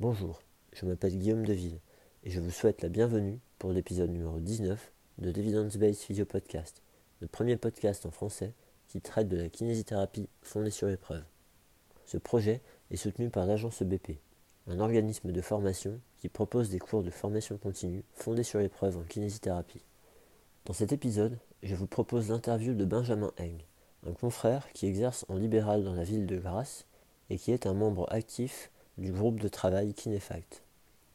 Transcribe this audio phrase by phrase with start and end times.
[0.00, 0.40] Bonjour,
[0.72, 1.78] je m'appelle Guillaume Deville
[2.24, 6.82] et je vous souhaite la bienvenue pour l'épisode numéro 19 de Evidence Based Physio Podcast,
[7.20, 8.54] le premier podcast en français
[8.88, 11.22] qui traite de la kinésithérapie fondée sur épreuve.
[12.06, 14.12] Ce projet est soutenu par l'agence BP,
[14.68, 19.02] un organisme de formation qui propose des cours de formation continue fondés sur épreuve en
[19.02, 19.84] kinésithérapie.
[20.64, 23.58] Dans cet épisode, je vous propose l'interview de Benjamin Eng,
[24.06, 26.86] un confrère qui exerce en libéral dans la ville de Grasse
[27.28, 30.62] et qui est un membre actif du groupe de travail Kinefact.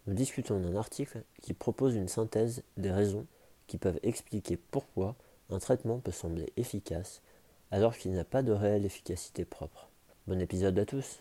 [0.08, 3.26] Nous discutons d'un article qui propose une synthèse des raisons
[3.68, 5.16] qui peuvent expliquer pourquoi
[5.50, 7.22] un traitement peut sembler efficace
[7.72, 9.90] alors qu'il n'a pas de réelle efficacité propre.
[10.28, 11.20] Bon épisode à tous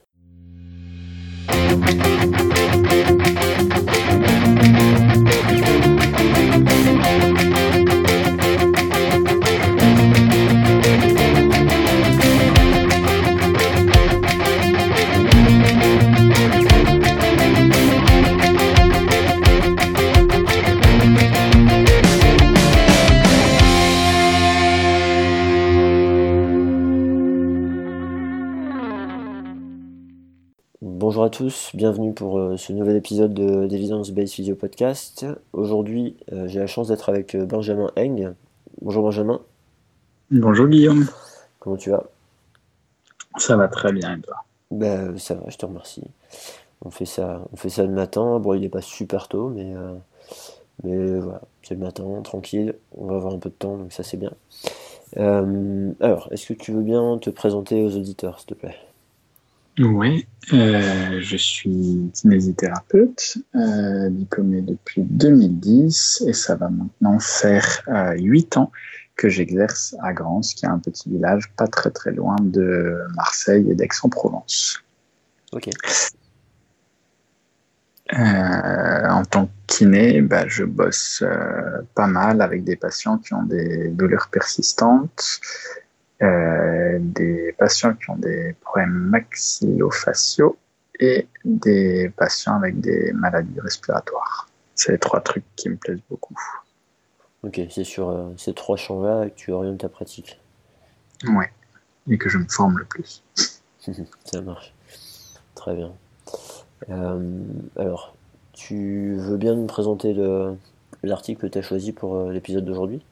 [31.35, 35.27] tous, bienvenue pour euh, ce nouvel épisode d'Evidence Based Physio Podcast.
[35.53, 38.35] Aujourd'hui, euh, j'ai la chance d'être avec euh, Benjamin Eng.
[38.81, 39.41] Bonjour Benjamin.
[40.31, 41.09] Bonjour Guillaume.
[41.59, 42.05] Comment tu vas?
[43.37, 44.37] Ça va très bien et toi?
[44.71, 46.05] Ben, Ça va, je te remercie.
[46.85, 48.39] On fait ça, on fait ça le matin.
[48.39, 49.75] Bon, il n'est pas super tôt, mais,
[50.85, 52.77] mais voilà, c'est le matin, tranquille.
[52.97, 54.35] On va avoir un peu de temps, donc ça c'est bien.
[55.17, 58.77] alors, est-ce que tu veux bien te présenter aux auditeurs, s'il te plaît?
[59.79, 68.15] Oui, euh, je suis kinésithérapeute, euh, diplômé depuis 2010 et ça va maintenant faire euh,
[68.17, 68.71] 8 ans
[69.17, 73.71] que j'exerce à Grance, qui est un petit village pas très très loin de Marseille
[73.71, 74.83] et d'Aix-en-Provence.
[75.53, 75.71] Ok.
[78.13, 83.33] Euh, en tant que kiné, bah, je bosse euh, pas mal avec des patients qui
[83.33, 85.41] ont des douleurs persistantes,
[86.23, 90.57] euh, des patients qui ont des problèmes maxillofaciaux
[91.01, 94.49] et des patients avec des maladies respiratoires.
[94.77, 96.39] C'est les trois trucs qui me plaisent beaucoup.
[97.43, 100.41] Ok, c'est sur euh, ces trois champs-là que tu orientes ta pratique.
[101.27, 101.51] Ouais,
[102.09, 103.23] et que je me forme le plus.
[104.25, 104.73] Ça marche.
[105.57, 105.93] Très bien.
[106.91, 107.43] Euh,
[107.77, 108.15] alors,
[108.53, 110.15] tu veux bien nous présenter
[111.03, 113.05] l'article que tu as choisi pour l'épisode d'aujourd'hui?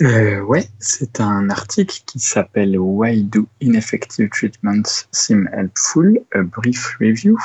[0.00, 6.20] Euh, ouais, c'est un article qui s'appelle Why do ineffective treatments seem helpful?
[6.34, 7.38] A brief review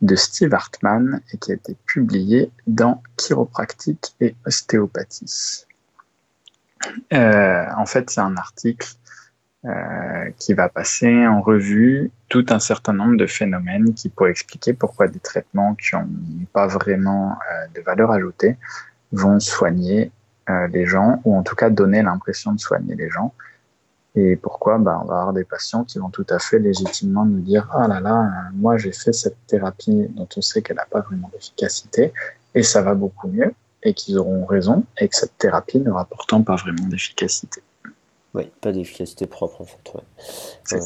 [0.00, 5.66] de Steve Hartman et qui a été publié dans Chiropractique et Ostéopathie.
[7.12, 8.88] Euh, en fait, c'est un article
[9.64, 14.72] euh, qui va passer en revue tout un certain nombre de phénomènes qui pourraient expliquer
[14.72, 16.08] pourquoi des traitements qui n'ont
[16.52, 18.56] pas vraiment euh, de valeur ajoutée
[19.10, 20.12] vont soigner
[20.70, 23.32] les gens, ou en tout cas donner l'impression de soigner les gens.
[24.14, 24.78] Et pourquoi?
[24.78, 27.86] Bah, On va avoir des patients qui vont tout à fait légitimement nous dire Ah
[27.86, 32.12] là là, moi j'ai fait cette thérapie dont on sait qu'elle n'a pas vraiment d'efficacité,
[32.54, 36.42] et ça va beaucoup mieux, et qu'ils auront raison, et que cette thérapie ne rapportant
[36.42, 37.62] pas vraiment d'efficacité.
[38.34, 40.82] Oui, pas d'efficacité propre en fait.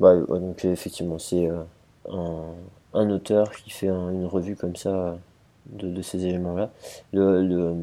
[0.00, 0.20] Ouais.
[0.28, 1.62] donc effectivement, c'est euh,
[2.10, 2.54] un,
[2.94, 5.18] un, auteur qui fait une revue comme ça
[5.66, 6.70] de, de ces éléments-là.
[7.12, 7.74] Le, le,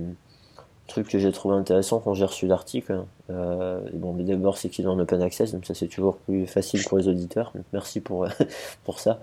[0.87, 3.03] truc que j'ai trouvé intéressant quand j'ai reçu l'article.
[3.29, 6.83] Euh, bon, d'abord, c'est qu'il est en open access, donc ça c'est toujours plus facile
[6.83, 7.53] pour les auditeurs.
[7.73, 8.27] merci pour,
[8.85, 9.19] pour ça.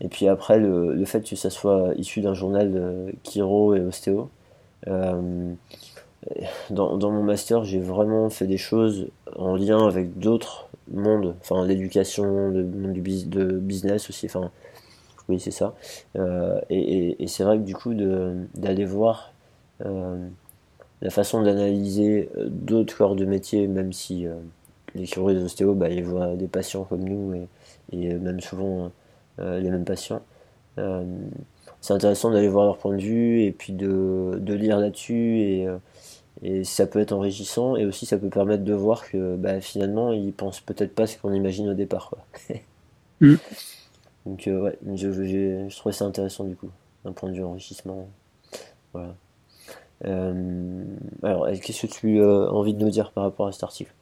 [0.00, 3.80] Et puis après, le, le, fait que ça soit issu d'un journal de Chiro et
[3.80, 4.28] ostéo.
[4.88, 5.54] Euh,
[6.70, 11.64] dans, dans, mon master, j'ai vraiment fait des choses en lien avec d'autres mondes, enfin
[11.66, 14.50] l'éducation, le monde du de business aussi, enfin
[15.28, 15.74] oui c'est ça.
[16.16, 19.32] Euh, et, et, c'est vrai que du coup d'aller voir
[21.02, 24.34] la façon d'analyser euh, d'autres corps de métier, même si euh,
[24.94, 27.48] les chirurgiens ostéo, bah, ils voient des patients comme nous et,
[27.92, 28.90] et même souvent
[29.38, 30.22] euh, les mêmes patients.
[31.80, 35.66] c'est intéressant d'aller voir leur point de vue et puis de, de lire là-dessus et,
[36.42, 40.12] et, ça peut être enrichissant et aussi ça peut permettre de voir que bah, finalement
[40.12, 42.10] ils pensent peut-être pas ce qu'on imagine au départ.
[42.10, 42.56] Quoi.
[43.20, 43.36] mm.
[44.26, 46.70] Donc ouais, je, je, je trouvais ça intéressant du coup,
[47.04, 48.08] d'un point de vue enrichissement.
[48.92, 49.14] Voilà.
[50.04, 50.84] Euh,
[51.22, 53.92] alors, qu'est-ce que tu as envie de nous dire par rapport à cet article?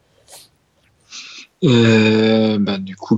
[1.63, 3.17] Euh, bah, Du coup,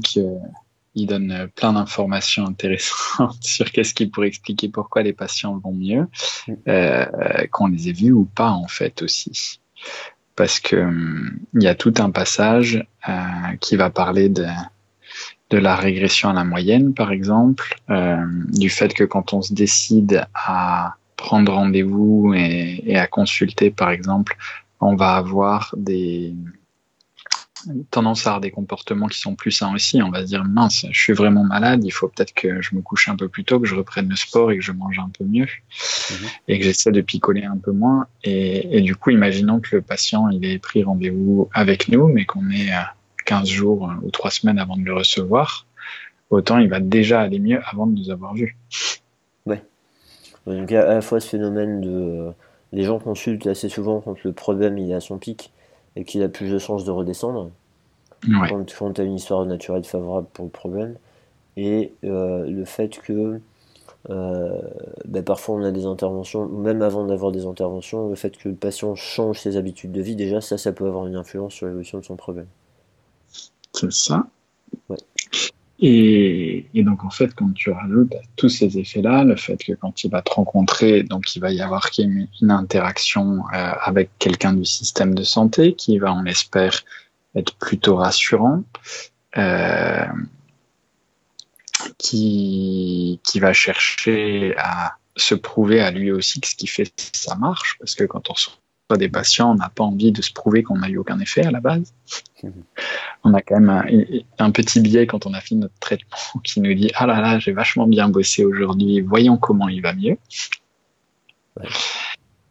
[0.95, 6.07] il donne plein d'informations intéressantes sur qu'est-ce qui pourrait expliquer pourquoi les patients vont mieux,
[6.47, 6.53] mm.
[6.67, 7.05] euh,
[7.51, 9.59] qu'on les ait vus ou pas en fait aussi.
[10.35, 10.87] Parce que
[11.55, 12.85] il y a tout un passage
[13.59, 14.45] qui va parler de,
[15.49, 18.17] de la régression à la moyenne, par exemple, euh,
[18.53, 23.89] du fait que quand on se décide à prendre rendez-vous et, et, à consulter, par
[23.89, 24.37] exemple,
[24.79, 26.33] on va avoir des
[27.89, 30.01] tendance à avoir des comportements qui sont plus sains aussi.
[30.01, 32.81] On va se dire mince, je suis vraiment malade, il faut peut-être que je me
[32.81, 35.09] couche un peu plus tôt, que je reprenne le sport et que je mange un
[35.09, 35.47] peu mieux
[36.11, 36.27] mhm.
[36.47, 38.07] et que j'essaie de picoler un peu moins.
[38.23, 42.25] Et, et, du coup, imaginons que le patient il ait pris rendez-vous avec nous, mais
[42.25, 42.69] qu'on ait
[43.25, 45.65] 15 jours ou 3 semaines avant de le recevoir,
[46.29, 48.55] autant il va déjà aller mieux avant de nous avoir vus.
[50.47, 52.31] Donc à la fois ce phénomène de
[52.73, 55.51] les gens consultent assez souvent quand le problème il est à son pic
[55.95, 57.51] et qu'il a plus de chances de redescendre
[58.23, 60.95] quand, quand tu as une histoire naturelle favorable pour le problème.
[61.55, 63.39] Et euh, le fait que
[64.09, 64.61] euh,
[65.05, 68.55] ben, parfois on a des interventions, même avant d'avoir des interventions, le fait que le
[68.55, 71.99] patient change ses habitudes de vie, déjà ça, ça peut avoir une influence sur l'évolution
[71.99, 72.47] de son problème.
[73.73, 74.27] C'est ça.
[75.79, 80.03] Et, et, donc en fait, quand tu rajoutes tous ces effets-là, le fait que quand
[80.03, 84.65] il va te rencontrer, donc il va y avoir une interaction euh, avec quelqu'un du
[84.65, 86.83] système de santé qui va, on l'espère,
[87.35, 88.63] être plutôt rassurant,
[89.37, 90.05] euh,
[91.99, 97.35] qui, qui va chercher à se prouver à lui aussi que ce qu'il fait, ça
[97.35, 98.53] marche, parce que quand on reçoit
[98.95, 101.51] des patients, on n'a pas envie de se prouver qu'on n'a eu aucun effet à
[101.51, 101.93] la base.
[103.25, 106.73] On a quand même un, petit biais quand on a fini notre traitement qui nous
[106.73, 110.17] dit Ah là là, j'ai vachement bien bossé aujourd'hui, voyons comment il va mieux.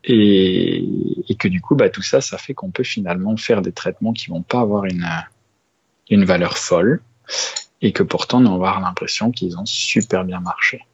[0.05, 0.87] Et,
[1.39, 4.29] que du coup, bah, tout ça, ça fait qu'on peut finalement faire des traitements qui
[4.29, 5.09] vont pas avoir une,
[6.11, 7.01] une valeur folle
[7.83, 10.85] et que pourtant, on va avoir l'impression qu'ils ont super bien marché.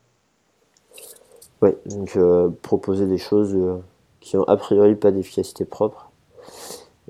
[1.61, 3.55] Ouais, donc euh, proposer des choses.
[3.55, 3.79] Euh,
[4.23, 6.11] qui ont a priori pas d'efficacité propre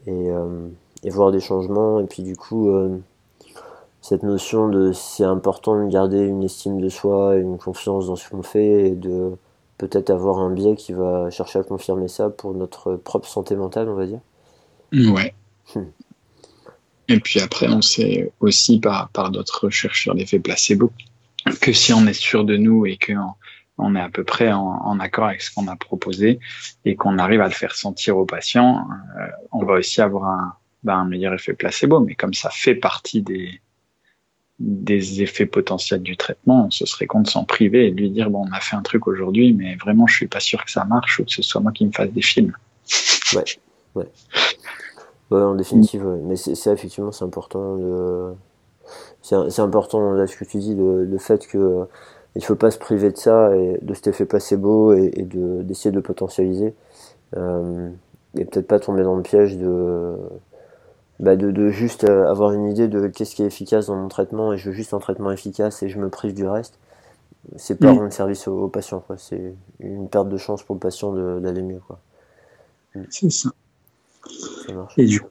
[0.06, 0.66] et, euh,
[1.04, 2.00] et, voir des changements.
[2.00, 2.98] Et puis du coup euh,
[4.00, 8.16] cette notion de c'est important de garder une estime de soi et une confiance dans
[8.16, 9.30] ce qu'on fait et de
[9.78, 13.88] peut-être avoir un biais qui va chercher à confirmer ça pour notre propre santé mentale
[13.88, 14.20] on va dire.
[14.92, 15.34] Ouais.
[15.74, 15.84] Hmm.
[17.08, 20.90] et puis après on sait aussi par, par d'autres recherches sur l'effet placebo
[21.60, 23.12] que si on est sûr de nous et que
[23.78, 26.38] on est à peu près en, accord avec ce qu'on a proposé
[26.84, 28.86] et qu'on arrive à le faire sentir aux patients,
[29.18, 32.00] euh, on va aussi avoir un, ben, un, meilleur effet placebo.
[32.00, 33.60] Mais comme ça fait partie des,
[35.22, 38.52] effets potentiels du traitement, on se serait compte s'en priver et lui dire bon, on
[38.52, 41.24] a fait un truc aujourd'hui, mais vraiment, je suis pas sûr que ça marche ou
[41.24, 42.54] que ce soit moi qui me fasse des films.
[43.34, 43.44] Ouais,
[43.94, 44.06] ouais.
[45.30, 47.76] Ouais, en définitive, mais c'est effectivement c'est important.
[47.76, 48.34] De...
[49.22, 51.86] C'est important là ce que tu dis, le fait que
[52.34, 55.62] il faut pas se priver de ça et de cet effet placebo et, et de
[55.62, 56.74] d'essayer de potentialiser.
[57.36, 57.90] Euh,
[58.36, 60.16] et peut-être pas tomber dans le piège de
[61.20, 64.08] bah de, de, juste euh, avoir une idée de qu'est-ce qui est efficace dans mon
[64.08, 66.78] traitement et je veux juste un traitement efficace et je me prive du reste.
[67.56, 69.16] C'est pas rendre service au, patient quoi.
[69.18, 71.98] C'est une perte de chance pour le patient d'aller mieux quoi.
[73.10, 73.50] C'est ça.
[74.66, 74.98] ça marche.
[74.98, 75.30] et du coup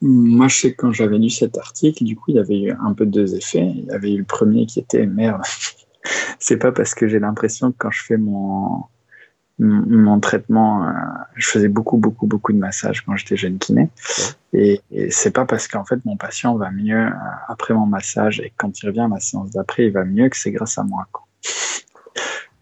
[0.00, 2.72] moi, je sais que quand j'avais lu cet article, du coup, il y avait eu
[2.72, 3.72] un peu deux effets.
[3.74, 5.42] Il y avait eu le premier qui était merde.
[6.38, 8.84] c'est pas parce que j'ai l'impression que quand je fais mon
[9.58, 10.92] mon traitement, euh,
[11.36, 13.88] je faisais beaucoup, beaucoup, beaucoup de massages quand j'étais jeune kiné.
[14.52, 17.10] Et, et c'est pas parce qu'en fait mon patient va mieux euh,
[17.46, 20.36] après mon massage et quand il revient à la séance d'après, il va mieux que
[20.36, 21.06] c'est grâce à moi.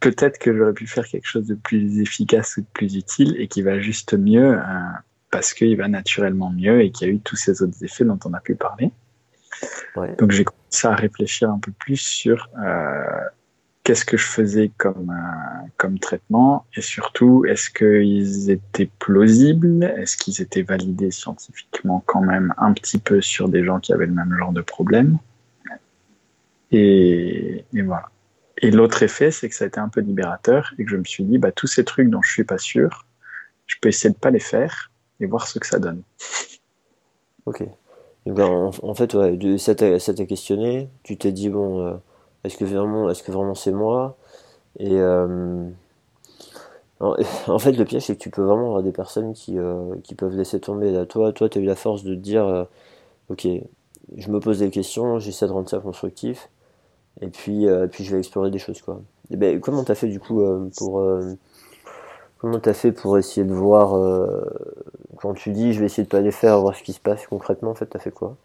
[0.01, 3.49] Peut-être que j'aurais pu faire quelque chose de plus efficace ou de plus utile et
[3.49, 4.63] qui va juste mieux euh,
[5.33, 8.19] parce qu'il va naturellement mieux et qu'il y a eu tous ces autres effets dont
[8.25, 8.93] on a pu parler.
[10.19, 13.03] Donc j'ai commencé à réfléchir un peu plus sur euh,
[13.83, 20.19] qu'est-ce que je faisais comme, euh, comme traitement et surtout est-ce qu'ils étaient plausibles, est-ce
[20.19, 24.13] qu'ils étaient validés scientifiquement quand même un petit peu sur des gens qui avaient le
[24.13, 25.19] même genre de problème?
[26.73, 28.09] Et, et voilà.
[28.59, 31.05] Et l'autre effet, c'est que ça a été un peu libérateur et que je me
[31.05, 33.07] suis dit, bah, tous ces trucs dont je suis pas sûr,
[33.67, 34.92] je peux essayer de pas les faire
[35.23, 36.03] et voir ce que ça donne.
[37.47, 37.65] Ok.
[38.27, 39.17] Ben, en, fait,
[39.59, 41.95] ça t'a questionné, tu t'es dit, bon, euh,
[42.45, 44.17] est-ce que vraiment, est-ce que vraiment c'est moi?
[44.79, 45.69] Et euh,
[47.01, 50.15] en, fait, le piège, c'est que tu peux vraiment avoir des personnes qui, euh, qui
[50.15, 50.93] peuvent laisser tomber.
[50.93, 51.05] Là.
[51.05, 52.67] Toi, toi, tu as eu la force de te dire,
[53.29, 53.49] ok,
[54.17, 56.49] je me pose des questions, j'essaie de rendre ça constructif,
[57.21, 58.83] et puis, puis je vais explorer des choses.
[58.83, 59.01] Quoi.
[59.31, 60.43] Et ben, comment t'as fait du coup
[60.77, 61.03] pour
[62.43, 64.45] Comment t'as fait pour essayer de voir, euh,
[65.17, 67.25] quand tu dis je vais essayer de pas les faire, voir ce qui se passe
[67.29, 68.37] concrètement, en fait, t'as fait quoi?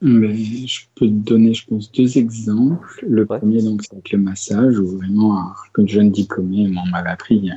[0.00, 3.04] Ben, Je peux te donner, je pense, deux exemples.
[3.06, 7.50] Le premier, donc, c'est avec le massage, où vraiment, comme jeune diplômé, on m'avait appris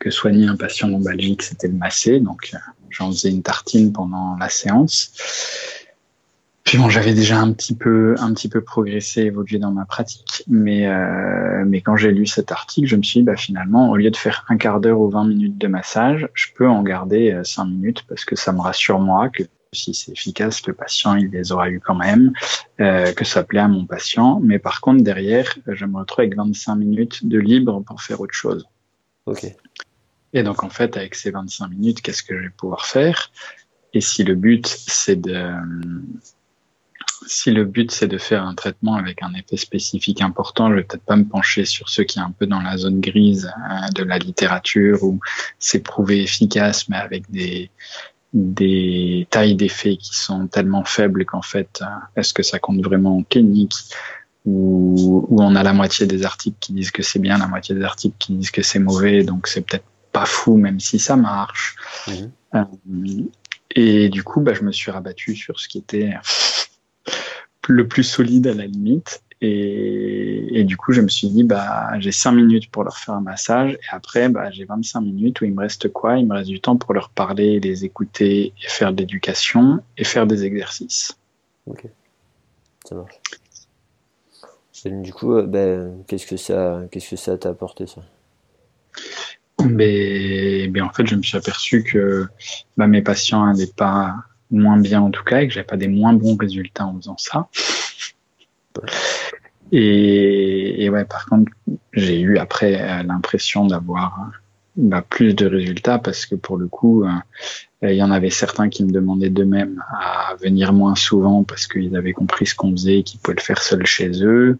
[0.00, 2.18] que soigner un patient lombalgique, c'était le masser.
[2.18, 2.52] Donc,
[2.88, 5.12] j'en faisais une tartine pendant la séance.
[6.70, 10.44] Puis bon, j'avais déjà un petit peu, un petit peu progressé, évolué dans ma pratique,
[10.46, 13.96] mais euh, mais quand j'ai lu cet article, je me suis dit, bah finalement, au
[13.96, 17.32] lieu de faire un quart d'heure ou 20 minutes de massage, je peux en garder
[17.32, 21.16] euh, cinq minutes parce que ça me rassure moi que si c'est efficace, le patient
[21.16, 22.32] il les aura eu quand même,
[22.78, 24.38] euh, que ça plaît à mon patient.
[24.40, 28.34] Mais par contre derrière, je me retrouve avec 25 minutes de libre pour faire autre
[28.34, 28.64] chose.
[29.26, 29.44] Ok.
[30.34, 33.32] Et donc en fait, avec ces 25 minutes, qu'est-ce que je vais pouvoir faire?
[33.92, 35.52] Et si le but c'est de
[37.26, 40.84] si le but c'est de faire un traitement avec un effet spécifique important, je vais
[40.84, 43.88] peut-être pas me pencher sur ce qui est un peu dans la zone grise euh,
[43.94, 45.20] de la littérature où
[45.58, 47.70] c'est prouvé efficace, mais avec des
[48.32, 53.16] des tailles d'effets qui sont tellement faibles qu'en fait, euh, est-ce que ça compte vraiment
[53.16, 53.74] en clinique
[54.46, 57.74] ou, ou on a la moitié des articles qui disent que c'est bien, la moitié
[57.74, 61.16] des articles qui disent que c'est mauvais, donc c'est peut-être pas fou même si ça
[61.16, 61.74] marche.
[62.54, 62.64] Euh,
[63.74, 66.12] et du coup, bah, je me suis rabattu sur ce qui était
[67.70, 69.22] le plus solide à la limite.
[69.42, 73.14] Et, et, du coup, je me suis dit, bah, j'ai 5 minutes pour leur faire
[73.14, 73.72] un massage.
[73.72, 76.18] Et après, bah, j'ai 25 minutes où il me reste quoi?
[76.18, 80.04] Il me reste du temps pour leur parler, les écouter et faire de l'éducation et
[80.04, 81.16] faire des exercices.
[81.66, 81.86] Ok.
[82.86, 83.14] Ça marche.
[84.84, 88.02] Et du coup, euh, ben, qu'est-ce que ça, qu'est-ce que ça t'a apporté, ça?
[89.64, 92.26] Mais, mais, en fait, je me suis aperçu que
[92.76, 94.16] bah, mes patients n'allaient pas
[94.50, 97.16] moins bien en tout cas et que j'avais pas des moins bons résultats en faisant
[97.18, 97.48] ça.
[99.72, 101.52] Et, ouais, par contre,
[101.92, 104.30] j'ai eu après euh, l'impression d'avoir
[104.76, 107.10] bah, plus de résultats parce que pour le coup, euh,
[107.82, 111.96] il y en avait certains qui me demandaient d'eux-mêmes à venir moins souvent parce qu'ils
[111.96, 114.58] avaient compris ce qu'on faisait et qu'ils pouvaient le faire seuls chez eux.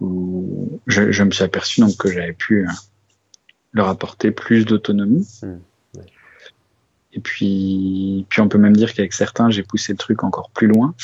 [0.00, 2.70] Ou je, me suis aperçu donc que j'avais pu euh,
[3.72, 5.26] leur apporter plus d'autonomie.
[5.42, 5.48] Mmh.
[7.12, 10.68] Et puis, puis on peut même dire qu'avec certains, j'ai poussé le truc encore plus
[10.68, 10.94] loin.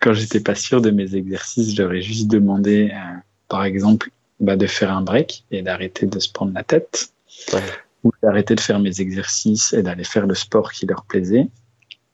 [0.00, 3.16] Quand j'étais pas sûr de mes exercices, j'aurais juste demandé, euh,
[3.48, 7.12] par exemple, bah, de faire un break et d'arrêter de se prendre la tête,
[8.04, 11.48] ou d'arrêter de faire mes exercices et d'aller faire le sport qui leur plaisait.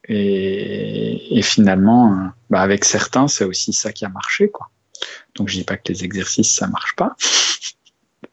[0.09, 4.69] Et, et finalement, euh, bah, avec certains, c'est aussi ça qui a marché, quoi.
[5.35, 7.17] Donc je dis pas que les exercices ça marche pas,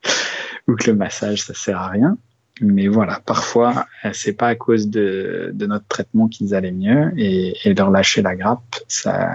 [0.67, 2.17] ou que le massage ça sert à rien,
[2.61, 7.11] mais voilà, parfois, euh, c'est pas à cause de, de notre traitement qu'ils allaient mieux
[7.17, 9.29] et, et, leur lâcher la grappe, ça,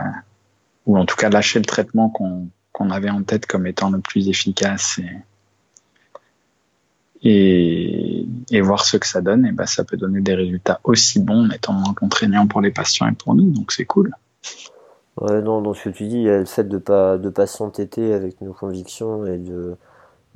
[0.87, 4.00] ou en tout cas lâcher le traitement qu'on qu'on avait en tête comme étant le
[4.00, 4.99] plus efficace
[7.23, 11.21] et, et, voir ce que ça donne, et ben ça peut donner des résultats aussi
[11.21, 14.12] bons, mais étant moins contraignants pour les patients et pour nous, donc c'est cool.
[15.21, 18.40] Ouais, non, dans ce que tu dis, le fait de pas de pas s'entêter avec
[18.40, 19.76] nos convictions et de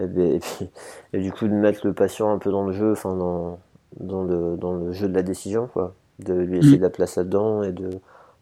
[0.06, 0.70] ben, et, puis,
[1.12, 3.58] et du coup de mettre le patient un peu dans le jeu, enfin dans,
[3.98, 5.94] dans, le, dans le jeu de la décision, quoi.
[6.20, 6.78] De lui laisser mm.
[6.78, 7.90] de la place là-dedans et de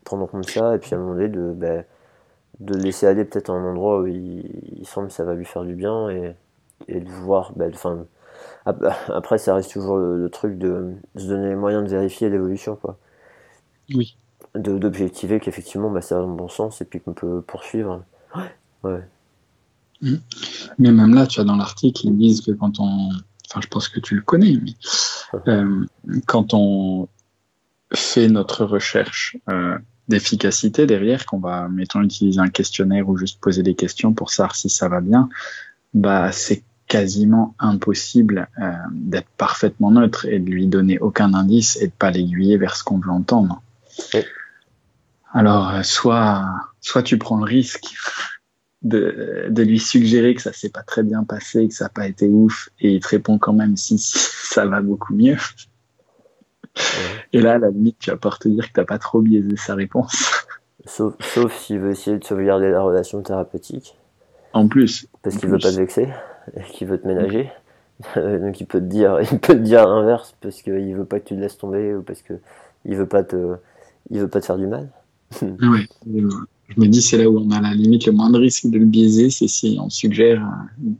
[0.04, 1.84] prendre en compte ça, et puis à un moment donné de, ben,
[2.60, 5.44] de laisser aller peut-être à un endroit où il, il, semble que ça va lui
[5.44, 6.34] faire du bien et,
[6.88, 8.06] et de voir, ben, enfin,
[9.08, 12.96] après ça reste toujours le, truc de, se donner les moyens de vérifier l'évolution, quoi.
[13.94, 14.16] Oui.
[14.54, 18.02] D'objectiver qu'effectivement bah, ça dans le bon sens et puis qu'on peut poursuivre.
[18.34, 18.42] Ouais.
[18.84, 19.00] ouais.
[20.02, 20.16] Mm.
[20.78, 23.10] Mais même là, tu vois, dans l'article, ils disent que quand on.
[23.48, 24.74] Enfin, je pense que tu le connais, mais
[25.46, 25.86] euh,
[26.26, 27.08] quand on
[27.94, 33.62] fait notre recherche euh, d'efficacité derrière, qu'on va, mettons, utiliser un questionnaire ou juste poser
[33.62, 35.28] des questions pour savoir si ça va bien,
[35.94, 41.86] bah, c'est quasiment impossible euh, d'être parfaitement neutre et de lui donner aucun indice et
[41.86, 43.62] de pas l'aiguiller vers ce qu'on veut entendre.
[45.32, 46.46] Alors, soit,
[46.80, 47.94] soit tu prends le risque
[48.86, 52.06] de, de, lui suggérer que ça s'est pas très bien passé, que ça n'a pas
[52.06, 55.36] été ouf, et il te répond quand même si, ça va beaucoup mieux.
[57.32, 59.56] Et là, à la limite, tu vas pouvoir te dire que t'as pas trop biaisé
[59.56, 60.46] sa réponse.
[60.88, 63.96] Sauf, sauf s'il veut essayer de sauvegarder la relation thérapeutique.
[64.52, 65.08] En plus.
[65.20, 66.06] Parce qu'il veut pas te vexer,
[66.68, 67.50] qu'il veut te ménager.
[68.14, 71.26] Donc il peut te dire, il peut te dire l'inverse parce qu'il veut pas que
[71.26, 72.34] tu te laisses tomber ou parce que
[72.84, 73.56] il veut pas te,
[74.10, 74.88] il veut pas te faire du mal.
[75.42, 75.88] oui
[76.68, 78.78] je me dis c'est là où on a la limite le moins de risque de
[78.78, 80.90] le biaiser, c'est si on suggère euh,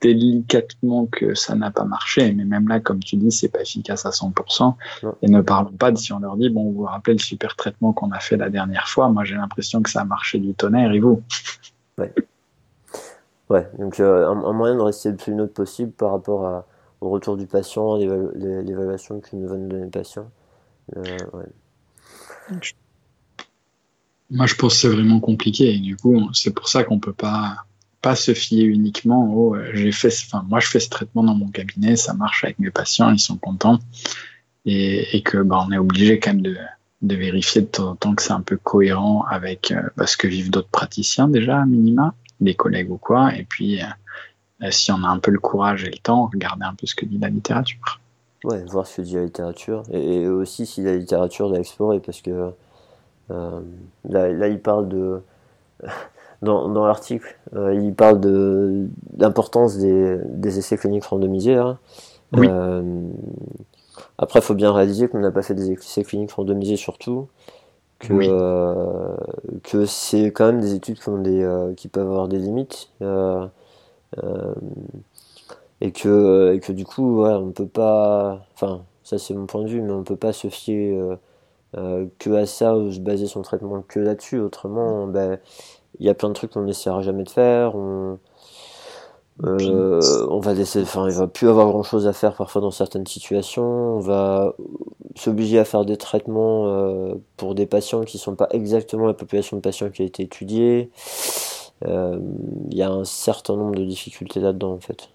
[0.00, 2.32] délicatement que ça n'a pas marché.
[2.32, 4.74] Mais même là, comme tu dis, c'est pas efficace à 100%.
[5.22, 7.56] Et ne parlons pas de si on leur dit, bon, vous vous rappelez le super
[7.56, 9.08] traitement qu'on a fait la dernière fois.
[9.08, 11.22] Moi, j'ai l'impression que ça a marché du tonnerre et vous.
[11.98, 12.14] Ouais.
[13.50, 13.66] Ouais.
[13.78, 16.66] Donc, euh, un, moyen de rester le plus neutre possible par rapport à,
[17.00, 20.30] au retour du patient, l'évaluation que nous va nous donner le patient.
[20.96, 22.60] Euh, ouais.
[24.30, 25.74] Moi, je pense que c'est vraiment compliqué.
[25.74, 27.64] Et du coup, c'est pour ça qu'on peut pas
[28.00, 31.34] pas se fier uniquement au euh, j'ai fait enfin moi je fais ce traitement dans
[31.34, 33.80] mon cabinet ça marche avec mes patients ils sont contents
[34.64, 36.56] et, et que bah on est obligé quand même de
[37.02, 40.26] de vérifier de temps en temps que c'est un peu cohérent avec bah, ce que
[40.26, 43.80] vivent d'autres praticiens déjà à minima, des collègues ou quoi, et puis
[44.70, 47.04] si on a un peu le courage et le temps, regarder un peu ce que
[47.04, 48.00] dit la littérature.
[48.42, 52.20] Ouais, voir ce que dit la littérature, et, aussi si la littérature doit explorer, parce
[52.20, 52.50] que
[53.30, 55.22] là, là, il parle de
[56.42, 61.54] dans, dans l'article, euh, il parle de l'importance des, des, essais cliniques randomisés.
[61.54, 61.78] Hein.
[62.36, 63.08] Euh,
[64.18, 67.28] après, il faut bien réaliser qu'on n'a pas fait des essais cliniques randomisés surtout,
[67.98, 69.16] que, euh,
[69.64, 72.90] que c'est quand même des études qui, ont des, qui peuvent avoir des limites.
[75.80, 78.44] et que, et que du coup, ouais, on peut pas.
[78.54, 81.00] Enfin, ça c'est mon point de vue, mais on peut pas se fier
[81.74, 84.38] que à ça ou se baser son traitement que là-dessus.
[84.38, 85.38] Autrement, ben,
[86.00, 87.74] il y a plein de trucs qu'on n'essaiera jamais de faire.
[87.74, 88.18] On,
[89.44, 92.70] euh, on va laisser, enfin, il va plus avoir grand chose à faire parfois dans
[92.70, 93.96] certaines situations.
[93.96, 94.54] On va
[95.14, 99.56] s'obliger à faire des traitements euh, pour des patients qui sont pas exactement la population
[99.56, 100.90] de patients qui a été étudiée.
[101.86, 102.18] Euh,
[102.70, 105.08] il y a un certain nombre de difficultés là-dedans en fait.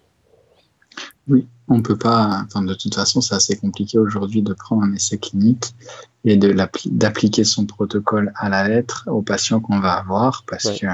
[1.28, 2.44] Oui, on peut pas.
[2.46, 5.74] Enfin, de toute façon, c'est assez compliqué aujourd'hui de prendre un essai clinique
[6.24, 6.54] et de
[6.86, 10.86] d'appliquer son protocole à la lettre aux patients qu'on va avoir, parce que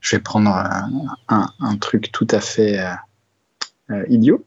[0.00, 2.90] je vais prendre un, un, truc tout à fait euh,
[3.90, 4.44] euh, idiot.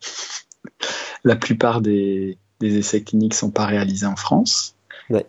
[1.23, 4.75] La plupart des, des, essais cliniques sont pas réalisés en France.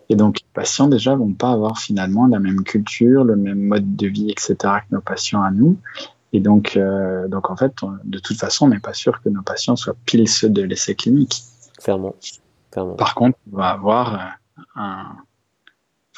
[0.09, 3.95] Et donc, les patients, déjà, vont pas avoir finalement la même culture, le même mode
[3.95, 5.77] de vie, etc., que nos patients à nous.
[6.33, 9.41] Et donc, euh, donc en fait, de toute façon, on n'est pas sûr que nos
[9.41, 11.43] patients soient pile ceux de l'essai clinique.
[11.81, 12.15] Clairement.
[12.97, 14.27] Par contre, on va avoir euh,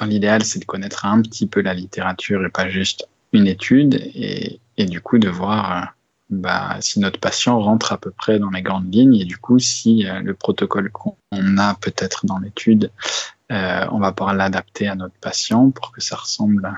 [0.05, 4.59] l'idéal, c'est de connaître un petit peu la littérature et pas juste une étude, et,
[4.77, 5.85] du coup de voir euh,
[6.29, 9.59] bah, si notre patient rentre à peu près dans les grandes lignes, et du coup
[9.59, 12.91] si le protocole qu'on a peut-être dans l'étude,
[13.49, 16.71] on va pouvoir l'adapter à notre patient pour que ça ressemble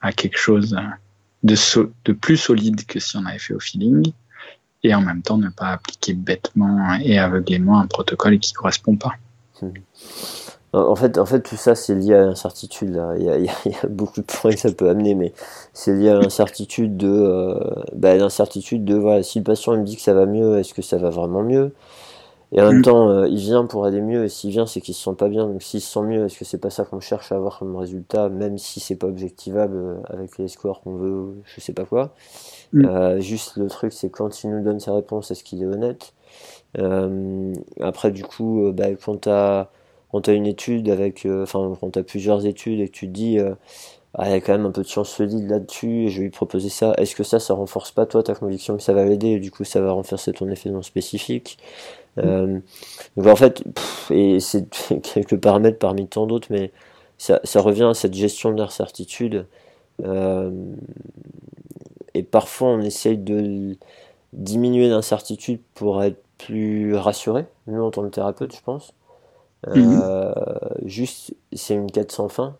[0.00, 0.76] à quelque chose
[1.42, 1.54] de,
[2.04, 4.12] de plus solide que si on avait fait au feeling
[4.82, 9.14] et en même temps ne pas appliquer bêtement et aveuglément un protocole qui correspond pas.
[10.72, 13.00] En fait, en fait, tout ça, c'est lié à l'incertitude.
[13.18, 13.22] Il,
[13.66, 15.32] il, y a beaucoup de points que ça peut amener, mais
[15.72, 17.58] c'est lié à l'incertitude de, euh,
[17.92, 20.82] bah, l'incertitude de, voilà, si le patient me dit que ça va mieux, est-ce que
[20.82, 21.74] ça va vraiment mieux?
[22.52, 24.94] Et en même temps, euh, il vient pour aller mieux, et s'il vient, c'est qu'il
[24.94, 25.46] se sent pas bien.
[25.46, 27.76] Donc s'il se sent mieux, est-ce que c'est pas ça qu'on cherche à avoir comme
[27.76, 31.84] résultat, même si c'est pas objectivable euh, avec les scores qu'on veut, je sais pas
[31.84, 32.14] quoi?
[32.72, 32.86] Mm.
[32.86, 36.12] Euh, juste le truc, c'est quand il nous donne ses réponses, est-ce qu'il est honnête?
[37.80, 39.68] Après, du coup, bah, quand t'as
[40.12, 43.38] quand as une étude avec, enfin, quand t'as plusieurs études et que tu te dis,
[44.14, 46.24] ah, il y a quand même un peu de chance solide là-dessus, et je vais
[46.24, 46.94] lui proposer ça.
[46.98, 49.50] Est-ce que ça, ça renforce pas toi ta conviction que ça va l'aider, et du
[49.52, 51.58] coup, ça va renforcer ton effet non spécifique?
[52.18, 52.58] Euh,
[53.16, 53.62] donc en fait,
[54.10, 54.68] et c'est
[55.02, 56.72] quelques paramètres parmi tant d'autres, mais
[57.18, 59.46] ça, ça, revient à cette gestion de l'incertitude.
[60.04, 60.50] Euh,
[62.14, 63.76] et parfois, on essaye de
[64.32, 68.92] diminuer l'incertitude pour être plus rassuré, nous en tant que thérapeute, je pense.
[69.68, 70.32] Euh,
[70.84, 72.56] juste, c'est une quête sans fin.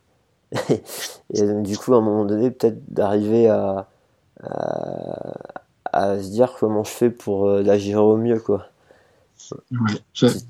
[0.69, 3.89] et donc, du coup, à un moment donné, peut-être d'arriver à,
[4.43, 5.33] à,
[5.93, 8.71] à, se dire comment je fais pour l'agir au mieux, quoi.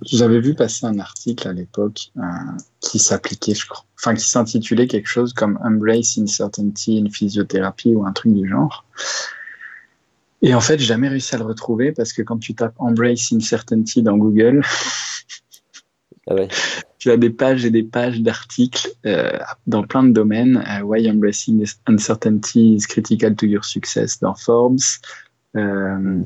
[0.05, 2.23] J'avais vu passer un article à l'époque euh,
[2.81, 8.05] qui s'appliquait, je crois, enfin qui s'intitulait quelque chose comme Embrace Uncertainty in Physiothérapie ou
[8.05, 8.85] un truc du genre.
[10.43, 13.33] Et en fait, j'ai jamais réussi à le retrouver parce que quand tu tapes Embrace
[13.33, 14.63] Uncertainty dans Google,
[16.31, 16.35] ah
[16.99, 19.33] tu as des pages et des pages d'articles euh,
[19.67, 20.63] dans plein de domaines.
[20.69, 25.01] Euh, Why Embracing Uncertainty is Critical to Your Success dans Forbes.
[25.55, 26.23] Hmm.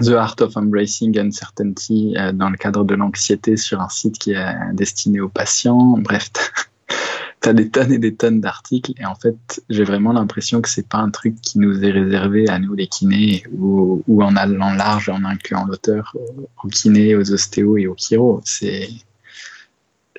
[0.00, 4.32] The Art of Embracing Uncertainty euh, dans le cadre de l'anxiété sur un site qui
[4.32, 5.96] est destiné aux patients.
[5.98, 6.30] Bref,
[7.40, 10.68] tu as des tonnes et des tonnes d'articles et en fait, j'ai vraiment l'impression que
[10.68, 14.74] c'est pas un truc qui nous est réservé à nous les kinés ou, en allant
[14.74, 16.16] large en incluant l'auteur
[16.62, 18.40] aux kinés, aux ostéos et aux chiro.
[18.44, 18.88] C'est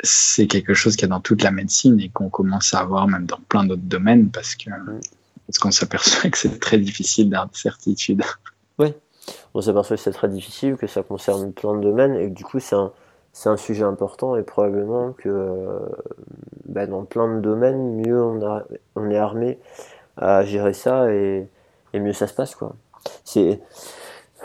[0.04, 3.08] c'est quelque chose qu'il y a dans toute la médecine et qu'on commence à avoir
[3.08, 7.50] même dans plein d'autres domaines parce que parce qu'on s'aperçoit que c'est très difficile d'avoir
[7.50, 8.22] de certitude.
[8.78, 8.94] Oui,
[9.54, 12.44] on s'aperçoit que c'est très difficile, que ça concerne plein de domaines et que du
[12.44, 12.92] coup c'est un,
[13.34, 15.80] c'est un sujet important et probablement que
[16.66, 18.64] bah, dans plein de domaines, mieux on, a,
[18.96, 19.60] on est armé
[20.18, 21.48] à gérer ça et,
[21.94, 22.76] et mieux ça se passe quoi.
[23.24, 23.60] C'est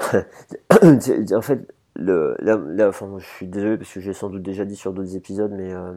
[0.83, 4.75] en fait le, là, enfin, je suis désolé parce que j'ai sans doute déjà dit
[4.75, 5.93] sur d'autres épisodes, mais euh,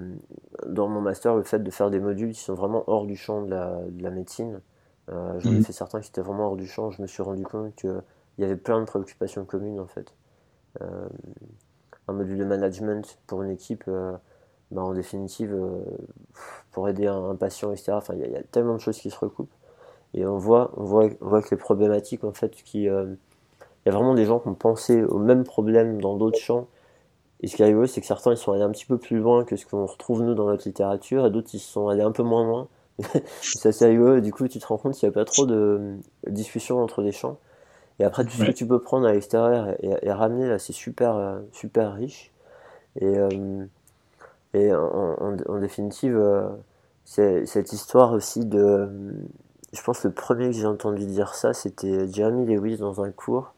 [0.67, 3.41] dans mon master, le fait de faire des modules qui sont vraiment hors du champ
[3.41, 4.61] de la, de la médecine,
[5.09, 5.63] euh, j'en ai mmh.
[5.63, 8.01] fait certains qui étaient vraiment hors du champ, je me suis rendu compte que
[8.37, 10.13] il y avait plein de préoccupations communes en fait.
[10.81, 11.07] Euh,
[12.07, 13.85] un module de management pour une équipe,
[14.71, 15.57] bah, en définitive,
[16.71, 17.93] pour aider un, patient, etc.
[17.93, 19.51] Enfin, il y, a tellement de choses qui se recoupent.
[20.13, 22.87] Et on voit, on voit, on voit que les problématiques, en fait, qui,
[23.85, 26.67] il y a vraiment des gens qui ont pensé aux mêmes problèmes dans d'autres champs.
[27.41, 29.17] Et ce qui est rigolo, c'est que certains, ils sont allés un petit peu plus
[29.19, 32.11] loin que ce qu'on retrouve, nous, dans notre littérature, et d'autres, ils sont allés un
[32.11, 32.67] peu moins loin.
[33.41, 35.45] c'est assez rigolo, et du coup, tu te rends compte qu'il n'y a pas trop
[35.45, 37.37] de discussion entre les champs.
[37.99, 41.15] Et après, tout ce que tu peux prendre à l'extérieur et, ramener, là, c'est super,
[41.15, 42.31] euh, super riche.
[42.99, 43.65] Et, euh,
[44.53, 46.47] et en, définitive, euh,
[47.05, 48.89] c'est cette histoire aussi de.
[49.73, 53.11] Je pense que le premier que j'ai entendu dire ça, c'était Jeremy Lewis dans un
[53.11, 53.53] cours,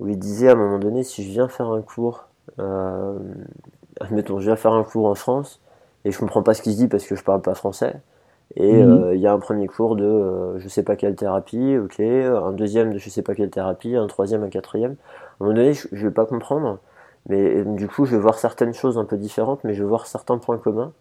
[0.00, 2.28] où il disait à un moment donné si je viens faire un cours,
[4.00, 5.60] admettons, je viens faire un cours en France,
[6.04, 7.96] et je comprends pas ce qu'il se dit parce que je parle pas français,
[8.56, 9.04] et mhm.
[9.04, 12.00] euh, il y a un premier cours de euh, je sais pas quelle thérapie, ok,
[12.00, 14.92] un deuxième de je sais pas quelle thérapie, un troisième, un quatrième.
[14.92, 16.78] À un moment donné, je, je vais pas comprendre,
[17.28, 20.06] mais du coup, je vais voir certaines choses un peu différentes, mais je vais voir
[20.06, 20.92] certains points communs.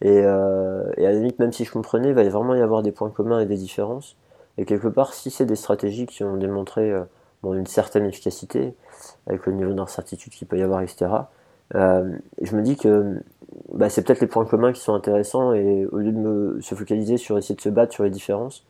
[0.00, 2.82] Et, euh, et à la limite, même si je comprenais, il va vraiment y avoir
[2.82, 4.16] des points communs et des différences.
[4.58, 6.92] Et quelque part, si c'est des stratégies qui ont démontré
[7.44, 8.74] bon, une certaine efficacité,
[9.26, 11.10] avec le niveau d'incertitude qu'il peut y avoir, etc.,
[11.74, 13.22] euh, je me dis que
[13.72, 16.74] bah, c'est peut-être les points communs qui sont intéressants et au lieu de me se
[16.74, 18.66] focaliser sur essayer de se battre sur les différences,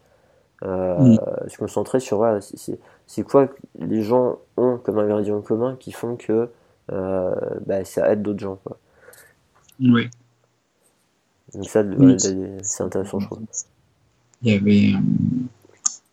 [0.65, 1.19] euh, mm.
[1.49, 6.49] se concentrer sur voilà, c'est quoi les gens ont comme ingrédient commun qui font que
[6.93, 7.35] euh,
[7.67, 8.59] bah, ça aide d'autres gens.
[8.65, 8.79] Quoi.
[9.81, 10.09] Oui.
[11.55, 11.83] Donc ça,
[12.63, 13.41] c'est intéressant, je trouve.
[14.43, 15.01] Il y avait euh,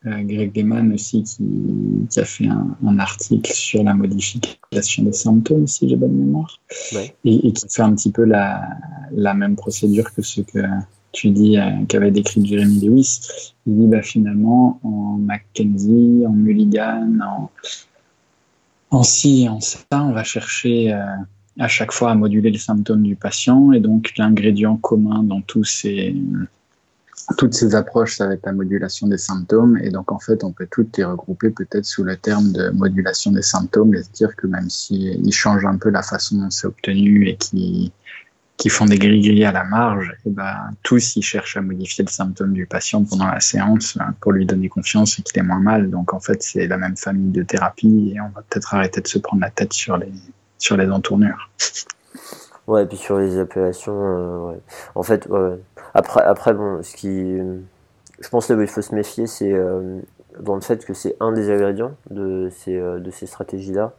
[0.03, 5.95] Greg Deman aussi qui, a fait un, article sur la modification des symptômes, si j'ai
[5.95, 6.59] bonne mémoire,
[7.23, 8.67] et, qui fait un petit peu la,
[9.13, 10.59] même procédure que ce que
[11.11, 13.19] tu dis euh, qu'avait décrit Jeremy Lewis.
[13.67, 17.49] Il dit bah, finalement en Mackenzie, en Mulligan, en,
[18.91, 21.03] en ci et en ça, on va chercher euh,
[21.59, 23.71] à chaque fois à moduler les symptômes du patient.
[23.71, 26.15] Et donc l'ingrédient commun dans tous ces
[27.37, 29.77] toutes ces approches, ça va être la modulation des symptômes.
[29.77, 33.31] Et donc, en fait, on peut toutes les regrouper peut-être sous le terme de modulation
[33.31, 36.49] des symptômes et se dire que même s'ils si changent un peu la façon dont
[36.49, 37.91] c'est obtenu et qui
[38.61, 42.03] qui font des gris-gris à la marge, et eh ben, tous ils cherchent à modifier
[42.03, 45.43] le symptôme du patient pendant la séance hein, pour lui donner confiance et qu'il ait
[45.43, 45.89] moins mal.
[45.89, 49.07] Donc, en fait, c'est la même famille de thérapie et on va peut-être arrêter de
[49.07, 50.11] se prendre la tête sur les,
[50.59, 51.49] sur les entournures.
[52.67, 54.59] Ouais, et puis sur les appellations, euh, ouais.
[54.93, 55.59] En fait, ouais,
[55.93, 57.37] après, après, bon, ce qui,
[58.19, 59.99] je pense là où il faut se méfier, c'est euh,
[60.39, 63.91] dans le fait que c'est un des ingrédients de ces, euh, de ces stratégies-là.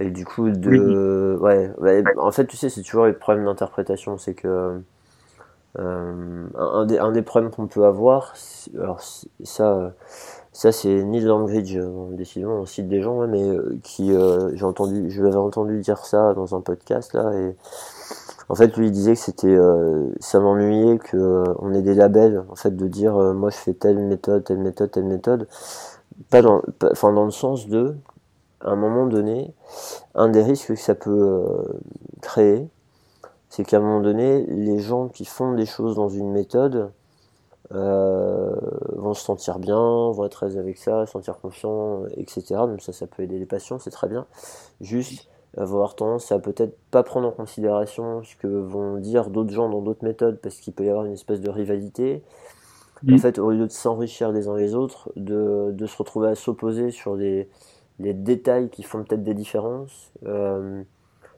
[0.00, 1.70] Et du coup, de, ouais,
[2.16, 4.16] en fait, tu sais, c'est toujours les problèmes d'interprétation.
[4.16, 4.80] C'est que
[5.78, 8.34] euh, un, des, un des problèmes qu'on peut avoir,
[8.74, 9.00] alors
[9.44, 9.92] ça,
[10.52, 11.78] ça c'est Neil Langridge,
[12.12, 13.46] décidément, on cite des gens, mais
[13.82, 14.14] qui,
[14.54, 17.54] j'ai entendu, je l'avais entendu dire ça dans un podcast là, et
[18.50, 21.94] en fait, lui, il disait que c'était, euh, ça m'ennuyait que euh, on ait des
[21.94, 25.46] labels, en fait, de dire, euh, moi, je fais telle méthode, telle méthode, telle méthode.
[26.30, 26.60] Pas dans,
[26.90, 27.94] enfin, dans le sens de,
[28.60, 29.54] à un moment donné,
[30.16, 31.44] un des risques que ça peut
[32.22, 32.66] créer,
[33.50, 36.90] c'est qu'à un moment donné, les gens qui font des choses dans une méthode
[37.70, 42.42] vont se sentir bien, vont être à avec ça, se sentir confiants, etc.
[42.66, 44.26] Donc ça, ça peut aider les patients, c'est très bien.
[44.80, 49.68] Juste, avoir tendance à peut-être pas prendre en considération ce que vont dire d'autres gens
[49.68, 52.22] dans d'autres méthodes parce qu'il peut y avoir une espèce de rivalité.
[53.08, 53.18] En mm.
[53.18, 56.90] fait, au lieu de s'enrichir les uns les autres, de, de se retrouver à s'opposer
[56.90, 57.48] sur des,
[57.98, 60.12] des, détails qui font peut-être des différences.
[60.26, 60.82] Euh,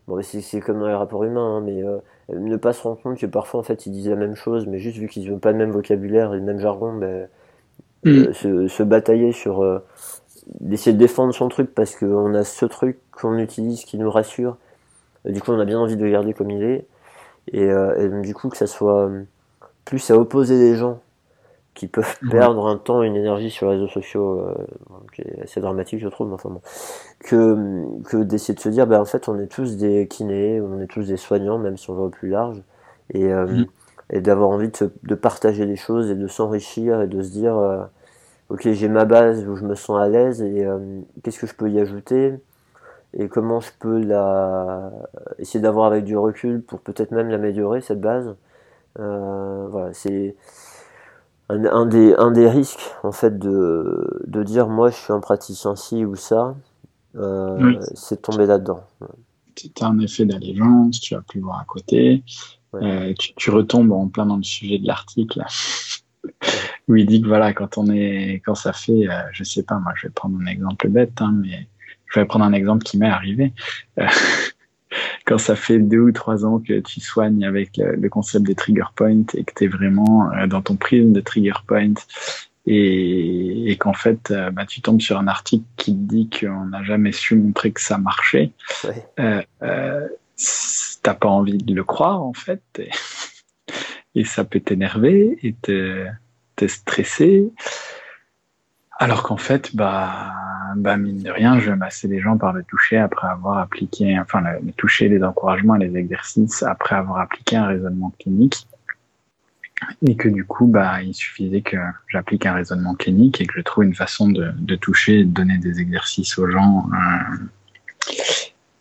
[0.09, 1.99] bon, c'est comme dans les rapports humains, hein, mais euh,
[2.29, 4.79] ne pas se rendre compte que parfois en fait ils disent la même chose, mais
[4.79, 7.29] juste vu qu'ils n'ont pas le même vocabulaire et le même jargon, ben,
[8.05, 8.09] mm.
[8.11, 9.63] euh, se, se, batailler sur
[10.61, 14.57] d'essayer de défendre son truc parce qu'on a ce truc qu'on utilise qui nous rassure.
[15.25, 16.87] du coup, on a bien envie de le garder comme il est.
[17.53, 19.11] Et, euh, du coup, que ça soit
[19.85, 21.01] plus à opposer des gens
[21.75, 24.55] qui peuvent perdre un temps, une énergie sur les réseaux sociaux, euh,
[25.15, 26.61] qui est assez dramatique, je trouve, enfin bon,
[27.21, 30.81] que, que d'essayer de se dire, bah, en fait, on est tous des kinés, on
[30.81, 32.63] est tous des soignants, même si on va au plus large,
[33.11, 33.67] et, euh, mm.
[34.11, 37.57] et d'avoir envie de, de, partager des choses et de s'enrichir et de se dire,
[37.57, 37.85] euh,
[38.53, 41.55] ok, j'ai ma base où je me sens à l'aise et euh, qu'est-ce que je
[41.55, 42.35] peux y ajouter
[43.15, 44.91] et comment je peux la
[45.39, 48.37] essayer d'avoir avec du recul pour peut-être même l'améliorer cette base.
[48.99, 50.37] Euh, voilà, c'est
[51.49, 55.75] un, des un des risques en fait de de dire moi je suis un praticien
[55.75, 56.55] ci ou ça,
[57.17, 58.83] euh, c'est tomber là-dedans.
[59.55, 62.23] Tu as un effet d'allégeance, tu vas plus voir à côté,
[63.19, 65.43] tu, tu, retombes en plein dans le sujet de l'article
[66.93, 69.79] où il dit que voilà, quand on est, quand ça fait, euh, je sais pas,
[69.79, 71.67] moi, je vais prendre un exemple bête, hein, mais
[72.07, 73.53] je vais prendre un exemple qui m'est arrivé.
[73.99, 74.07] Euh,
[75.27, 78.85] quand ça fait deux ou trois ans que tu soignes avec le, concept des trigger
[78.95, 81.95] points et que tu es vraiment euh, dans ton prisme de trigger point
[82.67, 86.85] et, qu'en fait euh, bah, tu tombes sur un article qui te dit qu'on n'a
[86.85, 88.53] jamais su montrer que ça marchait,
[88.85, 89.07] ouais.
[89.19, 90.09] euh, euh,
[91.03, 92.91] t'as pas envie de le croire en fait et,
[94.15, 96.07] et ça peut t'énerver et te,
[96.63, 97.53] te stresser.
[98.99, 100.33] Alors qu'en fait, bah,
[100.77, 104.41] bah, mine de rien, je masser les gens par le toucher après avoir appliqué, enfin,
[104.41, 108.67] le, toucher, les encouragements les exercices après avoir appliqué un raisonnement clinique.
[110.07, 113.63] Et que du coup, bah, il suffisait que j'applique un raisonnement clinique et que je
[113.63, 118.15] trouve une façon de, toucher de donner des exercices aux gens euh,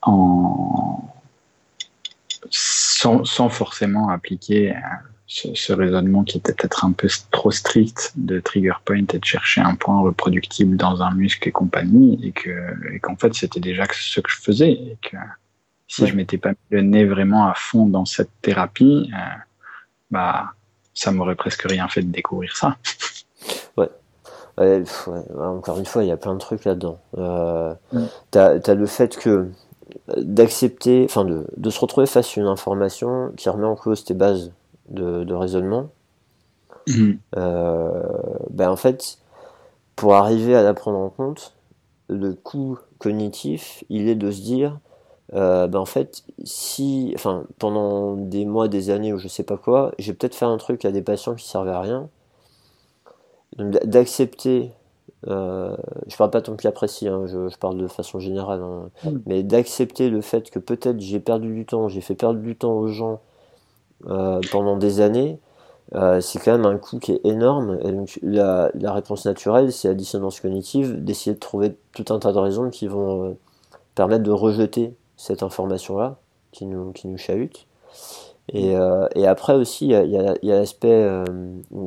[0.04, 1.04] en,
[2.52, 4.76] sans, sans, forcément appliquer
[5.32, 9.62] ce, raisonnement qui était peut-être un peu trop strict de trigger point et de chercher
[9.62, 12.50] un point reproductible dans un muscle et compagnie et que
[12.94, 15.16] et qu'en fait c'était déjà ce que je faisais et que
[15.88, 19.38] si je m'étais pas mis le nez vraiment à fond dans cette thérapie euh,
[20.12, 20.52] bah
[20.94, 22.78] ça m'aurait presque rien fait de découvrir ça.
[23.78, 23.90] Ouais.
[24.58, 24.84] ouais,
[25.40, 27.00] encore une fois il y a plein de trucs là-dedans.
[27.18, 27.74] Euh,
[28.30, 29.50] t'as as le fait que
[30.18, 34.14] d'accepter enfin de, de se retrouver face à une information qui remet en cause tes
[34.14, 34.52] bases
[34.92, 35.90] de, raisonnement,
[36.88, 37.18] mhm.
[37.38, 38.04] euh,
[38.50, 39.18] ben en fait,
[39.96, 41.54] pour arriver à la prendre en compte,
[42.10, 44.80] le coût cognitif, il est de se dire,
[45.34, 49.58] euh, ben en fait, si, enfin, pendant des mois, des années ou je sais pas
[49.58, 52.10] quoi, j'ai peut-être fait un truc à des patients qui servaient à rien,
[53.58, 54.72] d'accepter,
[55.28, 55.76] euh,
[56.08, 59.22] je parle pas de ton cas précis, hein, je, parle de façon générale, hein, mhm.
[59.26, 62.74] mais d'accepter le fait que peut-être j'ai perdu du temps, j'ai fait perdre du temps
[62.74, 63.22] aux gens
[64.06, 65.40] pendant des années,
[65.94, 67.78] euh, c'est quand même un coût qui est énorme.
[67.84, 72.32] Et donc la, réponse naturelle, c'est la dissonance cognitive, d'essayer de trouver tout un tas
[72.32, 73.38] de raisons qui vont euh,
[73.96, 76.18] permettre de rejeter cette information-là,
[76.52, 77.68] qui nous, qui nous chahute.
[78.54, 81.08] Et, après aussi, il y a, l'aspect,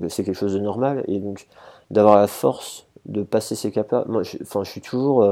[0.08, 1.46] c'est quelque chose de normal, et donc
[1.90, 4.04] d'avoir la force de passer ces capas.
[4.06, 5.28] Moi, je, je suis toujours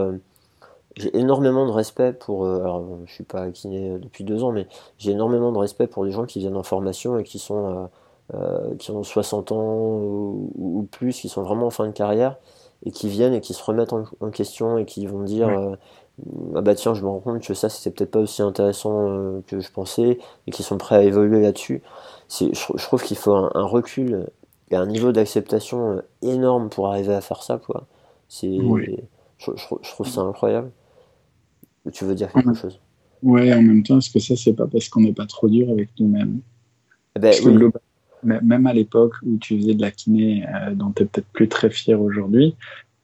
[0.97, 2.45] j'ai énormément de respect pour.
[2.45, 4.67] Euh, alors, je suis pas kiné depuis deux ans, mais
[4.99, 7.89] j'ai énormément de respect pour les gens qui viennent en formation et qui sont
[8.35, 10.01] euh, euh qui ont 60 ans
[10.55, 12.37] ou, plus, qui sont vraiment en fin de carrière
[12.85, 15.77] et qui viennent et qui se remettent en, question et qui vont dire euh,
[16.55, 19.41] ah bah tiens, je me rends compte que ça c'était peut-être pas aussi intéressant euh,
[19.47, 21.83] que je pensais et qui sont prêts à évoluer là-dessus.
[22.29, 24.27] Je, je, trouve qu'il faut un, un, recul
[24.71, 27.85] et un niveau d'acceptation énorme pour arriver à faire ça, quoi.
[28.29, 28.59] C'est,
[29.39, 30.71] je, je trouve ça incroyable
[31.91, 32.79] tu veux dire quelque chose?
[33.23, 35.71] Ouais, en même temps, est-ce que ça, c'est pas parce qu'on n'est pas trop dur
[35.71, 36.41] avec nous-mêmes?
[37.17, 37.33] Eh ben,
[38.23, 41.49] Même à l'époque où tu faisais de la kiné, euh, dont tu es peut-être plus
[41.49, 42.55] très fier aujourd'hui,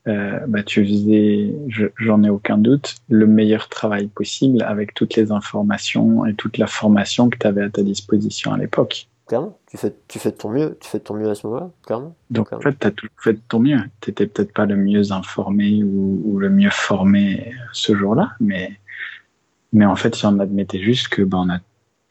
[0.06, 1.54] euh, bah, tu faisais,
[1.98, 6.66] j'en ai aucun doute, le meilleur travail possible avec toutes les informations et toute la
[6.66, 9.08] formation que tu avais à ta disposition à l'époque.
[9.28, 11.46] Clairement, tu fais, tu fais de ton mieux, tu fais de ton mieux à ce
[11.46, 12.16] moment-là, clairement.
[12.30, 13.78] Donc en fait, tu as tout fait de ton mieux.
[14.00, 18.80] Tu n'étais peut-être pas le mieux informé ou, ou le mieux formé ce jour-là, mais,
[19.74, 21.58] mais en fait, si on admettait juste que ben, on a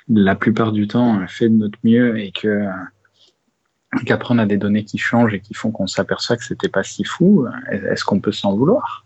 [0.10, 2.65] la plupart du temps fait de notre mieux et que
[4.06, 6.84] qu'après on a des données qui changent et qui font qu'on s'aperçoit que c'était pas
[6.84, 9.06] si fou, est-ce qu'on peut s'en vouloir?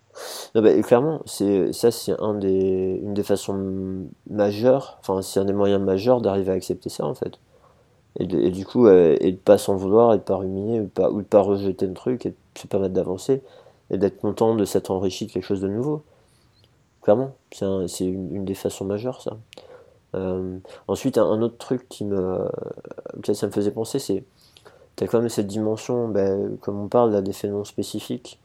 [0.54, 5.46] Non, bah, clairement, c'est ça, c'est un des, une des façons majeures, enfin, c'est un
[5.46, 7.40] des moyens majeurs d'arriver à accepter ça, en fait.
[8.20, 11.10] Et, du coup, euh, et de pas s'en vouloir, et de pas ruminer, ou, pas,
[11.10, 13.42] ou de pas rejeter le truc, et de se permettre d'avancer,
[13.90, 16.04] et d'être content de s'être enrichi de quelque chose de nouveau.
[17.02, 19.38] Clairement, c'est une, des façons majeures, ça.
[20.14, 20.58] Euh,
[20.90, 22.50] ensuite, un, autre truc qui me,
[23.34, 24.24] ça me faisait penser, c'est
[24.98, 28.40] tu as quand même cette dimension, ben, comme on parle là, des phénomènes spécifiques,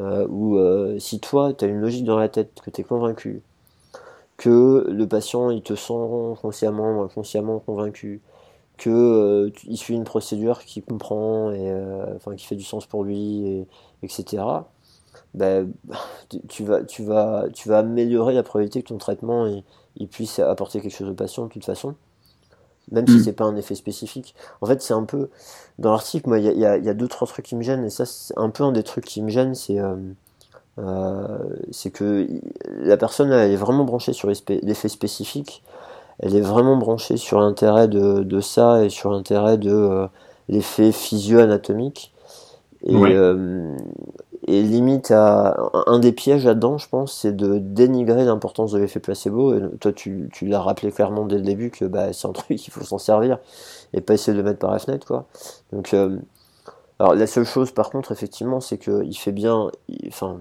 [0.00, 0.58] euh, où
[0.98, 3.42] si toi, tu as une logique dans la tête, que tu es convaincu,
[4.36, 5.94] que le patient, il te sent
[6.42, 8.20] consciemment inconsciemment convaincu,
[8.76, 12.86] que euh, il suit une procédure qu'il comprend et euh, enfin qui fait du sens
[12.86, 13.66] pour lui et,
[14.02, 14.42] etc
[15.32, 15.68] ben,
[16.48, 19.46] tu vas tu vas tu vas améliorer la probabilité que ton traitement
[19.96, 21.94] il, puisse apporter quelque chose au patient de toute façon
[22.90, 23.22] même si mm.
[23.24, 25.30] c'est pas un effet spécifique en fait c'est un peu
[25.78, 27.90] dans l'article moi il y a, y a, deux trois trucs qui me gênent et
[27.90, 29.80] ça c'est un peu un des trucs qui me gênent c'est
[30.78, 31.38] euh,
[31.70, 32.26] c'est que
[32.66, 35.62] la personne elle est vraiment branchée sur l'effet spécifique
[36.20, 40.06] elle est vraiment branchée sur l'intérêt de, de, ça et sur l'intérêt de euh,
[40.48, 42.12] l'effet physio-anatomique.
[42.86, 43.74] Et, euh,
[44.46, 49.00] et limite à un des pièges là-dedans, je pense, c'est de dénigrer l'importance de l'effet
[49.00, 49.54] placebo.
[49.54, 52.66] Et toi, tu, tu l'as rappelé clairement dès le début que bah, c'est un truc,
[52.66, 53.38] il faut s'en servir
[53.94, 55.26] et pas essayer de le mettre par la fenêtre, quoi.
[55.72, 56.18] Donc, euh,
[56.98, 59.70] alors la seule chose, par contre, effectivement, c'est qu'il fait bien,
[60.08, 60.40] enfin,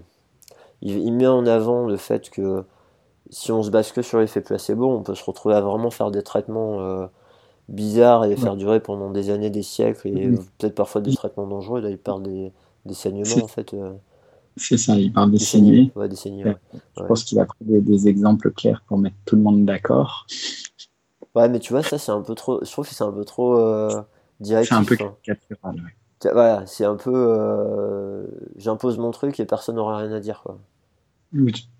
[0.82, 2.66] il, il, met en avant le fait que
[3.30, 6.12] si on se base que sur l'effet placebo, on peut se retrouver à vraiment faire
[6.12, 7.08] des traitements euh,
[7.70, 11.48] bizarres et les faire durer pendant des années, des siècles, et peut-être parfois des traitements
[11.48, 11.82] dangereux.
[11.82, 12.52] Là, il parle des,
[12.86, 13.74] des saignements, en fait.
[13.74, 13.94] Euh.
[14.56, 15.90] C'est ça, il parle des, saignements.
[15.96, 16.56] Ouais, des saignements.
[16.98, 20.28] Je pense qu'il a pris des, exemples clairs pour mettre tout le monde d'accord.
[21.34, 22.64] Ouais, mais tu vois, ça, c'est un peu trop.
[22.64, 23.90] Je trouve que c'est un peu trop euh,
[24.40, 24.70] direct.
[24.70, 25.16] C'est un peu hein.
[25.24, 25.82] caricatural,
[26.22, 28.28] Voilà, c'est un peu.
[28.58, 30.60] J'impose mon truc et personne n'aura rien à dire, quoi.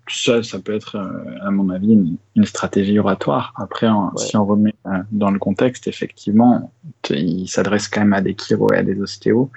[0.08, 1.92] Ça, ça peut être, euh, à mon avis,
[2.36, 3.54] une, stratégie oratoire.
[3.56, 6.72] Après, si on remet euh, dans le contexte, effectivement,
[7.08, 9.50] il s'adresse quand même à des chiro et à des ostéos.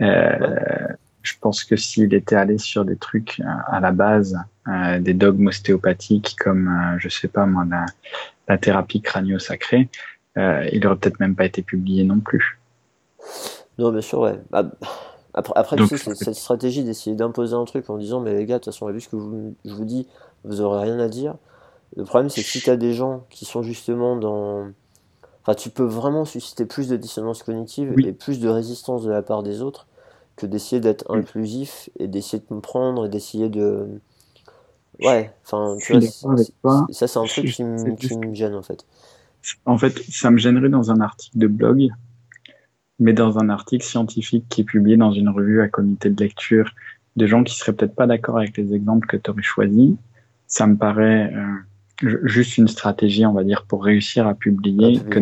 [0.00, 0.88] Euh,
[1.22, 4.38] je pense que s'il était allé sur des trucs à la base,
[5.00, 7.66] des dogmes ostéopathiques comme, je sais pas moi,
[8.48, 9.88] la, thérapie crânio-sacrée,
[10.36, 12.58] il aurait peut-être même pas été publié non plus.
[13.78, 14.40] Non, bien sûr, ouais.
[14.50, 14.70] Bah,
[15.38, 18.58] après, après tu sais, cette stratégie d'essayer d'imposer un truc en disant, mais les gars,
[18.58, 19.16] de toute façon, vu ce que
[19.64, 20.08] je vous dis,
[20.44, 21.36] vous aurez rien à dire.
[21.96, 24.66] Le problème, c'est que si tu as des gens qui sont justement dans.
[25.42, 29.22] Enfin, tu peux vraiment susciter plus de dissonance cognitive et plus de résistance de la
[29.22, 29.86] part des autres
[30.34, 33.86] que d'essayer d'être inclusif et d'essayer de comprendre et d'essayer de.
[35.00, 35.92] Ouais, enfin, tu
[36.64, 38.84] vois, ça, c'est un truc qui me gêne en fait.
[39.64, 41.90] En fait, ça me gênerait dans un article de blog
[42.98, 46.72] mais dans un article scientifique qui est publié dans une revue à comité de lecture
[47.16, 49.92] de gens qui seraient peut-être pas d'accord avec les exemples que tu aurais choisis,
[50.46, 55.18] ça me paraît euh, juste une stratégie, on va dire, pour réussir à publier que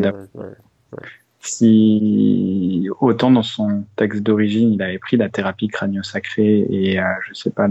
[1.41, 7.35] Si autant dans son texte d'origine, il avait pris la thérapie crânio-sacrée et euh, je
[7.35, 7.69] sais pas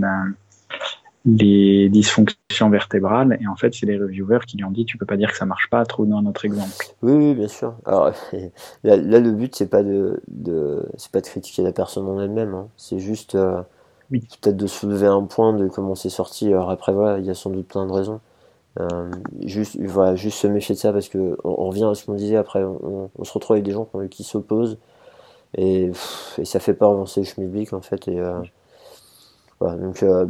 [1.25, 3.37] les dysfonctions vertébrales.
[3.41, 5.37] Et en fait, c'est les reviewers qui lui ont dit, tu peux pas dire que
[5.37, 6.71] ça marche pas, trouve-nous un autre exemple.
[7.01, 7.75] Oui, oui, bien sûr.
[7.85, 8.11] Alors,
[8.83, 12.53] là, le but, c'est pas de, de c'est pas de critiquer la personne en elle-même.
[12.53, 12.67] Hein.
[12.77, 13.61] C'est juste, euh,
[14.09, 16.47] peut-être de soulever un point de comment c'est sorti.
[16.47, 18.19] Alors après, voilà, il y a sans doute plein de raisons.
[18.79, 19.09] Euh,
[19.45, 22.35] juste, voilà, juste se méfier de ça parce que on, revient à ce qu'on disait
[22.35, 22.63] après.
[22.63, 24.77] On, se retrouve avec des gens qui s'opposent
[25.57, 25.91] et,
[26.37, 28.07] et, ça fait pas avancer le schmilblick en fait.
[28.09, 28.41] Et, euh,
[29.61, 30.25] donc euh,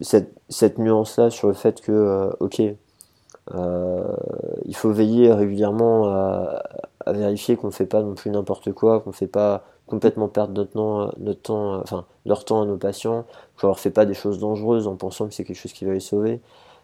[0.00, 2.62] cette, cette nuance-là sur le fait que, euh, ok,
[3.54, 4.16] euh,
[4.64, 6.62] il faut veiller régulièrement à,
[7.06, 10.54] vérifier qu'on ne fait pas non plus n'importe quoi, qu'on ne fait pas complètement perdre
[10.54, 13.26] notre temps, notre temps, enfin leur temps à nos patients,
[13.60, 15.92] qu'on leur fait pas des choses dangereuses en pensant que c'est quelque chose qui va
[15.92, 16.40] les sauver,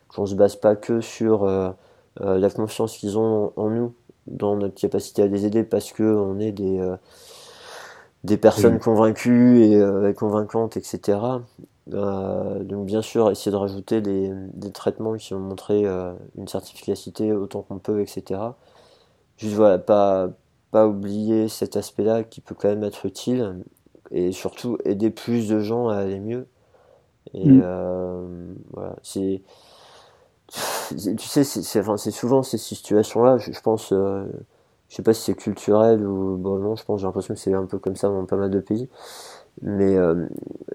[0.09, 3.95] qu'on se base pas que sur la confiance qu'ils ont en nous,
[4.27, 6.87] dans notre capacité à les aider parce que on est des
[8.25, 11.17] des personnes convaincues et convaincantes, etc.
[11.93, 14.33] Euh, donc bien sûr, essayer de rajouter des,
[14.73, 18.41] traitements qui vont montrer euh, une certificacité autant qu'on peut, etc.
[19.37, 20.29] Juste voilà, pas,
[20.71, 23.65] pas oublier cet aspect-là qui peut quand même être utile
[24.11, 26.47] et surtout aider plus de gens à aller mieux.
[27.35, 27.63] Et mm.
[27.65, 29.43] euh, voilà, c'est
[30.49, 34.27] tu sais, c'est enfin, souvent ces situations-là, je, pense, je
[34.89, 37.67] sais pas si c'est culturel ou bon non, je pense, j'ai l'impression que c'est un
[37.67, 38.89] peu comme ça dans pas mal de pays.
[39.63, 40.27] Mais euh,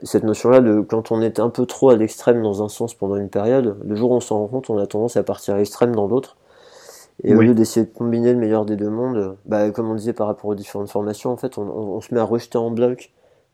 [0.04, 3.16] cette notion-là, de quand on est un peu trop à l'extrême dans un sens pendant
[3.16, 5.58] une période, le jour où on s'en rend compte, on a tendance à partir à
[5.58, 6.38] l'extrême dans l'autre.
[7.24, 10.12] Et au lieu d'essayer de combiner le meilleur des deux mondes, bah, comme on disait
[10.12, 13.14] par rapport aux différentes formations, en fait, on, on, se met à rejeter en bloc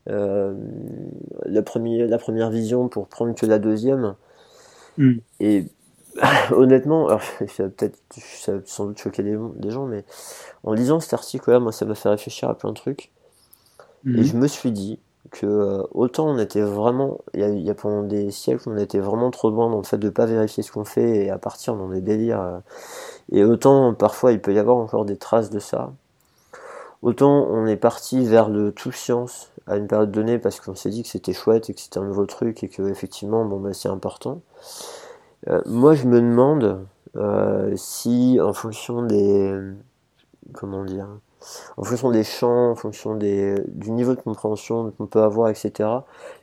[0.10, 0.56] euh,
[1.46, 4.16] la, première, la première vision pour prendre que la deuxième.
[4.98, 5.18] Hmm.
[5.40, 5.66] Et
[6.52, 10.06] honnêtement, alors, ça va peut-être ça va sans doute choquer des, des gens, mais
[10.64, 13.12] en lisant cet article-là, moi, ça m'a fait réfléchir à plein de trucs.
[14.08, 14.24] Et hmm.
[14.24, 18.32] je me suis dit, que euh, autant on était vraiment, il y, a, pendant des
[18.32, 21.26] siècles, on était vraiment trop loin dans le fait de pas vérifier ce qu'on fait
[21.26, 22.42] et à partir dans des délires.
[22.42, 22.60] Euh,
[23.32, 25.94] et autant parfois il peut y avoir encore des traces de ça.
[27.04, 30.90] Autant on est parti vers le tout science à une période donnée parce qu'on s'est
[30.90, 33.74] dit que c'était chouette et que c'était un nouveau truc et que effectivement bon bah
[33.74, 34.42] c'est important.
[35.50, 36.86] Euh, moi je me demande
[37.76, 39.54] si en fonction des
[40.54, 41.08] comment dire
[41.78, 45.90] en fonction des champs, en fonction des, du niveau de compréhension qu'on peut avoir, etc.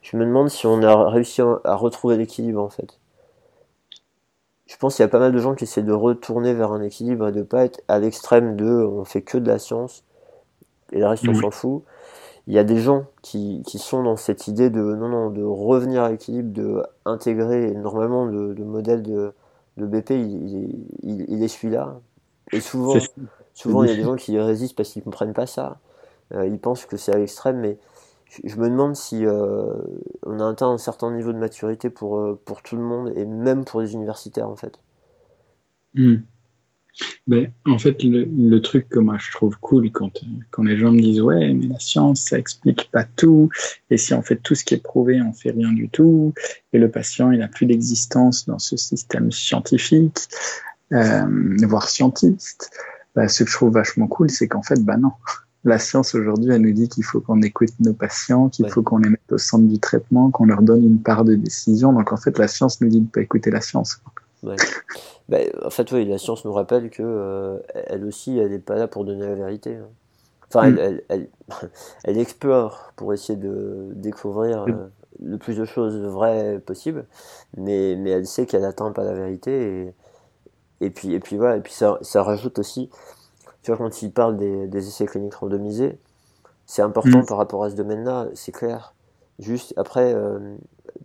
[0.02, 2.98] Je me demande si on a réussi à retrouver l'équilibre en fait.
[4.66, 6.82] Je pense qu'il y a pas mal de gens qui essaient de retourner vers un
[6.82, 10.04] équilibre et de pas être à l'extrême de on fait que de la science
[10.92, 11.82] et le reste on s'en fout.
[12.46, 15.42] Il y a des gens qui, qui sont dans cette idée de non non de
[15.42, 19.32] revenir à l'équilibre, de intégrer normalement le, modèle de,
[19.76, 22.00] de BP il, il, il est celui-là
[22.52, 22.96] et souvent
[23.58, 25.80] Souvent, il y a des gens qui résistent parce qu'ils comprennent pas ça.
[26.32, 27.76] Euh, ils pensent que c'est à l'extrême, mais
[28.44, 29.74] je, me demande si euh,
[30.24, 33.24] on a atteint un certain niveau de maturité pour, euh, pour tout le monde et
[33.24, 34.78] même pour les universitaires en fait.
[37.26, 40.12] Ben, en fait, le, truc que moi je trouve cool quand,
[40.52, 43.48] quand les gens me disent ouais, mais la science ça explique pas tout,
[43.90, 46.32] et si on fait tout ce qui est prouvé, on fait rien du tout,
[46.72, 50.18] et le patient il a plus d'existence dans ce système scientifique,
[50.90, 52.70] voire scientiste.
[53.14, 55.12] Ben, ce que je trouve vachement cool, c'est qu'en fait, bah non,
[55.64, 58.98] la science aujourd'hui, elle nous dit qu'il faut qu'on écoute nos patients, qu'il faut qu'on
[58.98, 61.92] les mette au centre du traitement, qu'on leur donne une part de décision.
[61.92, 64.00] Donc en fait, la science nous dit de pas écouter la science.
[64.42, 64.56] Ouais.
[65.28, 68.76] Bah, en fait, oui, la science nous rappelle que euh, elle aussi, elle n'est pas
[68.76, 69.76] là pour donner la vérité.
[69.76, 69.88] Hein.
[70.48, 70.78] Enfin, mm.
[70.78, 71.28] elle, elle,
[72.04, 74.70] elle, explore pour essayer de découvrir mm.
[74.70, 74.86] euh,
[75.22, 77.04] le plus de choses vraies possibles,
[77.56, 79.92] mais, mais elle sait qu'elle n'atteint pas la vérité.
[80.80, 82.88] Et, puis, et puis voilà, et puis ça, ça rajoute aussi,
[83.62, 85.98] tu vois, quand il parle des, des essais cliniques randomisés,
[86.66, 87.26] c'est important mm.
[87.26, 88.94] par rapport à ce domaine-là, c'est clair.
[89.38, 90.56] Juste après, euh,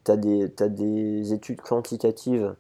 [0.04, 2.56] tu as, as, des études quantitatives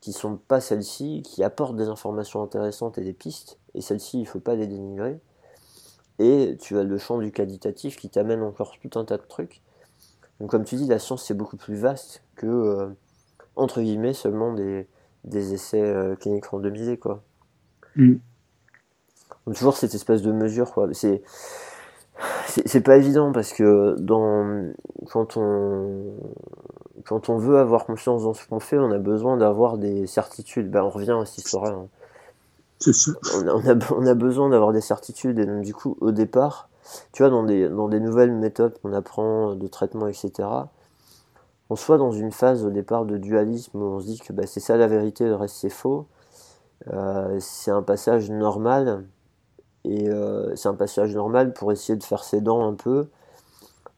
[0.00, 4.26] qui sont pas celles-ci, qui apportent des informations intéressantes et des pistes, et celles-ci, il
[4.26, 5.18] faut pas les dénigrer.
[6.18, 9.62] Et tu as le champ du qualitatif qui t'amène encore tout un tas de trucs.
[10.40, 12.88] Donc comme tu dis, la science c'est beaucoup plus vaste que euh,
[13.56, 14.86] entre guillemets seulement des,
[15.24, 17.22] des essais euh, cliniques randomisés quoi.
[17.96, 18.14] Mm.
[19.46, 20.88] Donc, toujours cette espèce de mesure quoi.
[20.92, 21.22] C'est
[22.46, 24.72] c'est pas évident parce que dans
[25.10, 26.14] quand on
[27.04, 30.70] quand on veut avoir confiance dans ce qu'on fait, on a besoin d'avoir des certitudes.
[30.70, 31.88] Ben, on revient à cette histoire hein.
[32.86, 35.38] On, a, on, a, besoin d'avoir des certitudes.
[35.38, 36.68] Et donc, du coup, au départ,
[37.12, 40.30] tu vois, dans des, dans des nouvelles méthodes qu'on apprend de traitement, etc.,
[41.70, 44.46] on soit dans une phase au départ de dualisme où on se dit que ben,
[44.46, 46.06] c'est ça la vérité, le reste c'est faux.
[46.92, 49.04] Euh, c'est un passage normal.
[49.84, 53.08] Et euh, c'est un passage normal pour essayer de faire ses dents un peu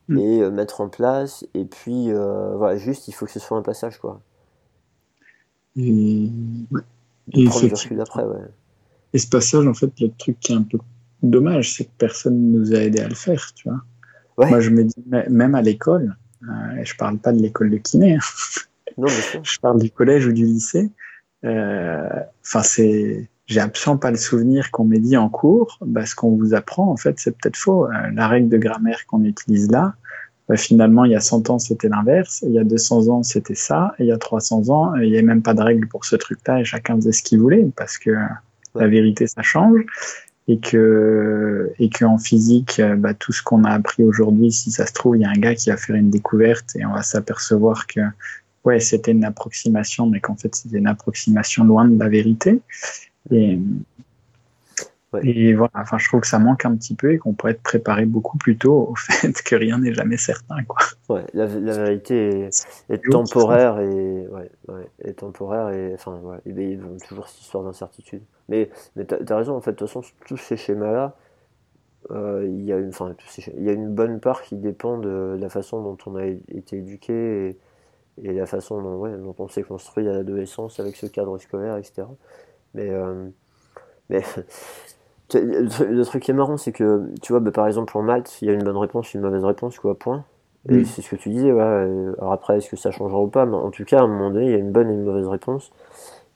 [0.08, 0.18] Mm.
[0.18, 1.46] et euh, mettre en place.
[1.54, 4.20] Et puis, voilà, juste, il faut que ce soit un passage, quoi.
[5.76, 6.30] Et,
[7.32, 8.40] et prendre du après, ouais.
[9.12, 10.78] Et ce passage, en fait, le truc qui est un peu
[11.22, 14.48] dommage, c'est que personne ne nous a aidé à le faire, tu vois.
[14.48, 18.14] Moi, je me dis, même à l'école, euh, je parle pas de l'école de kiné,
[18.14, 18.18] hein.
[18.98, 19.08] non,
[19.42, 20.90] je parle du collège ou du lycée.
[21.42, 26.36] Enfin, c'est j'ai absolument pas le souvenir qu'on m'ait dit en cours, bah, ce qu'on
[26.36, 27.86] vous apprend, en fait, c'est peut-être faux.
[27.86, 29.94] Euh, la règle de grammaire qu'on utilise là,
[30.48, 33.54] bah, finalement, il y a 100 ans, c'était l'inverse, il y a 200 ans, c'était
[33.54, 36.04] ça, et il y a 300 ans, il n'y avait même pas de règle pour
[36.04, 38.10] ce truc-là, et chacun faisait ce qu'il voulait, parce que
[38.74, 39.80] la vérité, ça change,
[40.48, 44.86] et que, et que en physique, bah, tout ce qu'on a appris aujourd'hui, si ça
[44.86, 47.02] se trouve, il y a un gars qui va faire une découverte, et on va
[47.02, 48.00] s'apercevoir que,
[48.64, 52.60] ouais, c'était une approximation, mais qu'en fait, c'était une approximation loin de la vérité.
[53.32, 53.58] Et,
[55.22, 57.62] et voilà, enfin, je trouve que ça manque un petit peu et qu'on pourrait être
[57.62, 60.62] préparé beaucoup plus tôt au fait que rien n'est jamais certain.
[60.62, 60.78] Quoi.
[61.08, 62.50] Ouais, la, la vérité
[62.88, 64.50] est, temporaire et, ouais,
[65.02, 68.22] est temporaire et enfin, ouais, ils ont toujours cette histoire d'incertitude.
[68.48, 71.16] Mais, mais tu as, raison, en fait, de toute façon, tous ces schémas-là,
[72.12, 73.14] euh, il, y a une, enfin,
[73.56, 76.78] il y a une bonne part qui dépend de la façon dont on a été
[76.78, 77.58] éduqué et,
[78.22, 81.76] et la façon dont, ouais, dont on s'est construit à l'adolescence avec ce cadre scolaire,
[81.76, 82.04] etc.
[82.74, 83.28] Mais, euh,
[84.08, 84.22] mais
[85.34, 88.48] le, truc qui est marrant, c'est que, tu vois, bah, par exemple, en maths, il
[88.48, 90.24] y a une bonne réponse, une mauvaise réponse, quoi, point.
[90.68, 91.62] Et c'est ce que tu disais, ouais.
[92.18, 93.46] Alors après, est-ce que ça changera ou pas?
[93.46, 95.04] Mais en tout cas, à un moment donné, il y a une bonne et une
[95.04, 95.70] mauvaise réponse.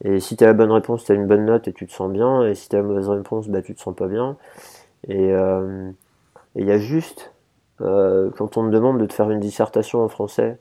[0.04, 1.92] Et si tu as la bonne réponse, tu as une bonne note et tu te
[1.92, 2.44] sens bien.
[2.46, 4.36] Et si tu as la mauvaise réponse, bah, tu te sens pas bien.
[5.08, 5.90] Et euh,
[6.56, 7.32] il y a juste,
[7.80, 10.58] euh, quand on me demande de te faire une dissertation en français,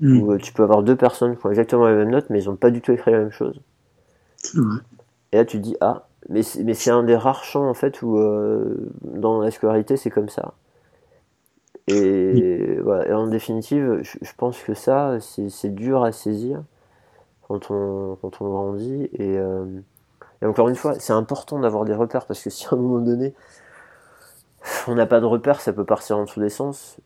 [0.00, 0.22] mm.
[0.22, 2.56] où tu peux avoir deux personnes qui ont exactement la même note, mais ils n'ont
[2.56, 3.60] pas du tout écrit la même chose.
[5.32, 8.18] Et là, tu te dis, ah, mais c'est un des rares champs, en fait, où
[8.18, 10.54] euh, dans la scolarité, c'est comme ça.
[11.88, 13.08] Et, voilà.
[13.08, 16.62] et en définitive, je, pense que ça, c'est dur à saisir
[17.48, 19.08] quand on, quand on grandit.
[19.12, 19.64] Et, euh,
[20.42, 23.00] et encore une fois, c'est important d'avoir des repères, parce que si à un moment
[23.00, 23.34] donné,
[24.86, 26.98] on n'a pas de repères, ça peut partir en tous les sens.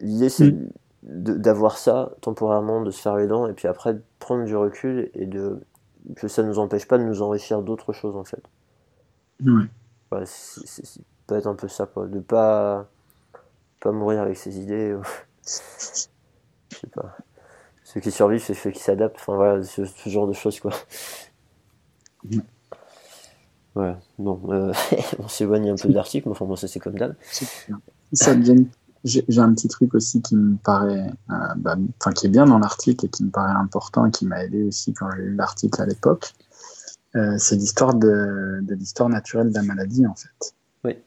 [0.00, 0.54] L'idée, c'est
[1.02, 5.10] d'avoir ça temporairement, de se faire les dents, et puis après, de prendre du recul
[5.14, 5.60] et de
[6.16, 8.42] que ça ne nous empêche pas de nous enrichir d'autres choses en fait.
[9.44, 10.24] Ouais.
[10.24, 12.86] c'est, peut être un peu ça quoi, de pas
[13.80, 14.96] pas mourir avec ses idées.
[15.46, 17.16] Je sais pas.
[17.92, 19.16] Ceux qui survivent, c'est ceux qui s'adaptent.
[19.18, 20.72] Enfin voilà, ce, genre de choses quoi.
[23.74, 24.72] Ouais, bon, euh,
[25.18, 27.14] on s'éloigne un peu de l'article, mais enfin bon, ça c'est comme d'hab.
[28.12, 28.66] Ça devient
[29.02, 31.76] j'ai un petit truc aussi qui me paraît, euh, bah,
[32.14, 34.92] qui est bien dans l'article et qui me paraît important et qui m'a aidé aussi
[34.92, 36.34] quand j'ai lu l'article à l'époque.
[37.16, 40.54] Euh, c'est l'histoire de, de l'histoire naturelle de la maladie en fait.
[40.84, 40.98] Oui.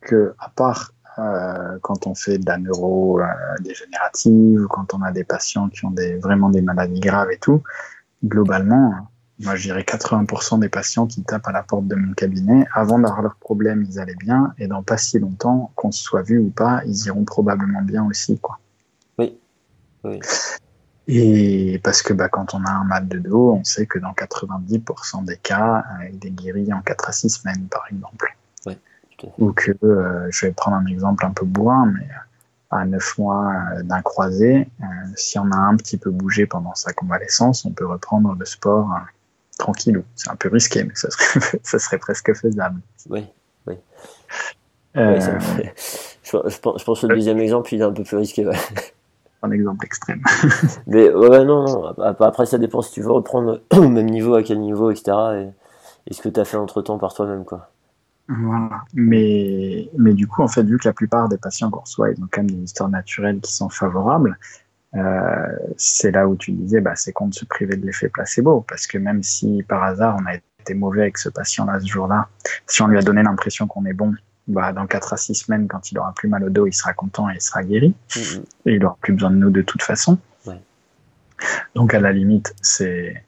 [0.00, 5.24] Que à part euh, quand on fait de la neuro euh, quand on a des
[5.24, 7.62] patients qui ont des vraiment des maladies graves et tout,
[8.24, 9.08] globalement,
[9.40, 12.98] moi je dirais 80% des patients qui tapent à la porte de mon cabinet, avant
[12.98, 16.38] d'avoir leurs problèmes, ils allaient bien, et dans pas si longtemps, qu'on se soit vu
[16.38, 18.58] ou pas, ils iront probablement bien aussi, quoi.
[19.18, 19.38] Oui.
[20.04, 20.20] oui.
[21.08, 24.12] Et parce que bah, quand on a un mal de dos, on sait que dans
[24.12, 28.36] 90% des cas, euh, il est guéri en 4 à 6 semaines, par exemple.
[29.38, 32.06] Ou que, euh, je vais prendre un exemple un peu bourrin, mais
[32.70, 34.68] à 9 mois euh, d'un croisé,
[35.16, 38.88] si on a un petit peu bougé pendant sa convalescence, on peut reprendre le sport
[39.58, 40.02] tranquille.
[40.16, 42.80] C'est un peu risqué, mais ça serait, ça serait presque faisable.
[43.10, 43.26] Oui,
[43.66, 43.76] oui.
[44.94, 48.46] je, pense, que le deuxième exemple, il est un peu plus risqué.
[49.42, 50.22] un exemple extrême.
[50.86, 51.86] Mais ouais, non, non.
[52.20, 55.12] Après, ça dépend si tu veux reprendre au même niveau, à quel niveau, etc.
[56.06, 57.70] Et, ce que tu as fait entre temps par toi-même, quoi.
[58.28, 58.84] Voilà.
[58.94, 62.22] Mais, mais du coup, en fait, vu que la plupart des patients qu'on reçoit, ils
[62.22, 64.38] ont quand même des histoires naturelles qui sont favorables,
[64.94, 68.64] euh, c'est là où tu disais, bah, c'est con de se priver de l'effet placebo.
[68.68, 72.28] Parce que même si par hasard on a été mauvais avec ce patient-là ce jour-là,
[72.66, 74.14] si on lui a donné l'impression qu'on est bon,
[74.48, 76.92] bah, dans 4 à 6 semaines, quand il aura plus mal au dos, il sera
[76.92, 77.94] content et il sera guéri.
[78.10, 78.44] Mm-hmm.
[78.66, 80.18] Et il aura plus besoin de nous de toute façon.
[81.74, 83.24] Donc, à la limite, c'est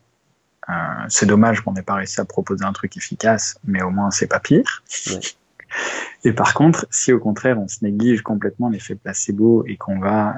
[1.09, 4.27] c'est dommage qu'on n'ait pas réussi à proposer un truc efficace, mais au moins, c'est
[4.27, 4.83] pas pire.
[6.25, 10.31] Et par contre, si au contraire, on se néglige complètement l'effet placebo et qu'on va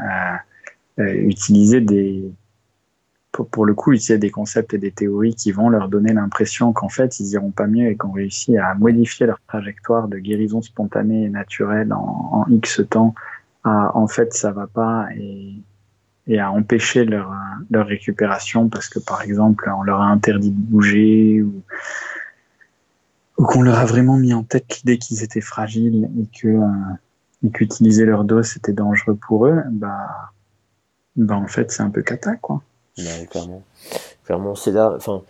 [0.98, 2.24] euh, euh, utiliser des,
[3.44, 6.88] pour, le coup, a des concepts et des théories qui vont leur donner l'impression qu'en
[6.88, 11.24] fait, ils iront pas mieux et qu'on réussit à modifier leur trajectoire de guérison spontanée
[11.24, 13.14] et naturelle en, en X temps
[13.64, 15.54] à en fait, ça va pas et,
[16.26, 17.32] et à empêcher leur,
[17.70, 21.62] leur récupération parce que par exemple, on leur a interdit de bouger ou,
[23.36, 26.68] qu'on leur a vraiment mis en tête l'idée qu'ils étaient fragiles et que euh,
[27.44, 30.32] et qu'utiliser leur dos c'était dangereux pour eux, bah,
[31.16, 32.62] bah en fait c'est un peu cata quoi
[33.30, 33.62] clairement.
[34.24, 34.92] Clairement, c'est là.
[34.96, 35.22] Enfin,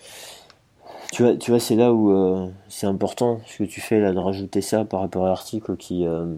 [1.13, 4.13] tu vois, tu vois c'est là où euh, c'est important ce que tu fais là
[4.13, 6.07] de rajouter ça par rapport à l'article qui.
[6.07, 6.35] Euh,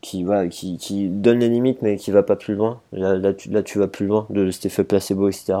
[0.00, 2.80] qui, va, qui, qui donne les limites mais qui va pas plus loin.
[2.92, 5.54] Là, là, tu, là tu vas plus loin de cet effet placebo, etc.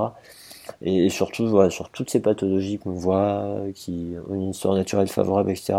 [0.82, 5.50] Et, surtout, voilà, sur toutes ces pathologies qu'on voit, qui ont une histoire naturelle favorable,
[5.50, 5.78] etc.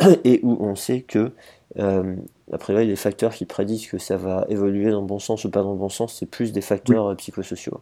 [0.24, 1.32] Et où on sait que
[1.78, 2.16] euh,
[2.52, 5.50] après là, les facteurs qui prédisent que ça va évoluer dans le bon sens ou
[5.50, 7.80] pas dans le bon sens, c'est plus des facteurs euh, psychosociaux.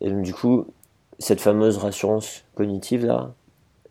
[0.00, 0.66] Et donc, du coup,
[1.18, 3.34] cette fameuse rassurance cognitive là,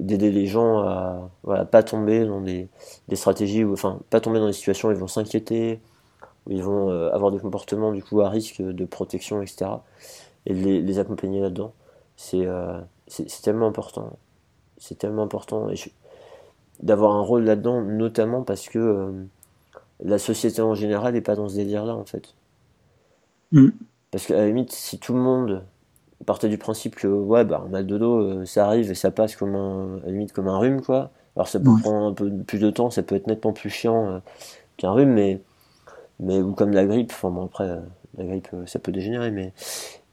[0.01, 2.67] d'aider les gens à voilà, pas tomber dans des,
[3.07, 5.79] des stratégies, ou, enfin, pas tomber dans des situations où ils vont s'inquiéter,
[6.45, 9.71] où ils vont euh, avoir des comportements du coup à risque de protection, etc.
[10.47, 11.73] Et les, les accompagner là-dedans,
[12.17, 12.79] c'est euh,
[13.43, 14.17] tellement important.
[14.77, 15.69] C'est tellement important.
[16.81, 19.11] D'avoir un rôle là-dedans, notamment parce que euh,
[20.03, 22.33] la société en général n'est pas dans ce délire-là, en fait.
[23.51, 23.69] Mm.
[24.09, 25.63] Parce qu'à la limite, si tout le monde
[26.25, 29.11] partait du principe que, ouais, bah, un mal de dos, euh, ça arrive et ça
[29.11, 31.11] passe comme un, à la limite comme un rhume, quoi.
[31.35, 34.07] Alors ça peut prendre un peu plus de temps, ça peut être nettement plus chiant
[34.07, 34.19] euh,
[34.77, 35.41] qu'un rhume, mais,
[36.19, 37.69] mais, ou comme la grippe, enfin bon, après,
[38.17, 39.53] la grippe, ça peut dégénérer, mais,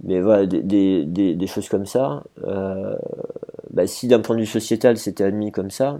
[0.04, 2.22] mais voilà, des, des, des, choses comme ça,
[3.70, 5.98] bah, si d'un point de vue sociétal c'était admis comme ça,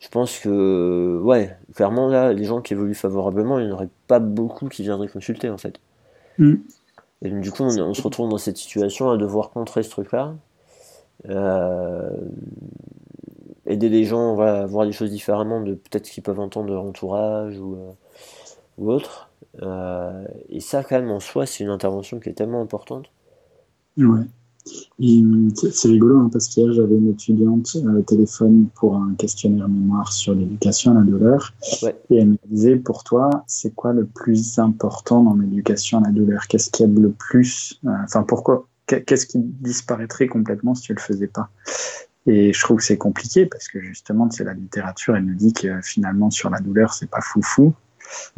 [0.00, 3.88] je pense que, ouais, clairement, là, les gens qui évoluent favorablement, il n'y en aurait
[4.06, 5.80] pas beaucoup qui viendraient consulter, en fait.
[6.38, 6.54] Mm.
[7.22, 10.34] Et donc, du coup, on, se retrouve dans cette situation à devoir contrer ce truc-là.
[11.28, 12.10] Euh,
[13.66, 16.74] aider les gens à voir les choses différemment de peut-être ce qu'ils peuvent entendre de
[16.74, 17.92] leur entourage ou, euh,
[18.78, 19.30] autre.
[19.62, 23.10] Euh, et ça, quand même, en soi, c'est une intervention qui est tellement importante.
[23.96, 24.24] Ouais.
[24.98, 30.34] C'est rigolo hein, parce qu'hier j'avais une étudiante au téléphone pour un questionnaire mémoire sur
[30.34, 31.52] l'éducation à la douleur.
[32.10, 36.10] Et elle me disait pour toi, c'est quoi le plus important dans l'éducation à la
[36.10, 36.46] douleur?
[36.48, 41.00] Qu'est-ce qui aide le plus euh, Enfin, pourquoi Qu'est-ce qui disparaîtrait complètement si tu le
[41.00, 41.50] faisais pas?
[42.26, 45.52] Et je trouve que c'est compliqué parce que justement, c'est la littérature, elle nous dit
[45.52, 47.74] que finalement sur la douleur, c'est pas foufou.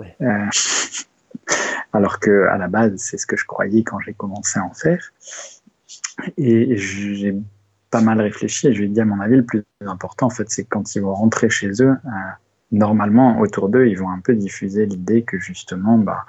[0.01, 0.05] Euh,
[1.93, 4.73] alors que à la base, c'est ce que je croyais quand j'ai commencé à en
[4.73, 5.13] faire.
[6.37, 7.37] Et j'ai
[7.91, 10.31] pas mal réfléchi et je lui ai dit, à mon avis, le plus important, en
[10.31, 12.11] fait, c'est quand ils vont rentrer chez eux, euh,
[12.71, 16.25] normalement, autour d'eux, ils vont un peu diffuser l'idée que justement, bah,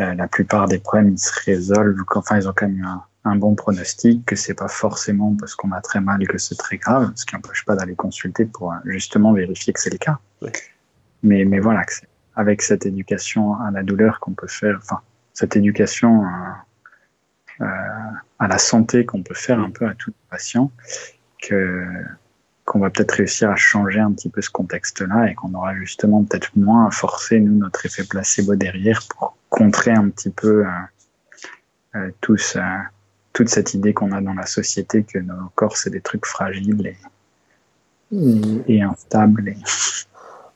[0.00, 3.36] euh, la plupart des problèmes, ils se résolvent, qu'enfin, ils ont quand même un, un
[3.36, 7.12] bon pronostic, que c'est pas forcément parce qu'on a très mal que c'est très grave,
[7.14, 10.18] ce qui n'empêche pas d'aller consulter pour euh, justement vérifier que c'est le cas.
[11.22, 11.84] Mais, mais voilà,
[12.36, 15.00] avec cette éducation à la douleur qu'on peut faire, enfin,
[15.32, 16.24] cette éducation
[17.60, 17.64] euh,
[18.38, 20.70] à la santé qu'on peut faire un peu à tout patient,
[21.42, 21.84] que
[22.64, 26.22] qu'on va peut-être réussir à changer un petit peu ce contexte-là et qu'on aura justement
[26.22, 30.70] peut-être moins à forcer nous notre effet placebo derrière pour contrer un petit peu euh,
[31.96, 32.36] euh, tout,
[33.32, 36.86] toute cette idée qu'on a dans la société que nos corps, c'est des trucs fragiles
[36.86, 36.96] et,
[38.68, 39.48] et, instables.
[39.48, 39.56] Et...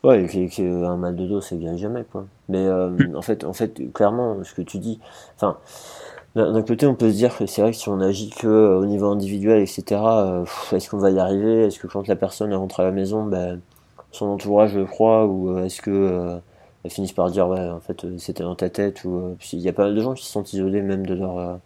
[0.05, 2.27] Ouais, qu'un mal de dos, c'est bien jamais, quoi.
[2.51, 5.01] Mais en, fait, en fait, clairement, ce que tu dis,
[5.37, 5.57] enfin,
[6.35, 8.79] d'un côté, on peut se dire que c'est vrai que si on agit que euh,
[8.79, 11.67] au niveau individuel, etc., euh, est-ce qu'on va y arriver?
[11.67, 13.61] Est-ce que quand la personne rentre à la maison, ben,
[14.13, 15.27] son entourage le croit?
[15.27, 16.41] Ou est-ce que
[16.85, 19.05] elle finissent par dire, ouais, en fait, c'était dans ta tête?
[19.05, 21.61] Ou il y a pas mal de gens qui se sont isolés même de leur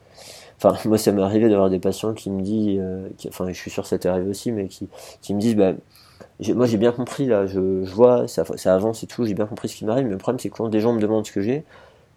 [0.59, 3.71] Enfin, moi, ça m'est arrivé d'avoir des patients qui me disent, euh, enfin, je suis
[3.71, 4.89] sûr que ça t'est arrivé aussi, mais qui,
[5.35, 5.73] me disent, bah,
[6.55, 9.47] moi, j'ai bien compris, là, je, je vois, ça, ça avance et tout, j'ai bien
[9.47, 11.33] compris ce qui m'arrive, mais le problème, c'est que quand des gens me demandent ce
[11.33, 11.65] que j'ai,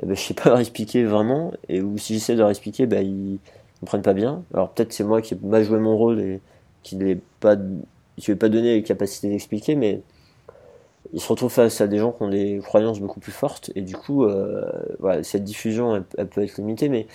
[0.02, 2.86] eh ben, je sais pas leur expliquer vraiment, et ou si j'essaie de leur expliquer,
[2.86, 3.40] bah, ils
[3.80, 4.44] comprennent pas bien.
[4.54, 6.42] Alors, peut-être c'est moi qui ai mal joué mon rôle et
[6.84, 7.58] qui ne pas,
[8.18, 10.02] qui vais pas donner les capacités d'expliquer, mais
[11.14, 13.82] ils se retrouvent face à des gens qui ont des croyances beaucoup plus fortes, et
[13.82, 14.64] du coup, euh,
[15.24, 17.08] cette diffusion, elle, peut être limitée, mais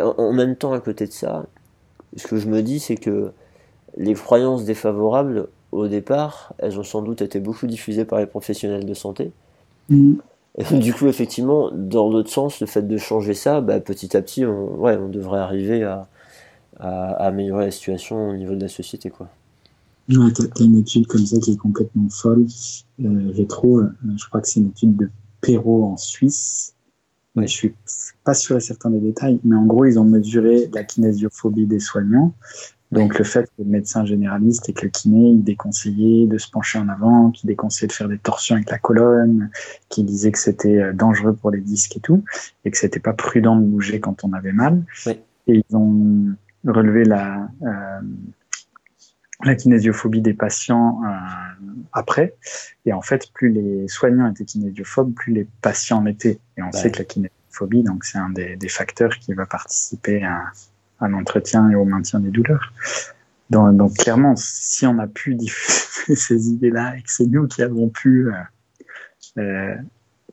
[0.00, 1.46] en, même temps, à côté de ça,
[2.16, 3.32] ce que je me dis, c'est que
[3.96, 8.84] les croyances défavorables, au départ, elles ont sans doute été beaucoup diffusées par les professionnels
[8.84, 9.32] de santé.
[9.88, 10.16] Mm.
[10.70, 14.44] Du coup, effectivement, dans l'autre sens, le fait de changer ça, bah, petit à petit,
[14.44, 16.08] on, ouais, on devrait arriver à,
[16.78, 19.08] à, améliorer la situation au niveau de la société.
[19.08, 19.28] Quoi.
[20.10, 22.46] Ouais, tu as, une étude comme ça qui est complètement folle.
[23.00, 26.74] Euh, j'ai trop, euh, je crois que c'est une étude de Perrault en Suisse,
[27.34, 27.74] mais je suis
[28.24, 31.80] pas sûr et certain des détails, mais en gros, ils ont mesuré la kinésiophobie des
[31.80, 32.34] soignants.
[32.92, 36.50] Donc, le fait que le médecin généraliste et que le kiné, il déconseillait de se
[36.50, 39.50] pencher en avant, qu'il déconseillait de faire des torsions avec la colonne,
[39.88, 42.22] qu'il disait que c'était euh, dangereux pour les disques et tout,
[42.66, 44.84] et que c'était pas prudent de bouger quand on avait mal.
[45.06, 46.36] Et ils ont
[46.66, 48.00] relevé la, euh,
[49.42, 52.34] la kinésiophobie des patients euh, après.
[52.84, 56.38] Et en fait, plus les soignants étaient kinésiophobes, plus les patients l'étaient.
[56.58, 60.22] Et on sait que la kinésiophobie, donc c'est un des, des, facteurs qui va participer
[60.22, 60.52] à,
[61.02, 62.72] à l'entretien et au maintien des douleurs.
[63.50, 67.62] Donc, donc, clairement, si on a pu diffuser ces idées-là et que c'est nous qui
[67.62, 68.32] avons pu euh,
[69.38, 69.74] euh,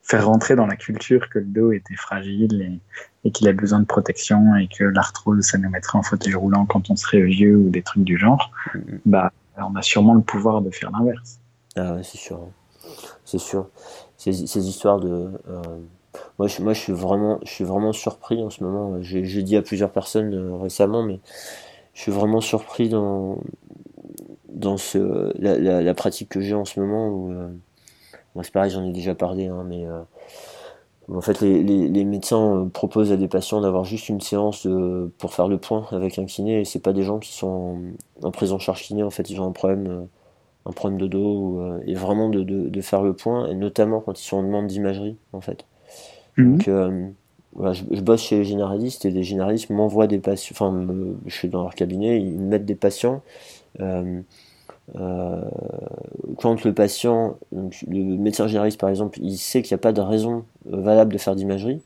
[0.02, 3.80] faire rentrer dans la culture que le dos était fragile et, et qu'il a besoin
[3.80, 7.56] de protection et que l'arthrose, ça nous mettrait en fauteuil roulant quand on serait vieux
[7.56, 9.00] ou des trucs du genre, mm-hmm.
[9.04, 11.38] bah, on a sûrement le pouvoir de faire l'inverse.
[11.76, 12.40] Ah ouais, c'est sûr.
[13.24, 13.68] C'est sûr.
[14.16, 15.30] Ces, ces, histoires de.
[15.48, 15.62] Euh,
[16.38, 19.00] moi, je, suis vraiment, je suis vraiment surpris en ce moment.
[19.02, 21.20] J'ai dit à plusieurs personnes euh, récemment, mais
[21.94, 23.38] je suis vraiment surpris dans,
[24.48, 27.08] dans ce, la, la, pratique que j'ai en ce moment.
[27.08, 27.48] Où, euh,
[28.34, 29.86] moi, c'est pareil, j'en ai déjà parlé, hein, mais
[31.16, 34.66] en fait, les, les, médecins euh, proposent à des patients d'avoir juste une séance
[35.18, 36.60] pour faire le point avec un kiné.
[36.60, 37.78] Et c'est pas des gens qui sont
[38.22, 39.02] en, prise en charge kiné.
[39.02, 40.04] En fait, ils ont un problème, euh,
[40.66, 44.00] un problème de dos euh, et vraiment de, de, de, faire le point, et notamment
[44.00, 45.64] quand ils sont en demande d'imagerie, en fait.
[46.40, 46.58] Mhm.
[46.58, 47.14] Donc,
[47.52, 50.54] voilà, je, je, bosse chez les généralistes et les généralistes m'envoient des patients.
[50.54, 50.86] Enfin,
[51.26, 53.22] je suis dans leur cabinet, ils mettent des patients.
[54.96, 55.42] Euh,
[56.38, 60.00] quand le patient, le médecin généraliste par exemple, il sait qu'il n'y a pas de
[60.00, 61.80] raison valable de faire d'imagerie,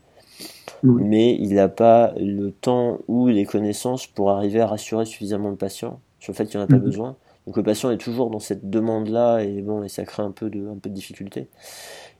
[0.83, 5.55] mais il n'a pas le temps ou les connaissances pour arriver à rassurer suffisamment le
[5.55, 6.83] patient sur le fait qu'il n'y en a pas mhm.
[6.83, 7.15] besoin.
[7.45, 10.67] Donc le patient est toujours dans cette demande-là et bon, ça crée un peu de,
[10.67, 11.47] un difficulté.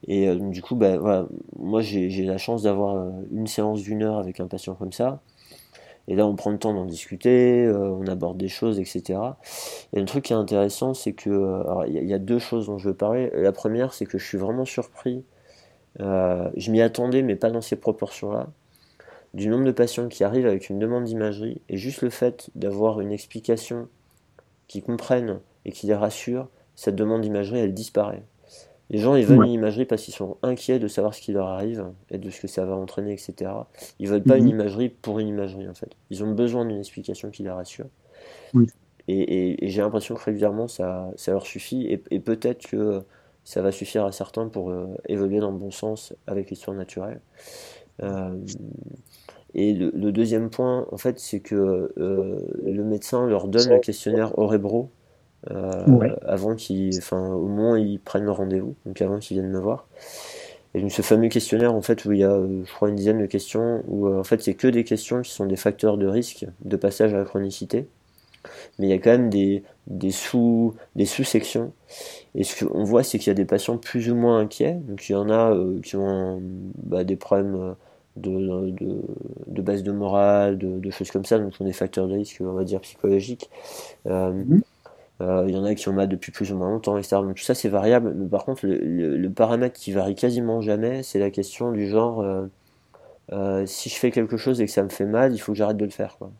[0.07, 4.03] Et euh, du coup, bah, voilà, moi j'ai la chance d'avoir euh, une séance d'une
[4.03, 5.21] heure avec un patient comme ça.
[6.07, 9.19] Et là, on prend le temps d'en discuter, euh, on aborde des choses, etc.
[9.93, 12.89] Et un truc qui est intéressant, c'est que, il y, a deux choses dont je
[12.89, 13.31] veux parler.
[13.33, 15.23] La première, c'est que je suis vraiment surpris.
[15.97, 18.49] Je m'y attendais, mais pas dans ces proportions-là.
[19.33, 23.01] Du nombre de patients qui arrivent avec une demande d'imagerie, et juste le fait d'avoir
[23.01, 23.87] une explication
[24.67, 28.23] qui comprenne et qui les rassure, cette demande d'imagerie, elle disparaît.
[28.91, 31.47] Les gens, ils veulent une imagerie parce qu'ils sont inquiets de savoir ce qui leur
[31.47, 33.51] arrive et de ce que ça va entraîner, etc.
[33.99, 34.51] Ils veulent pas une mhm.
[34.51, 35.89] imagerie pour une imagerie, en fait.
[36.11, 37.87] Ils ont besoin d'une explication qui les rassure.
[39.07, 41.87] Et, j'ai l'impression que régulièrement, ça, ça leur suffit.
[41.87, 43.01] Et, peut-être que
[43.43, 47.21] ça va suffire à certains pour euh, évoluer dans le bon sens avec l'histoire naturelle.
[48.03, 48.35] Euh,
[49.57, 54.37] et le, deuxième point, en fait, c'est que euh, le médecin leur donne le questionnaire
[54.37, 54.89] Orebro
[55.49, 59.59] euh, avant qu'ils, enfin, au moins ils prennent le rendez-vous, donc avant qu'ils viennent me
[59.59, 59.87] voir.
[60.73, 62.97] Et donc ce fameux questionnaire, en fait, où il y a, euh, je crois, une
[62.97, 66.07] dizaine de questions, où en fait c'est que des questions qui sont des facteurs de
[66.07, 67.87] risque de passage à la chronicité,
[68.77, 71.71] mais il y a quand même des, des sous, des sous-sections.
[72.35, 74.73] Et ce qu'on voit, c'est qu'il y a des patients plus ou moins inquiets.
[74.73, 76.41] Donc il y en a qui ont
[76.83, 77.75] bah, des problèmes
[78.15, 79.01] de, de,
[79.47, 82.37] de, base de morale, de, de, choses comme ça, donc sont des facteurs de risque,
[82.41, 83.49] on va dire, psychologiques.
[84.05, 84.61] Mm-hmm.
[85.21, 87.17] Euh, il y en a qui ont mal depuis plus ou moins longtemps, etc.
[87.17, 88.13] Donc tout ça c'est variable.
[88.15, 92.21] Mais par contre, le, le, paramètre qui varie quasiment jamais, c'est la question du genre
[92.21, 92.47] euh,
[93.31, 95.57] euh, si je fais quelque chose et que ça me fait mal, il faut que
[95.57, 96.17] j'arrête de le faire.
[96.17, 96.31] Quoi.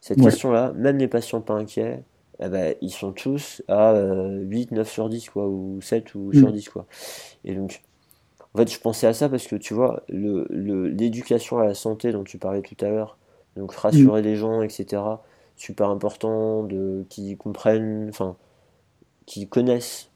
[0.00, 2.02] Cette question-là, même les patients pas inquiets,
[2.40, 6.52] eh ben, ils sont tous à 8, 9 sur 10, quoi, ou 7 ou sur
[6.52, 6.70] 10, mm.
[6.70, 6.86] quoi.
[7.44, 7.82] Et donc,
[8.54, 12.12] en fait, je pensais à ça parce que, tu vois, l'éducation le, à la santé
[12.12, 13.16] dont tu parlais tout à l'heure,
[13.56, 14.24] donc rassurer mm.
[14.24, 15.02] les gens, etc.,
[15.56, 18.36] super important, de qu'ils comprennent, enfin,
[19.26, 20.08] qu'ils connaissent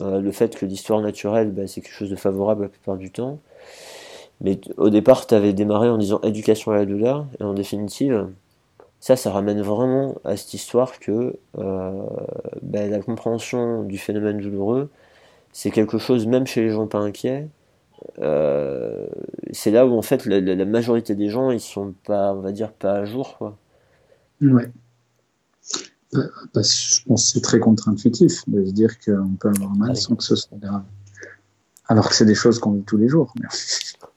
[0.00, 3.10] euh, le fait que l'histoire naturelle, ben, c'est quelque chose de favorable la plupart du
[3.10, 3.38] temps.
[4.40, 8.28] Mais au départ, tu avais démarré en disant éducation à la douleur, et en définitive,
[9.00, 12.02] ça, ça ramène vraiment à cette histoire que euh,
[12.62, 14.88] ben, la compréhension du phénomène douloureux,
[15.52, 17.46] c'est quelque chose, même chez les gens pas inquiets,
[18.18, 19.06] euh,
[19.52, 22.72] c'est là où en fait la, majorité des gens ils sont pas, on va dire,
[22.72, 23.36] pas à jour.
[23.38, 23.58] Quoi.
[24.40, 24.70] Ouais.
[26.12, 30.14] Bah, je pense que c'est très contre-intuitif de se dire qu'on peut avoir mal sans
[30.14, 30.84] que ce soit grave.
[31.88, 33.34] Alors que c'est des choses qu'on vit tous les jours.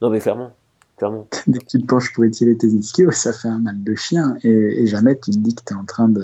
[0.01, 0.51] Non, mais clairement.
[0.95, 1.27] clairement.
[1.47, 4.38] Dès que tu te penches pour étirer tes ischios, ça fait un mal de chien.
[4.43, 6.23] Et, jamais tu te dis que tu es en train de,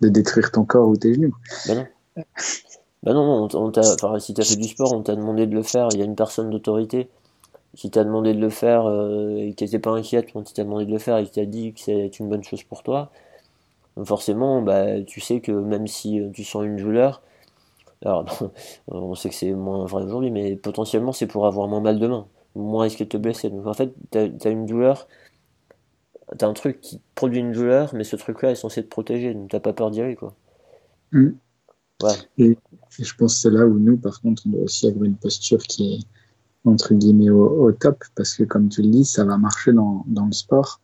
[0.00, 1.34] de, détruire ton corps ou tes genoux.
[1.66, 2.24] Ben non.
[3.02, 5.88] Ben non, on, si tu as fait du sport, on t'a demandé de le faire.
[5.92, 7.08] Il y a une personne d'autorité
[7.76, 10.64] qui t'a demandé de le faire euh, et qui n'était pas inquiète quand il t'a
[10.64, 13.10] demandé de le faire et qui t'a dit que c'est une bonne chose pour toi.
[14.04, 17.22] forcément, bah, tu sais que même si tu sens une douleur,
[18.04, 18.26] alors
[18.88, 22.26] on sait que c'est moins vrai aujourd'hui, mais potentiellement c'est pour avoir moins mal demain
[22.54, 23.50] moins risqué de te blesser.
[23.50, 25.08] Donc en fait, tu as, une douleur,
[26.38, 29.34] tu as un truc qui produit une douleur, mais ce truc-là est censé te protéger,
[29.34, 30.16] donc t'as pas peur d'y aller.
[30.16, 30.34] Quoi.
[31.12, 31.30] Mm.
[32.38, 32.58] Et,
[32.98, 35.62] je pense que c'est là où nous, par contre, on doit aussi avoir une posture
[35.62, 35.98] qui est
[36.66, 40.26] entre guillemets au, top, parce que comme tu le dis, ça va marcher dans, dans,
[40.26, 40.80] le sport,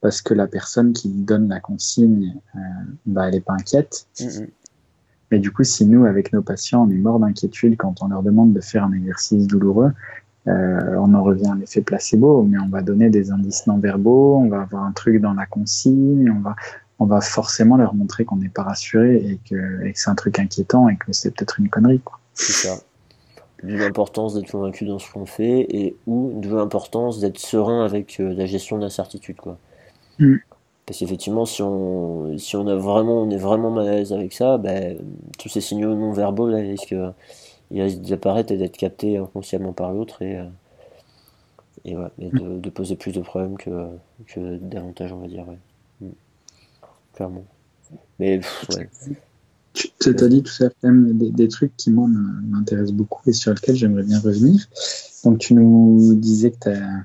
[0.00, 2.58] parce que la personne qui donne la consigne, euh,
[3.06, 4.06] bah, elle n'est pas inquiète.
[4.20, 4.44] Mm.
[5.32, 8.22] Mais du coup, si nous, avec nos patients, on est mort d'inquiétude quand on leur
[8.22, 9.90] demande de faire un exercice douloureux,
[10.46, 14.36] euh, on en revient à l'effet placebo, mais on va donner des indices non verbaux,
[14.36, 16.54] on va avoir un truc dans la consigne, on va,
[16.98, 20.14] on va forcément leur montrer qu'on n'est pas rassuré et que, et que c'est un
[20.14, 22.00] truc inquiétant et que c'est peut-être une connerie.
[22.34, 22.76] C'est ça.
[23.62, 28.20] De l'importance d'être convaincu dans ce qu'on fait et ou de l'importance d'être serein avec
[28.20, 29.36] euh, la gestion d'incertitude.
[29.36, 29.58] Quoi.
[30.18, 30.36] Mm.
[30.84, 34.32] Parce qu'effectivement, si on, si on, a vraiment, on est vraiment mal à l'aise avec
[34.32, 34.98] ça, ben,
[35.38, 36.94] tous ces signaux non verbaux là, risquent
[37.70, 40.44] il risque d'apparaître et d'être capté inconsciemment par l'autre et, euh,
[41.84, 43.88] et, ouais, de, poser plus de problèmes que,
[44.26, 45.48] que davantage, on va dire.
[45.48, 45.58] Ouais.
[47.16, 47.44] Clairement.
[48.18, 48.40] Mais
[48.70, 48.88] ouais.
[49.72, 53.52] Tu as dit tout ça, quand même des, des trucs qui m'intéressent beaucoup et sur
[53.52, 54.66] lesquels j'aimerais bien revenir.
[55.24, 57.04] Donc tu nous disais que tu as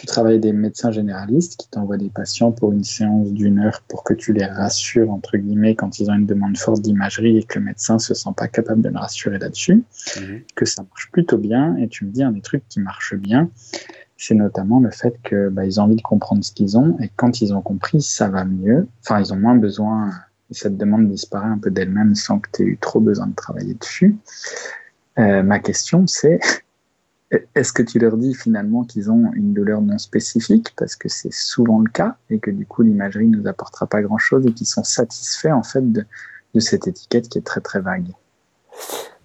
[0.00, 4.02] tu travailles des médecins généralistes qui t'envoient des patients pour une séance d'une heure pour
[4.02, 7.58] que tu les rassures, entre guillemets, quand ils ont une demande forte d'imagerie et que
[7.58, 9.82] le médecin se sent pas capable de les rassurer là-dessus,
[10.16, 10.40] mhm.
[10.54, 11.76] que ça marche plutôt bien.
[11.76, 13.50] Et tu me dis un des trucs qui marche bien,
[14.20, 17.10] c'est notamment le fait que bah, ils ont envie de comprendre ce qu'ils ont et
[17.16, 18.86] quand ils ont compris, ça va mieux.
[19.02, 20.10] Enfin, ils ont moins besoin,
[20.50, 23.34] et cette demande disparaît un peu d'elle-même sans que tu aies eu trop besoin de
[23.34, 24.18] travailler dessus.
[25.18, 26.38] Euh, ma question, c'est
[27.54, 30.74] est-ce que tu leur dis finalement qu'ils ont une douleur non spécifique?
[30.76, 34.02] Parce que c'est souvent le cas et que du coup l'imagerie ne nous apportera pas
[34.02, 36.04] grand-chose et qu'ils sont satisfaits en fait de,
[36.58, 38.08] cette étiquette qui est très très vague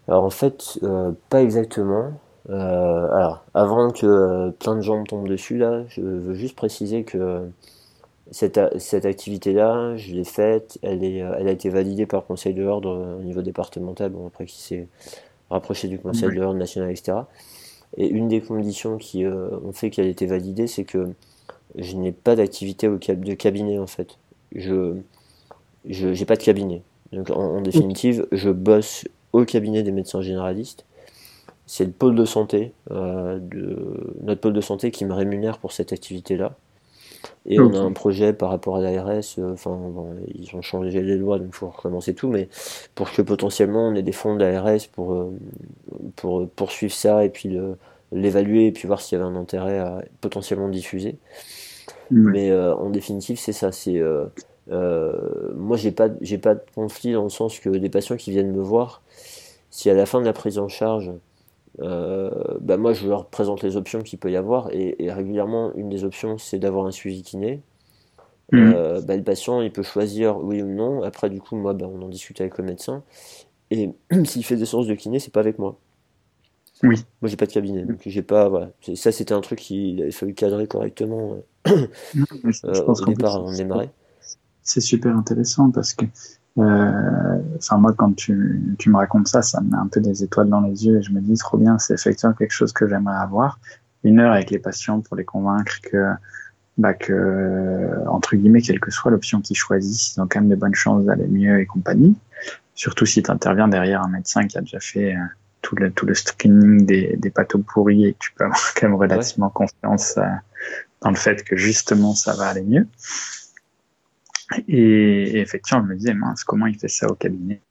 [0.08, 2.14] Alors en fait, euh, pas exactement.
[2.50, 6.56] Euh, alors avant que euh, plein de gens me tombent dessus là, je veux juste
[6.56, 7.50] préciser que
[8.32, 12.54] cette, cette activité-là, je l'ai faite, elle, est, elle a été validée par le Conseil
[12.54, 14.88] de l'ordre au niveau départemental, bon après qui s'est
[15.50, 17.20] rapproché du Conseil de l'ordre national, etc.
[17.98, 21.10] Et une des conditions qui euh, ont fait qu'elle a été validée, c'est que
[21.76, 24.18] je n'ai pas d'activité de cabinet en fait.
[24.54, 24.96] Je
[25.86, 26.82] n'ai pas de cabinet.
[27.12, 30.86] Donc en, définitive, je bosse au cabinet des médecins généralistes.
[31.68, 35.72] C'est le pôle de santé, euh, de, notre pôle de santé qui me rémunère pour
[35.72, 36.54] cette activité-là.
[37.48, 39.80] Et on a un projet par rapport à l'ARS, euh, enfin,
[40.36, 42.50] ils ont changé les lois, donc il faut recommencer tout, mais
[42.94, 45.32] pour que potentiellement on ait des fonds d'ARS pour, euh,
[46.16, 47.58] pour poursuivre ça et puis
[48.12, 51.18] l'évaluer et puis voir s'il y avait un intérêt à potentiellement diffuser.
[52.12, 53.72] Mais en définitive, c'est ça.
[53.72, 54.00] C'est
[54.68, 58.52] moi, j'ai pas, j'ai pas de conflit dans le sens que des patients qui viennent
[58.52, 59.02] me voir,
[59.72, 61.12] si à la fin de la prise en charge,
[61.80, 66.04] bah moi je leur présente les options qu'il peut y avoir et, régulièrement une des
[66.04, 67.62] options c'est d'avoir un suivi kiné.
[68.52, 68.74] Mhm.
[68.76, 71.02] Euh, bah, le patient il peut choisir oui ou non.
[71.04, 73.04] Après du coup moi bah, on en discute avec le médecin
[73.72, 73.90] et
[74.26, 75.78] s'il fait des séances de kiné c'est pas avec moi.
[76.84, 76.98] Oui.
[77.22, 78.72] Moi j'ai pas de cabinet donc j'ai pas voilà.
[78.96, 81.88] Ça c'était un truc qu'il a fallu cadrer correctement euh,
[82.64, 83.90] au départ avant de démarrer.
[84.62, 86.10] C'est super intéressant parce que euh,
[86.58, 90.50] enfin moi quand tu, tu me racontes ça, ça me met un peu des étoiles
[90.50, 93.18] dans les yeux et je me dis trop bien, c'est effectivement quelque chose que j'aimerais
[93.18, 93.60] avoir.
[94.04, 96.14] Une heure avec les patients pour les convaincre que
[96.78, 100.56] bah que, entre guillemets, quelle que soit l'option qu'ils choisissent, ils ont quand même de
[100.56, 102.18] bonnes chances d'aller mieux et compagnie.
[102.74, 105.20] Surtout si tu interviens derrière un médecin qui a déjà fait euh,
[105.62, 108.88] tout le, tout le screening des, des pathos pourris et que tu peux avoir quand
[108.88, 110.24] même relativement confiance euh,
[111.02, 112.88] dans le fait que justement ça va aller mieux.
[114.68, 117.62] Et, effectivement, je me disais, mince, comment il fait ça au cabinet?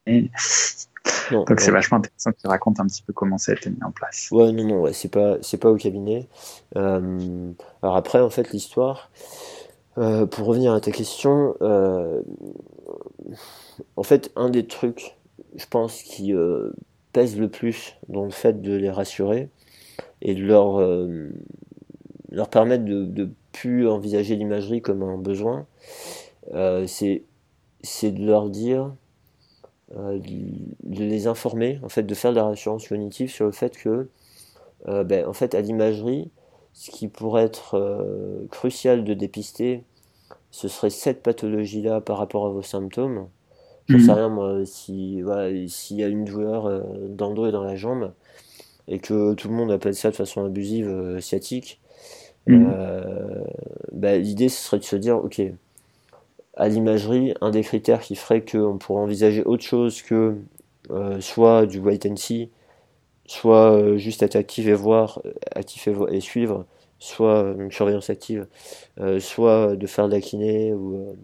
[1.31, 3.83] Donc c'est vachement intéressant que tu racontes un petit peu comment ça a été mis
[3.83, 4.29] en place.
[4.31, 6.29] Ouais, non, non, ouais, c'est pas, c'est pas au cabinet.
[6.77, 7.53] Euh,
[7.83, 9.11] alors après, en fait, l'histoire,
[9.97, 12.23] euh, pour revenir à ta question, euh,
[13.97, 15.17] en fait, un des trucs,
[15.57, 16.35] je pense, qui
[17.13, 19.49] pèse le plus dans le fait de les rassurer
[20.21, 20.81] et de leur,
[22.31, 25.67] leur permettre de, de plus envisager l'imagerie comme un besoin,
[26.53, 27.23] c'est,
[27.83, 28.93] c'est de leur dire
[29.97, 33.77] euh, de les informer, en fait, de faire de la rassurance cognitive sur le fait
[33.77, 34.09] que,
[34.89, 36.31] euh, ben, en fait, à l'imagerie,
[36.73, 39.85] ce qui pourrait être euh, crucial de dépister,
[40.51, 43.29] ce serait cette pathologie-là par rapport à vos symptômes.
[43.89, 44.15] Je ne sais mhm.
[44.15, 45.23] rien, moi, si,
[45.69, 48.13] s'il y a une douleur dans le dos et dans la jambe,
[48.89, 51.81] et que tout le monde appelle ça de façon abusive sciatique,
[52.47, 52.73] mhm.
[53.93, 55.43] ben, l'idée ce serait de se dire, ok,
[56.57, 60.37] à l'imagerie, un des critères qui ferait qu'on pourrait envisager autre chose que
[60.91, 62.51] euh, soit du wait and see,
[63.27, 65.23] soit euh, juste être actif et voir,
[65.55, 66.67] actif et, suivre,
[66.99, 68.47] soit une surveillance active,
[69.01, 71.17] euh, soit de faire de la kiné ou,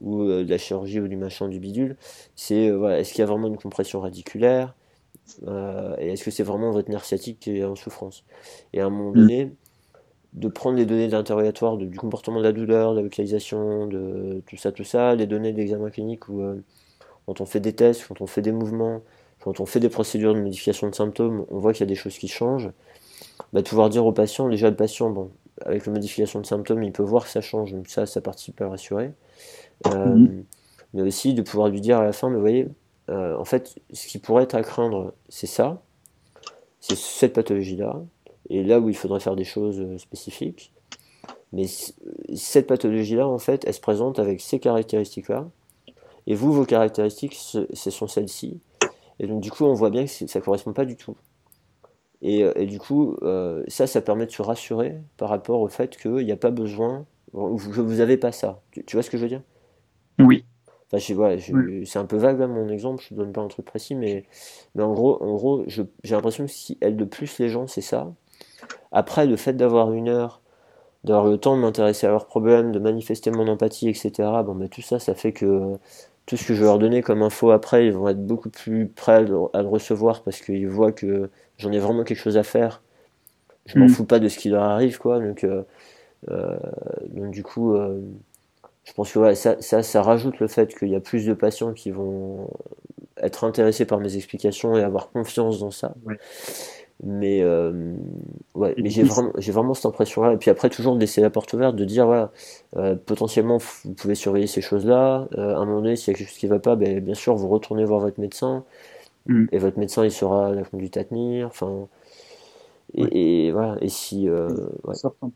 [0.00, 1.96] ou de la chirurgie ou du machin du bidule,
[2.36, 4.74] c'est voilà, est-ce qu'il y a vraiment une compression radiculaire
[5.98, 8.24] et est-ce que c'est vraiment votre nerf sciatique qui est en souffrance?
[8.72, 9.52] Et à un moment donné,
[10.32, 14.56] de prendre les données d'interrogatoire du comportement de la douleur, de la localisation, de tout
[14.56, 16.62] ça, tout ça, les données d'examen clinique où euh,
[17.26, 19.02] quand on fait des tests, quand on fait des mouvements,
[19.40, 21.94] quand on fait des procédures de modification de symptômes, on voit qu'il y a des
[21.94, 22.70] choses qui changent.
[23.52, 25.30] Bah, de pouvoir dire au patient, déjà le patient, bon,
[25.64, 28.60] avec la modification de symptômes, il peut voir que ça change, donc ça, ça participe
[28.60, 29.12] à le rassurer.
[29.86, 30.44] Euh, mhm.
[30.94, 32.68] Mais aussi de pouvoir lui dire à la fin, mais vous voyez,
[33.10, 35.82] euh, en fait, ce qui pourrait être à craindre, c'est ça,
[36.80, 38.00] c'est cette pathologie-là,
[38.50, 40.72] et là où il faudrait faire des choses euh, spécifiques.
[41.52, 41.66] Mais
[42.34, 45.48] cette pathologie-là, en fait, elle se présente avec ces caractéristiques-là.
[46.26, 48.60] Et vous, vos caractéristiques, ce sont celles-ci.
[49.18, 51.16] Et donc, du coup, on voit bien que ça ne correspond pas du tout.
[52.22, 55.68] Et, euh, et du coup, euh, ça, ça permet de se rassurer par rapport au
[55.68, 58.62] fait qu'il n'y a pas besoin, que vous n'avez pas ça.
[58.70, 59.42] Tu, vois ce que je veux dire?
[60.20, 60.44] Oui.
[60.86, 63.94] Enfin, je, C'est un peu vague, mon exemple, je ne donne pas un truc précis,
[63.94, 64.24] mais,
[64.74, 67.80] mais en gros, en gros j'ai l'impression que si elle de plus les gens, c'est
[67.80, 68.12] ça,
[68.92, 70.40] après, le fait d'avoir une heure,
[71.04, 74.12] d'avoir le temps de m'intéresser à leurs problèmes, de manifester mon empathie, etc.,
[74.44, 75.76] bon, mais tout ça, ça fait que
[76.26, 78.86] tout ce que je vais leur donner comme info après, ils vont être beaucoup plus
[78.86, 79.20] prêts à
[79.62, 82.82] le, recevoir parce qu'ils voient que j'en ai vraiment quelque chose à faire.
[83.66, 83.90] Je m'en mm.
[83.90, 85.18] fous pas de ce qui leur arrive, quoi.
[85.18, 85.62] Donc, euh,
[86.30, 86.56] euh,
[87.08, 88.00] donc du coup, euh,
[88.84, 91.72] je pense que ça, ça, ça, rajoute le fait qu'il y a plus de patients
[91.72, 92.48] qui vont
[93.16, 95.94] être intéressés par mes explications et avoir confiance dans ça.
[97.04, 97.94] Mais, euh,
[98.54, 100.34] ouais, mais j'ai vraiment, j'ai vraiment cette impression-là.
[100.34, 102.30] Et puis après, toujours de laisser la porte ouverte, de dire, voilà,
[102.76, 105.28] euh, potentiellement, vous pouvez surveiller ces choses-là.
[105.36, 107.00] Euh, à un moment donné, s'il y a quelque chose qui ne va pas, ben,
[107.00, 108.64] bien sûr, vous retournez voir votre médecin.
[109.26, 109.46] Mm.
[109.50, 111.48] Et votre médecin, il saura la conduite à tenir.
[111.48, 111.88] Enfin,
[112.94, 113.76] et, voilà.
[113.80, 114.28] Et si.
[114.28, 114.48] Euh,
[114.84, 114.94] ouais.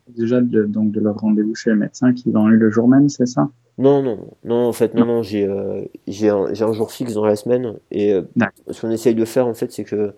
[0.08, 3.08] déjà de, donc de leur rendez-vous chez le médecin qui ont eu le jour même,
[3.08, 3.48] c'est ça?
[3.78, 7.26] Non, non, non, en fait, non, non, j'ai euh, j'ai un, un, jour fixe dans
[7.26, 7.74] la semaine.
[7.90, 8.22] Et euh,
[8.70, 10.14] ce qu'on essaye de faire, en fait, c'est que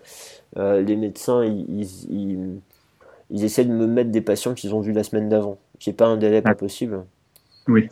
[0.57, 2.59] euh, les médecins, ils, ils,
[3.29, 5.95] ils, essaient de me mettre des patients qu'ils ont vus la semaine d'avant, qui n'est
[5.95, 7.03] pas un délai pas possible.
[7.67, 7.87] Oui.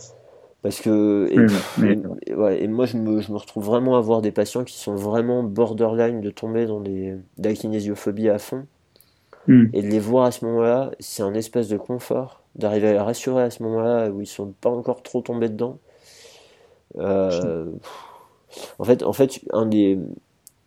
[0.63, 4.31] Parce que, et, ouais, et, moi, je me, je me, retrouve vraiment à voir des
[4.31, 8.65] patients qui sont vraiment borderline de tomber dans des, de la kinésiophobie à fond.
[9.47, 9.67] Hmm.
[9.71, 12.99] Et de les voir à ce moment-là, c'est un espèce de confort, d'arriver à les
[12.99, 15.77] rassurer à ce moment-là où ils sont pas encore trop tombés dedans.
[16.97, 17.71] Euh,
[18.79, 19.97] en fait, en fait un des,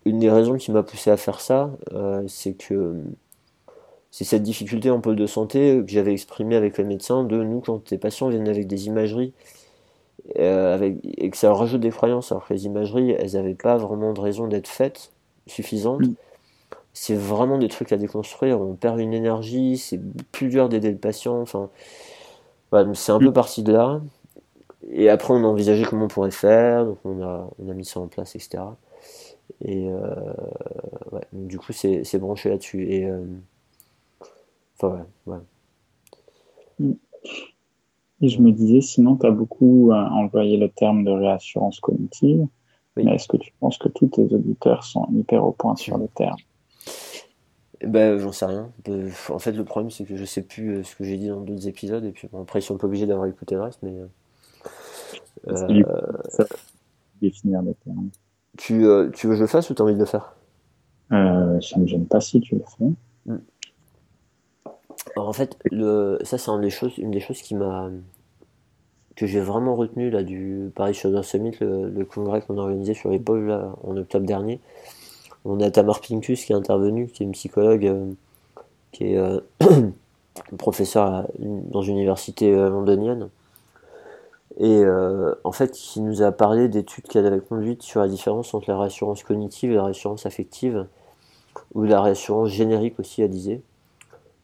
[0.04, 2.96] une des raisons qui m'a poussé à faire ça, euh, c'est que
[4.10, 7.60] c'est cette difficulté en pôle de santé que j'avais exprimée avec le médecin de nous,
[7.60, 9.32] quand les patients viennent avec des imageries
[10.38, 13.76] euh, avec, et que ça rajoute des croyances, alors que les imageries, elles n'avaient pas
[13.76, 15.12] vraiment de raison d'être faites
[15.46, 16.02] suffisantes.
[16.02, 16.14] Mm.
[16.92, 20.00] C'est vraiment des trucs à déconstruire, on perd une énergie, c'est
[20.32, 21.70] plus dur d'aider le patient, enfin,
[22.94, 23.32] c'est un peu mm.
[23.32, 24.00] parti de là.
[24.90, 27.84] Et après, on a envisagé comment on pourrait faire, donc on a, on a mis
[27.84, 28.62] ça en place, etc.
[29.64, 30.32] Et euh,
[31.12, 32.90] ouais, du coup, c'est branché là-dessus.
[32.90, 33.24] Et euh,
[34.76, 35.38] enfin, ouais,
[38.20, 42.46] Et je me disais, sinon, tu as beaucoup euh, employé le terme de réassurance cognitive.
[42.96, 46.08] Mais est-ce que tu penses que tous tes auditeurs sont hyper au point sur le
[46.08, 46.36] terme?
[47.82, 48.70] Ben, j'en sais rien.
[49.30, 51.66] En fait, le problème, c'est que je sais plus ce que j'ai dit dans d'autres
[51.66, 53.94] épisodes, et puis bon, après, ils sont pas obligés d'avoir écouté le reste, mais.
[55.48, 55.86] Euh,
[56.28, 56.44] ça,
[57.20, 58.10] définir les termes.
[58.56, 58.84] Tu,
[59.14, 60.34] tu veux que je le fasse ou tu as envie de le faire?
[61.12, 62.92] Euh, Ça me gêne pas si tu le fais.
[63.26, 63.38] Hmm.
[65.16, 67.90] Alors, en fait, le, ça, c'est une des choses, une des choses qui m'a
[69.20, 73.10] que j'ai vraiment retenu là du Paris Shoulder Summit, le, congrès qu'on a organisé sur
[73.10, 74.60] les là en octobre dernier.
[75.44, 78.06] On a Tamar Pincus qui est intervenue, qui est une psychologue, euh,
[78.92, 79.40] qui est euh,
[80.58, 83.28] professeur dans une université euh, londonienne,
[84.60, 84.84] et
[85.44, 88.78] en fait qui nous a parlé d'études qu'elle avait conduites sur la différence entre la
[88.78, 90.86] réassurance cognitive et la réassurance affective,
[91.74, 93.62] ou la réassurance générique aussi, elle disait.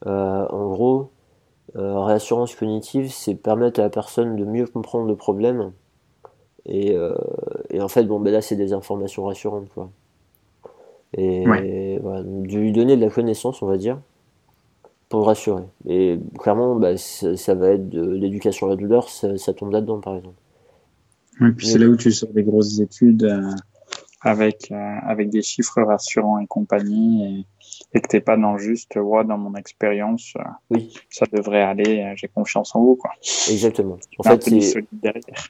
[0.05, 1.11] en gros,
[1.75, 5.73] euh, réassurance cognitive, c'est permettre à la personne de mieux comprendre le problème.
[6.65, 7.15] Et, euh,
[7.71, 9.91] et en fait, bon, ben là, c'est des informations rassurantes, quoi.
[11.17, 13.99] Et voilà, de lui donner de la connaissance, on va dire,
[15.09, 15.63] pour le rassurer.
[15.87, 20.17] Et clairement, bah, ça, va être de l'éducation à la douleur, ça, tombe là-dedans, par
[20.17, 20.37] exemple.
[21.43, 23.25] Et puis c'est là où tu sors des grosses études.
[23.25, 23.53] Euh,
[24.23, 27.45] avec, euh, avec des chiffres rassurants et compagnie
[27.93, 30.95] et, et que t'es pas dans juste, ouais, dans mon expérience, euh, oui.
[31.11, 33.13] ça devrait aller, j'ai confiance en vous, quoi.
[33.49, 33.99] Exactement.
[34.19, 34.85] En fait, c'est,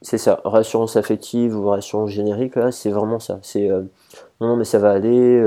[0.03, 0.41] c'est ça.
[0.45, 3.39] Rassurance affective ou rassurance générique, là, c'est vraiment ça.
[3.43, 5.43] C'est, non, non, mais ça va aller,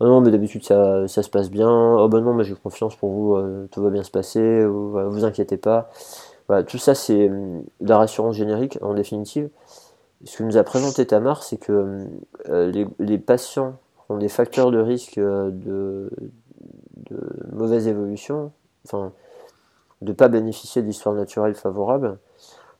[0.00, 2.96] oh, non, mais d'habitude, ça, ça se passe bien, oh, ben non, mais j'ai confiance
[2.96, 5.90] pour vous, tout va bien se passer, ou, vous inquiétez pas.
[6.48, 9.50] Voilà, tout ça, c'est de la rassurance générique, en définitive
[10.24, 12.06] ce que nous a présenté Tamar, c'est que
[12.48, 13.76] euh, les, patients
[14.08, 16.10] ont des facteurs de risque euh, de,
[17.52, 18.52] mauvaise évolution,
[18.84, 19.12] enfin,
[20.02, 22.18] de ne pas bénéficier de l'histoire naturelle favorable.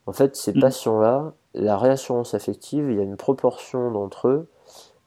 [0.06, 0.60] En fait, ces mm.
[0.60, 4.48] patients-là, la réassurance affective, il y a une proportion d'entre eux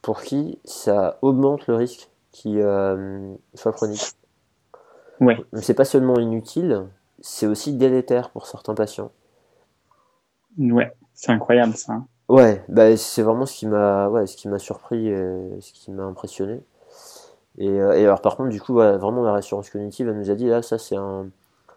[0.02, 4.12] pour qui ça augmente le risque qui euh, soit chronique.
[5.20, 5.38] Ouais.
[5.54, 6.86] C'est pas seulement inutile,
[7.20, 9.10] c'est aussi délétère pour certains patients.
[10.58, 12.02] Ouais, c'est incroyable ça.
[12.28, 15.90] Ouais, bah, c'est vraiment ce qui m'a ouais, ce qui m'a surpris et ce qui
[15.90, 16.60] m'a impressionné.
[17.58, 20.34] Et, euh, et, alors par contre, du coup, vraiment la réassurance cognitive, elle nous a
[20.34, 21.28] dit là, ça c'est un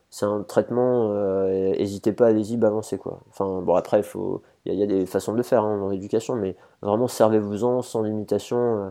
[0.10, 3.20] c'est un traitement, euh, n'hésitez pas, allez-y, balancez quoi.
[3.32, 5.90] Enfin bon après, il faut il y, a des façons de le faire hein, dans
[5.90, 8.58] l'éducation, mais vraiment servez-vous-en sans limitation.
[8.58, 8.90] Euh,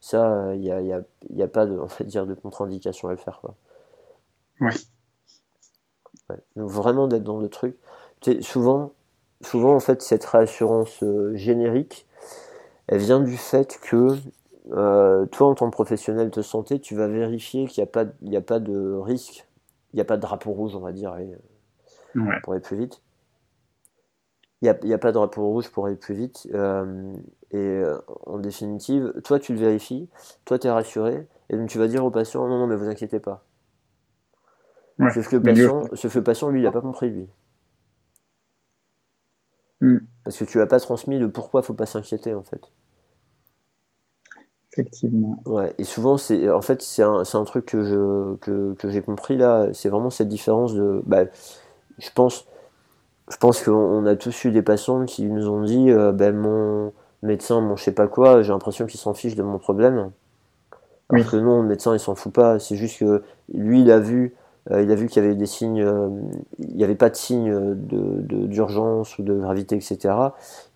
[0.00, 1.00] ça, il n'y a, y a,
[1.30, 3.54] y a, pas de, en fait, dire de contre-indication à le faire quoi.
[4.60, 4.72] Ouais.
[6.30, 6.36] ouais.
[6.56, 7.76] Donc vraiment d'être dans le truc.
[8.40, 8.92] souvent
[9.42, 12.06] souvent en fait cette réassurance euh, générique,
[12.86, 14.16] elle vient du fait que
[14.72, 18.04] euh, toi en tant que professionnel de santé, tu vas vérifier qu'il n'y a, pas,
[18.04, 19.46] a pas de risque,
[19.92, 21.16] il n'y a pas de drapeau rouge on va dire,
[22.42, 23.00] pour aller plus vite.
[24.62, 26.48] Il n'y a, a, pas de drapeau rouge pour aller plus vite.
[26.54, 27.12] Euh,
[27.50, 27.82] et
[28.26, 30.08] en définitive, toi tu le vérifies,
[30.44, 32.88] toi tu es rassuré, et donc tu vas dire au patient non, non, mais vous
[32.88, 33.44] inquiétez pas.
[35.12, 37.28] Sauf, que le patient, ce patient, lui, il n'a pas compris, lui.
[39.80, 39.98] Mm.
[40.24, 42.60] Parce que tu n'as pas transmis le pourquoi il faut pas s'inquiéter en fait.
[44.72, 45.42] Effectivement.
[45.44, 49.02] Ouais, et souvent, c'est en fait, c'est un, un, truc que je que, que j'ai
[49.02, 51.02] compris là, c'est vraiment cette différence de.
[51.04, 51.24] Bah,
[51.98, 52.46] je pense,
[53.32, 56.92] je pense qu'on a tous eu des patients qui nous ont dit euh, ben, mon
[57.22, 60.10] médecin, mon je sais pas quoi, j'ai l'impression qu'il s'en fiche de mon problème.
[61.08, 63.22] Alors que non, le médecin, il s'en fout pas, c'est juste que
[63.52, 64.34] lui, il a vu
[64.70, 66.08] euh, il a vu qu'il y avait des signes, euh,
[66.58, 70.14] il n'y avait pas de signes d'urgence de, ou de gravité, etc.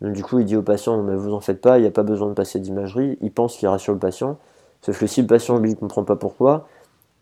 [0.00, 1.92] Donc du coup, il dit au patient, mais vous en faites pas, il n'y a
[1.92, 3.18] pas besoin de passer d'imagerie.
[3.20, 4.38] Il pense qu'il rassure le patient.
[4.82, 6.66] Sauf que si le patient, lui, ne comprend pas pourquoi,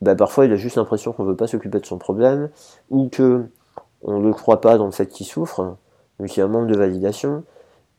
[0.01, 2.51] bah, parfois il a juste l'impression qu'on ne veut pas s'occuper de son problème,
[2.91, 3.45] ou que
[4.05, 5.76] on ne croit pas dans le fait qu'il souffre,
[6.20, 7.44] donc il y a un manque de validation.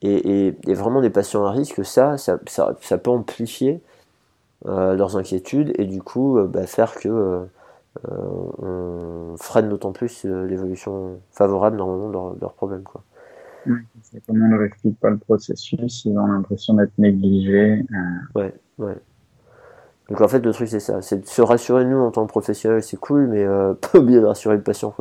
[0.01, 3.81] Et, vraiment des patients à risque, ça, ça, ça, peut amplifier
[4.67, 7.47] euh, leurs inquiétudes et du coup bah, faire que
[8.03, 8.11] euh,
[8.57, 12.83] on freine d'autant plus euh, l'évolution favorable normalement de leur, problème.
[12.83, 13.01] Quoi.
[13.65, 13.81] comme
[14.29, 17.85] on ne leur explique pas le processus, ils ont l'impression d'être négligés.
[17.93, 18.39] Euh.
[18.39, 18.97] Ouais, ouais.
[20.09, 22.29] Donc en fait, le truc c'est ça, c'est de se rassurer nous en tant que
[22.29, 23.45] professionnels, c'est cool, mais
[23.91, 24.93] pas oublier de rassurer le patient.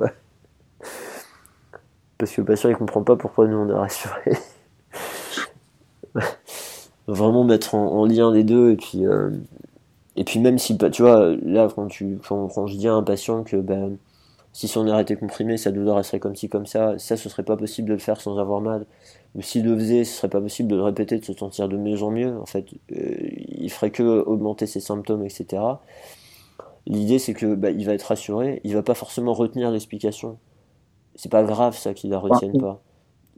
[2.19, 4.33] Parce que le patient il comprend pas pourquoi nous on est rassuré.
[7.07, 9.05] Vraiment mettre en, lien les deux et puis
[10.17, 13.43] et puis même si, tu vois, là, quand, tu, quand, je dis à un patient
[13.43, 13.97] que ben,
[14.53, 17.29] si son air était comprimé, sa douleur elle serait comme ci, comme ça, ça, ce
[17.29, 18.87] serait pas possible de le faire sans avoir mal.
[19.35, 21.77] Ou s'il le faisait, ce serait pas possible de le répéter, de se sentir de
[21.77, 22.39] mieux en mieux.
[22.39, 23.17] En fait, euh,
[23.49, 25.61] il ferait que augmenter ses symptômes, etc.
[26.87, 30.39] L'idée, c'est que bah, il va être rassuré, il va pas forcément retenir l'explication.
[31.15, 32.83] C'est pas grave ça qu'il la retienne pas.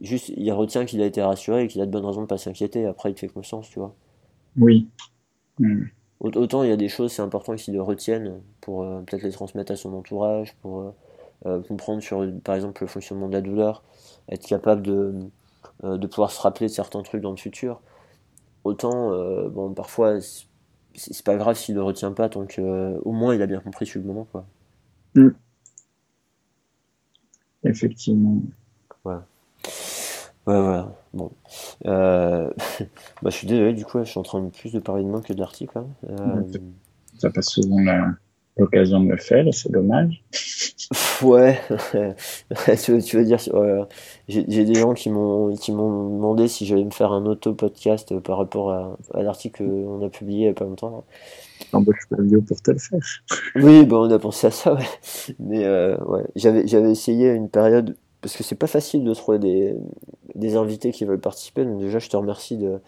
[0.01, 2.37] Juste, il retient qu'il a été rassuré et qu'il a de bonnes raisons de pas
[2.37, 2.85] s'inquiéter.
[2.85, 3.95] Après, il te fait confiance, tu vois.
[4.57, 4.87] Oui.
[6.19, 9.71] Autant il y a des choses, c'est important qu'ils le retiennent pour peut-être les transmettre
[9.71, 10.93] à son entourage, pour
[11.67, 13.83] comprendre sur, par exemple, le fonctionnement de la douleur,
[14.29, 15.13] être capable de,
[15.83, 17.79] de pouvoir se rappeler de certains trucs dans le futur.
[18.63, 19.11] Autant,
[19.49, 20.19] bon, parfois,
[20.95, 23.85] c'est pas grave s'il le retient pas tant que au moins il a bien compris
[23.85, 24.45] sur le moment quoi.
[25.15, 25.29] Mm.
[27.67, 28.41] Effectivement.
[29.03, 29.25] Voilà.
[30.47, 30.95] Ouais, voilà.
[31.13, 31.31] Bon.
[31.85, 32.49] Euh...
[33.21, 35.09] bah, je suis désolé, du coup, je suis en train de plus de parler de
[35.09, 35.77] moi que de l'article.
[35.77, 35.87] Hein.
[36.09, 36.43] Euh...
[37.17, 37.83] Ça passe souvent
[38.57, 40.23] l'occasion de le faire, c'est dommage.
[41.21, 41.59] Ouais,
[42.83, 43.39] tu, veux, dire,
[44.27, 48.17] j'ai des gens qui m'ont qui m'ont demandé si j'allais me faire un auto podcast
[48.19, 51.03] par rapport à, à l'article qu'on a publié il y a pas longtemps.
[51.71, 52.99] Pour te le faire.
[53.55, 54.85] Oui, bon, on a pensé à ça, ouais.
[55.39, 59.39] Mais euh, ouais, j'avais j'avais essayé une période parce que c'est pas facile de trouver
[59.39, 59.75] des
[60.35, 61.65] des invités qui veulent participer.
[61.65, 62.79] Donc déjà, je te remercie de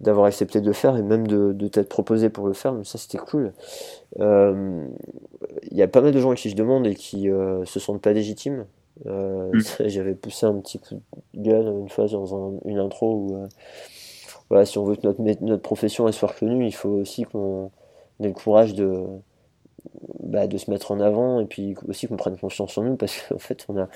[0.00, 2.84] d'avoir accepté de le faire et même de, de t'être proposé pour le faire, mais
[2.84, 3.52] ça c'était cool.
[4.16, 4.86] Il euh,
[5.72, 8.00] y a pas mal de gens à qui je demande et qui euh, se sentent
[8.00, 8.66] pas légitimes.
[9.06, 9.62] Euh, mm.
[9.88, 11.00] J'avais poussé un petit coup
[11.34, 13.48] de gueule une fois dans une intro où
[14.50, 17.70] voilà, si on veut que notre, notre profession soit reconnue, il faut aussi qu'on
[18.20, 19.04] le courage de,
[20.20, 23.16] bah, de se mettre en avant et puis aussi qu'on prenne confiance en nous parce
[23.22, 23.88] qu'en fait on a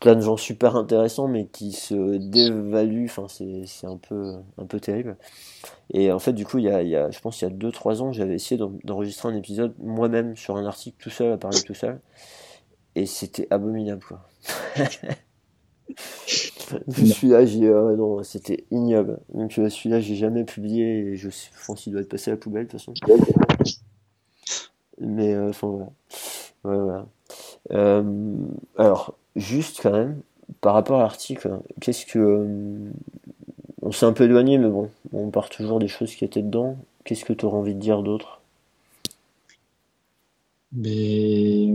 [0.00, 3.06] plein de gens super intéressants mais qui se dévaluent.
[3.06, 5.16] Enfin c'est un peu un peu terrible.
[5.92, 7.48] Et en fait du coup il y a, il y a je pense il y
[7.48, 11.32] a 2 3 ans j'avais essayé d'enregistrer un épisode moi-même sur un article tout seul
[11.32, 12.00] à parler tout seul.
[12.94, 14.26] Et c'était abominable quoi
[16.88, 21.28] celui-là j'ai euh, non c'était ignoble donc celui-là j'ai jamais publié et je
[21.66, 22.94] pense qu'il doit être passé à la poubelle de toute façon
[25.00, 25.68] mais euh, enfin
[26.62, 27.06] voilà, ouais, voilà.
[27.72, 28.02] Euh,
[28.76, 30.20] alors juste quand même,
[30.60, 32.18] par rapport à l'article, qu'est-ce que.
[32.18, 32.90] Euh,
[33.82, 36.76] on s'est un peu éloigné, mais bon, on part toujours des choses qui étaient dedans.
[37.04, 38.40] Qu'est-ce que tu aurais envie de dire d'autre?
[40.76, 41.66] Mais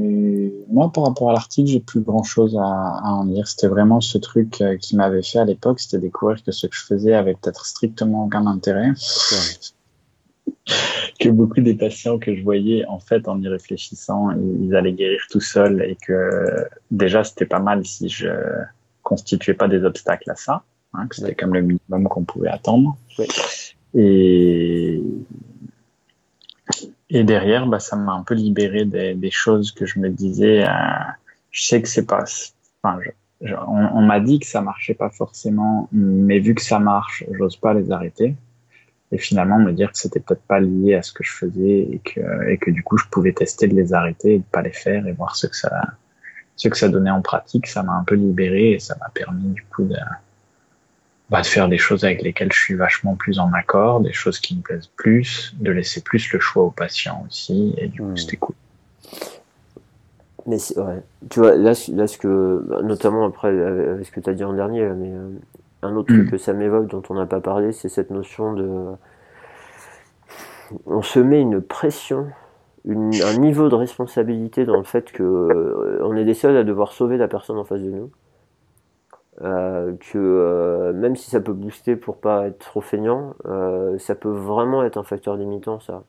[0.70, 3.48] moi, par rapport à l'article, j'ai plus grand chose à, en dire.
[3.48, 6.76] C'était vraiment ce truc euh, qui m'avait fait à l'époque, c'était découvrir que ce que
[6.76, 8.92] je faisais avait peut-être strictement aucun intérêt
[11.20, 15.22] que beaucoup des patients que je voyais, en fait, en y réfléchissant, ils allaient guérir
[15.30, 18.30] tout seuls et que déjà, c'était pas mal si je
[19.04, 22.98] constituais pas des obstacles à ça, hein, que c'était comme le minimum qu'on pouvait attendre.
[23.94, 25.02] Et,
[27.14, 30.64] et derrière, bah, ça m'a un peu libéré des, des, choses que je me disais,
[30.64, 30.72] euh,
[31.52, 32.24] je sais que c'est pas,
[32.82, 33.00] enfin,
[33.68, 37.74] on, m'a dit que ça marchait pas forcément, mais vu que ça marche, j'ose pas
[37.74, 38.36] les arrêter.
[39.12, 42.00] Et finalement me dire que c'était peut-être pas lié à ce que je faisais et
[42.00, 44.72] que, et que du coup je pouvais tester de les arrêter et de pas les
[44.72, 45.70] faire et voir ce que ça,
[46.56, 49.50] ce que ça donnait en pratique, ça m'a un peu libéré et ça m'a permis
[49.50, 49.98] du coup de,
[51.32, 54.40] bah, de faire des choses avec lesquelles je suis vachement plus en accord, des choses
[54.40, 58.10] qui me plaisent plus, de laisser plus le choix aux patients aussi et du coup
[58.10, 58.18] hmm.
[58.18, 58.56] c'était cool.
[60.48, 61.04] Mais ouais.
[61.30, 64.54] tu vois, là, là, ce que, notamment après, avec ce que tu as dit en
[64.54, 65.30] dernier, mais euh,
[65.84, 66.32] un autre truc mm.
[66.32, 68.70] que ça m'évoque dont on n'a pas parlé, c'est cette notion de.
[70.86, 72.28] On se met une pression,
[72.88, 76.94] un niveau de responsabilité dans le fait que euh, on est des seuls à devoir
[76.94, 78.10] sauver la personne en face de nous.
[79.44, 83.34] Euh, que euh, même si ça peut booster pour pas être trop feignant,
[83.98, 86.04] ça peut vraiment être un facteur limitant, ça.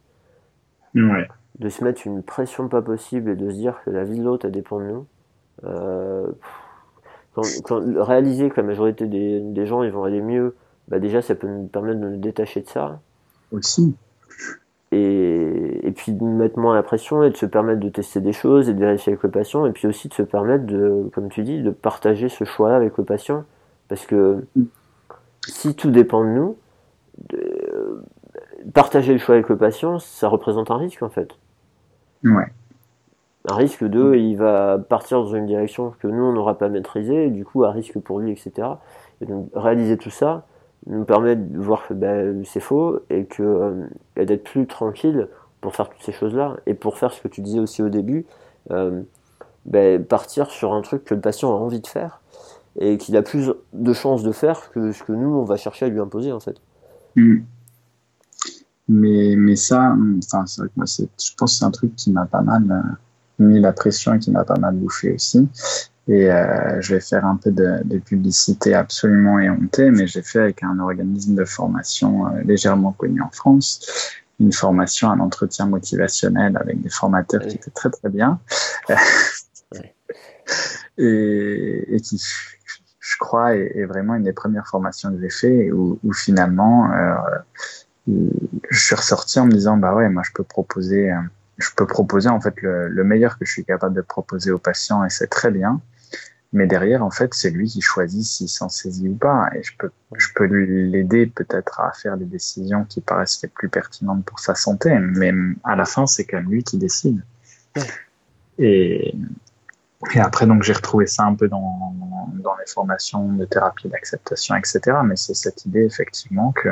[1.59, 4.25] De se mettre une pression pas possible et de se dire que la vie de
[4.25, 5.07] l'autre, elle dépend de nous
[7.35, 10.55] quand, réaliser que la majorité des, des, gens ils vont aller mieux,
[10.89, 13.01] bah déjà ça peut nous permettre de nous détacher de ça.
[13.53, 13.95] Aussi.
[14.95, 18.35] Et, et puis de mettre moins la pression et de se permettre de tester des
[18.35, 21.31] choses et de vérifier avec le patient et puis aussi de se permettre de, comme
[21.31, 23.45] tu dis, de partager ce choix-là avec le patient.
[23.89, 24.45] Parce que
[25.47, 26.57] si tout dépend de nous,
[27.31, 28.03] de,
[28.75, 31.31] partager le choix avec le patient, ça représente un risque en fait.
[32.25, 32.53] Ouais
[33.49, 37.29] un risque de il va partir dans une direction que nous on n'aura pas maîtrisée
[37.31, 38.69] du coup un risque pour lui etc
[39.21, 40.47] et donc réaliser tout ça
[40.87, 43.87] nous permet de voir que ben, c'est faux et que euh,
[44.17, 45.29] et d'être plus tranquille
[45.61, 47.89] pour faire toutes ces choses là et pour faire ce que tu disais aussi au
[47.89, 48.27] début
[49.65, 52.21] ben, partir sur un truc que le patient a envie de faire
[52.79, 55.87] et qu'il a plus de chances de faire que ce que nous on va chercher
[55.87, 56.57] à lui imposer en fait
[57.17, 57.37] mmh.
[58.89, 62.11] mais mais ça enfin c'est vrai que moi je pense que c'est un truc qui
[62.11, 62.95] m'a pas mal euh,
[63.39, 65.49] mis la pression et qui m'a pas mal bouffé aussi.
[66.09, 70.41] Et euh, je vais faire un peu de, de, publicité absolument éhontée, mais j'ai fait
[70.41, 76.57] avec un organisme de formation euh, légèrement connu en France, une formation à l'entretien motivationnel
[76.57, 78.41] avec des formateurs qui étaient très très bien.
[80.99, 82.21] et, et, qui,
[82.99, 86.91] je crois, est, est, vraiment une des premières formations que j'ai fait, où, où finalement,
[86.93, 87.15] euh,
[88.71, 91.21] je suis ressorti en me disant bah ouais moi je peux proposer euh,
[91.59, 94.59] je peux proposer en fait le, le, meilleur que je suis capable de proposer au
[94.59, 95.81] patient et c'est très bien
[96.53, 99.73] mais derrière en fait c'est lui qui choisit s'il s'en saisit ou pas et je
[99.79, 104.39] peux je peux l'aider peut-être à faire des décisions qui paraissent les plus pertinentes pour
[104.41, 105.33] sa santé mais
[105.65, 107.23] à la fin c'est quand même lui qui décide
[108.59, 109.15] et
[110.15, 111.95] et après, donc, j'ai retrouvé ça un peu dans,
[112.35, 114.81] dans les formations de thérapie d'acceptation, etc.
[115.05, 116.71] Mais c'est cette idée, effectivement, que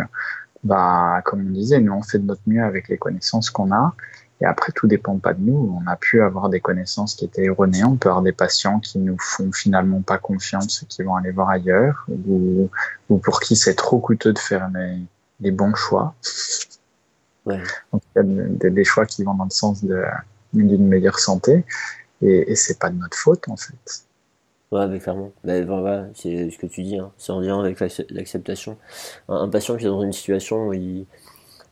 [0.64, 3.94] bah, comme on disait, nous on fait de notre mieux avec les connaissances qu'on a.
[4.40, 5.78] Et après, tout dépend pas de nous.
[5.82, 7.84] On a pu avoir des connaissances qui étaient erronées.
[7.84, 11.30] On peut avoir des patients qui nous font finalement pas confiance et qui vont aller
[11.30, 12.70] voir ailleurs, ou,
[13.10, 14.98] ou pour qui c'est trop coûteux de faire les,
[15.40, 16.14] les bons choix.
[17.44, 17.62] Ouais.
[17.92, 19.84] Donc, il y a des, des, choix qui vont dans le sens
[20.54, 21.64] d'une meilleure santé.
[22.22, 24.04] Et, et c'est pas de notre faute, en fait.
[24.72, 25.32] Ouais, mais clairement.
[25.42, 27.10] Mais voilà, c'est ce que tu dis, hein.
[27.18, 27.80] c'est en lien avec
[28.10, 28.76] l'acceptation.
[29.28, 31.06] Un, patient qui est dans une situation où il,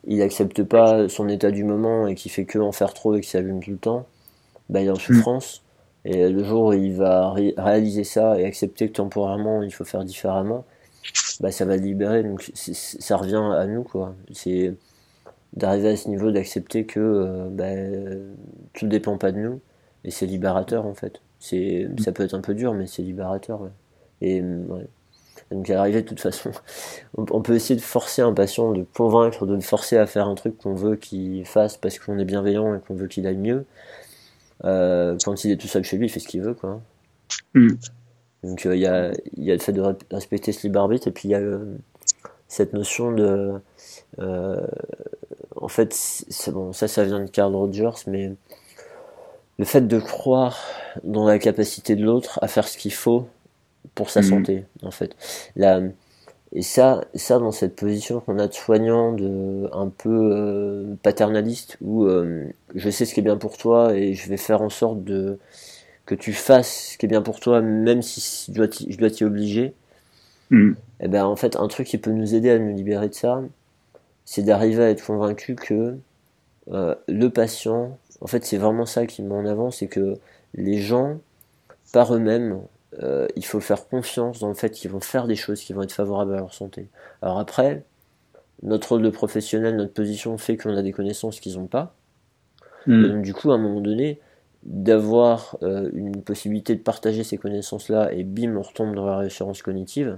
[0.07, 3.21] il accepte pas son état du moment et qui fait que en faire trop et
[3.21, 4.05] qui s'allume tout le temps,
[4.69, 4.99] bah, il est en mm.
[4.99, 5.63] souffrance.
[6.05, 10.05] Et le jour où il va réaliser ça et accepter que temporairement il faut faire
[10.05, 10.65] différemment,
[11.41, 12.23] bah, ça va le libérer.
[12.23, 14.15] Donc ça revient à nous, quoi.
[14.31, 14.73] C'est
[15.53, 17.73] d'arriver à ce niveau d'accepter que euh, bah,
[18.73, 19.59] tout ne dépend pas de nous
[20.03, 21.21] et c'est libérateur en fait.
[21.39, 23.69] C'est, ça peut être un peu dur, mais c'est libérateur.
[24.21, 24.87] Et ouais.
[25.51, 26.51] Donc arriver de toute façon,
[27.17, 30.35] on, peut essayer de forcer un patient, de convaincre, de le forcer à faire un
[30.35, 33.65] truc qu'on veut qu'il fasse parce qu'on est bienveillant et qu'on veut qu'il aille mieux.
[34.65, 36.81] Euh, quand il est tout seul chez lui, il fait ce qu'il veut, quoi.
[37.53, 37.69] Mm.
[38.43, 41.27] Donc il y, a, y, a, le fait de respecter ce libre arbitre et puis
[41.27, 41.41] il y a
[42.47, 43.59] cette notion de,
[44.19, 44.67] euh,
[45.55, 48.33] en fait, c'est bon, ça, ça vient de Carl Rogers, mais
[49.57, 50.57] le fait de croire
[51.03, 53.27] dans la capacité de l'autre à faire ce qu'il faut
[53.95, 54.27] pour sa mhm.
[54.27, 55.15] santé, en fait.
[55.55, 55.81] La,
[56.51, 61.77] et ça, ça dans cette position qu'on a de soignant, de un peu euh, paternaliste,
[61.81, 62.45] où euh,
[62.75, 65.37] je sais ce qui est bien pour toi et je vais faire en sorte de
[66.05, 69.73] que tu fasses ce qui est bien pour toi, même si je dois t'y obliger.
[70.49, 70.75] Mhm.
[71.01, 73.13] Et eh ben en fait, un truc qui peut nous aider à nous libérer de
[73.13, 73.41] ça,
[74.25, 75.95] c'est d'arriver à être convaincu que
[76.71, 80.17] euh, le patient en fait, c'est vraiment ça qui met en avant, c'est que
[80.53, 81.19] les gens,
[81.93, 82.59] par eux-mêmes,
[83.01, 85.83] euh, il faut faire confiance dans le fait qu'ils vont faire des choses qui vont
[85.83, 86.87] être favorables à leur santé.
[87.21, 87.83] Alors après,
[88.63, 91.95] notre rôle de professionnel, notre position fait qu'on a des connaissances qu'ils n'ont pas.
[92.87, 93.07] Hmm.
[93.07, 94.19] donc du coup, à un moment donné,
[94.63, 99.61] d'avoir euh, une possibilité de partager ces connaissances-là et bim, on retombe dans la réassurance
[99.61, 100.17] cognitive,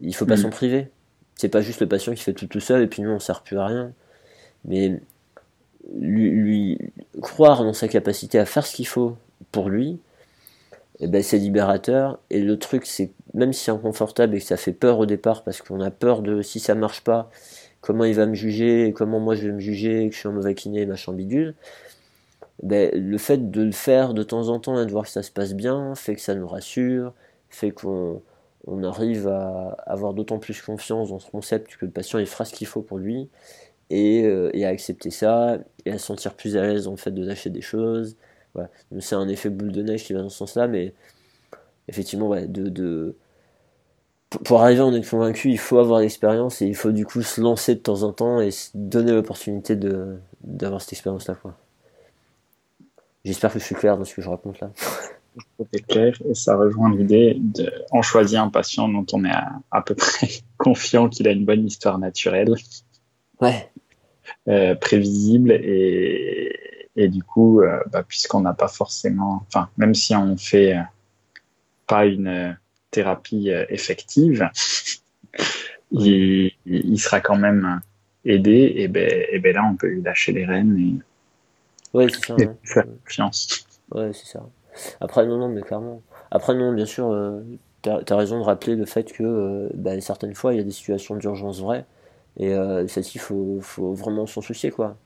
[0.00, 0.42] il faut pas hmm.
[0.42, 0.88] s'en priver.
[1.36, 3.42] C'est pas juste le patient qui fait tout tout seul et puis nous on sert
[3.42, 3.92] plus à rien.
[4.64, 5.00] Mais
[5.94, 6.78] lui,
[7.22, 9.16] croire dans sa capacité à faire ce qu'il faut
[9.52, 9.98] pour lui,
[11.00, 12.18] et eh ben c'est libérateur.
[12.28, 15.44] Et le truc, c'est même si c'est inconfortable et que ça fait peur au départ,
[15.44, 17.30] parce qu'on a peur de si ça marche pas,
[17.80, 20.32] comment il va me juger, comment moi je vais me juger, que je suis un
[20.32, 21.54] mauvais kiné, machin bidule.
[22.62, 25.22] Ben, le fait de le faire de temps en temps et de voir que ça
[25.22, 27.14] se passe bien fait que ça nous rassure,
[27.48, 28.22] fait qu'on
[28.66, 32.44] on arrive à avoir d'autant plus confiance dans ce concept que le patient il fera
[32.44, 33.30] ce qu'il faut pour lui
[33.92, 37.24] euh, et, à accepter ça et à se sentir plus à l'aise en fait de
[37.24, 38.16] lâcher des choses.
[38.54, 38.70] Voilà.
[39.00, 40.94] C'est un effet boule de neige qui va dans ce sens-là, mais
[41.88, 43.16] effectivement, ouais, de, de,
[44.44, 47.22] pour arriver à en être convaincu, il faut avoir l'expérience et il faut du coup
[47.22, 51.34] se lancer de temps en temps et se donner l'opportunité de, d'avoir cette expérience-là.
[51.34, 51.56] Quoi.
[53.24, 54.70] J'espère que je suis clair dans ce que je raconte là.
[55.72, 59.60] C'est clair et ça rejoint l'idée de on choisit un patient dont on est à,
[59.70, 60.28] à peu près
[60.58, 62.54] confiant qu'il a une bonne histoire naturelle.
[63.40, 63.70] Ouais.
[64.48, 66.56] Euh, prévisible et,
[67.00, 70.82] et du coup, euh, bah, puisqu'on n'a pas forcément, enfin, même si on fait euh,
[71.86, 72.56] pas une
[72.90, 74.48] thérapie effective,
[75.92, 77.80] il, il, sera quand même
[78.24, 82.26] aidé et ben, et ben là, on peut lui lâcher les rênes et, ouais, c'est
[82.26, 83.66] ça, et faire confiance.
[83.92, 84.46] Ouais, c'est ça.
[85.00, 86.02] Après, non, non, mais clairement.
[86.30, 87.40] Après, non, bien sûr, euh,
[87.82, 90.70] tu as, raison de rappeler le fait que bah, certaines fois, il y a des
[90.70, 91.84] situations d'urgence vraies
[92.38, 94.96] et euh, celle-ci, il faut, faut, vraiment s'en soucier, quoi.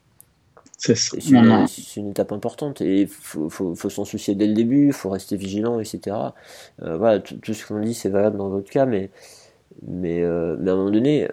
[0.92, 1.66] C'est une,
[1.96, 5.08] une, étape importante et il faut, faut, faut s'en soucier dès le début, il faut
[5.08, 6.16] rester vigilant, etc.
[6.82, 9.10] Euh, voilà, tout, ce qu'on dit, c'est valable dans votre cas, mais,
[9.86, 11.28] mais, euh, mais, à un moment donné,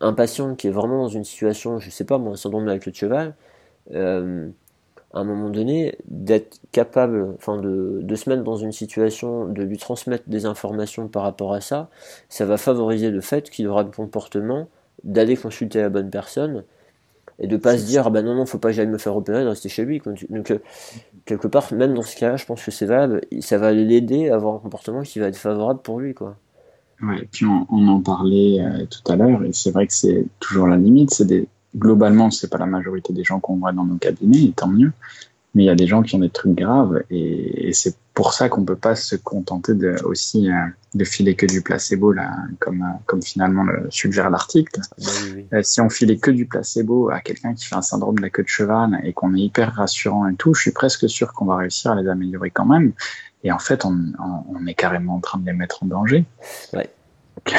[0.00, 2.86] un patient qui est vraiment dans une situation, je sais pas, moi, un syndrome avec
[2.86, 3.34] le cheval,
[3.92, 4.48] euh,
[5.12, 9.62] à un moment donné, d'être capable, enfin, de, de se mettre dans une situation, de
[9.62, 11.90] lui transmettre des informations par rapport à ça,
[12.28, 14.68] ça va favoriser le fait qu'il aura le comportement
[15.02, 16.64] d'aller consulter la bonne personne
[17.38, 19.16] et de pas se dire ah ben non non faut pas que j'aille me faire
[19.16, 20.00] opérer de rester chez lui
[20.30, 20.58] donc euh,
[21.24, 24.36] quelque part même dans ce cas-là je pense que c'est valable ça va l'aider à
[24.36, 26.36] avoir un comportement qui va être favorable pour lui quoi
[27.02, 30.68] Ouais, puis on, en parlait euh, tout à l'heure, et c'est vrai que c'est toujours
[30.68, 31.10] la limite.
[31.10, 34.52] C'est des, globalement, c'est pas la majorité des gens qu'on voit dans nos cabinets, et
[34.52, 34.92] tant mieux.
[35.54, 38.48] Mais il y a des gens qui ont des trucs graves, et, c'est pour ça
[38.48, 40.54] qu'on peut pas se contenter de, aussi euh,
[40.94, 44.80] de filer que du placebo, là, comme, euh, comme finalement le suggère l'article.
[45.50, 48.30] Bah si on filait que du placebo à quelqu'un qui fait un syndrome de la
[48.30, 51.44] queue de cheval et qu'on est hyper rassurant et tout, je suis presque sûr qu'on
[51.44, 52.92] va réussir à les améliorer quand même.
[53.42, 56.24] Et en fait, on, on, est carrément en train de les mettre en danger.
[56.72, 56.88] Ouais.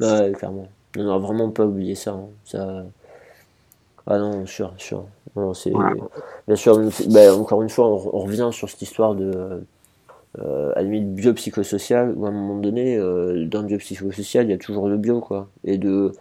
[0.00, 0.68] ouais, clairement.
[0.94, 2.12] Vraiment pas oublié ça.
[2.12, 2.28] Hein.
[2.44, 2.84] ça...
[4.06, 5.06] Ah non, sûr, sûr.
[5.36, 5.52] Non.
[6.46, 9.62] Bien sûr, bah, encore une fois, on, revient sur cette histoire de.
[10.40, 14.50] Euh, à la limite biopsychosocial où à un moment donné euh, dans le biopsychosocial il
[14.50, 16.12] y a toujours le bio quoi et de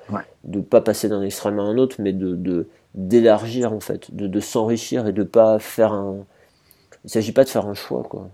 [0.45, 4.39] de pas passer d'un extrême à un autre mais de d'élargir en fait de, de
[4.39, 6.19] s'enrichir et de pas faire un
[7.03, 8.29] il s'agit pas de faire un choix quoi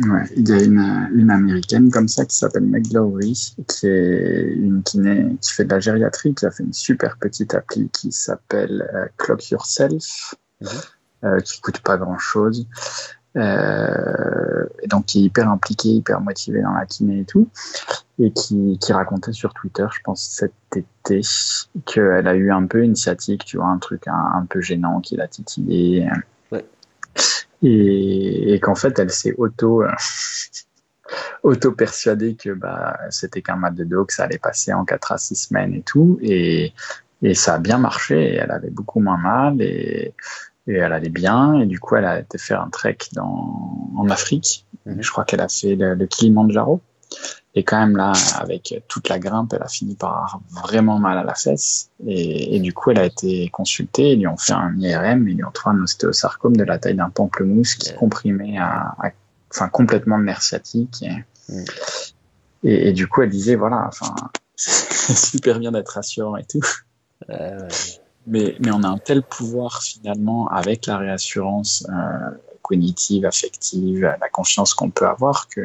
[0.00, 4.52] Ouais, il y a une, une américaine comme ça qui s'appelle Meg Lowry, qui est
[4.54, 8.12] une kiné qui fait de la gériatrie, qui a fait une super petite appli qui
[8.12, 10.68] s'appelle euh, Clock Yourself, mhm.
[11.24, 12.66] euh, qui coûte pas grand chose.
[13.36, 17.48] Euh, et donc qui est hyper impliquée, hyper motivée dans la kiné et tout,
[18.18, 21.20] et qui, qui racontait sur Twitter, je pense cet été,
[21.84, 25.00] qu'elle a eu un peu une sciatique, tu vois, un truc un, un peu gênant
[25.00, 26.08] qui l'a titillé et,
[27.62, 29.90] qu'en fait elle s'est auto euh,
[31.42, 35.12] auto persuadée que bah c'était qu'un mal de dos que ça allait passer en 4
[35.12, 36.18] à 6 semaines et tout.
[36.22, 36.72] Et,
[37.22, 38.34] et ça a bien marché.
[38.34, 40.14] Et elle avait beaucoup moins mal et,
[40.66, 41.60] et elle allait bien.
[41.60, 44.66] Et du coup elle a été faire un trek dans en Afrique.
[44.84, 45.02] Mhm.
[45.02, 46.80] je crois qu'elle a fait le, le Kilimanjaro
[47.58, 51.16] et quand même là, avec toute la grimpe, elle a fini par avoir vraiment mal
[51.16, 51.88] à la fesse.
[52.06, 54.12] Et, du coup, elle a été consultée.
[54.12, 55.26] Ils lui ont fait un IRM.
[55.26, 58.94] Ils lui ont trouvé un ostéosarcome de la taille d'un pamplemousse qui comprimait à,
[59.50, 61.02] enfin, complètement le nerf sciatique.
[61.48, 61.64] Mm.
[62.64, 64.14] Et, et, du coup, elle disait, voilà, enfin,
[64.54, 66.60] c'est super bien d'être rassurant et tout.
[68.26, 72.30] Mais, mais on a un tel pouvoir finalement avec la réassurance euh,
[72.60, 75.62] cognitive, affective, la confiance qu'on peut avoir que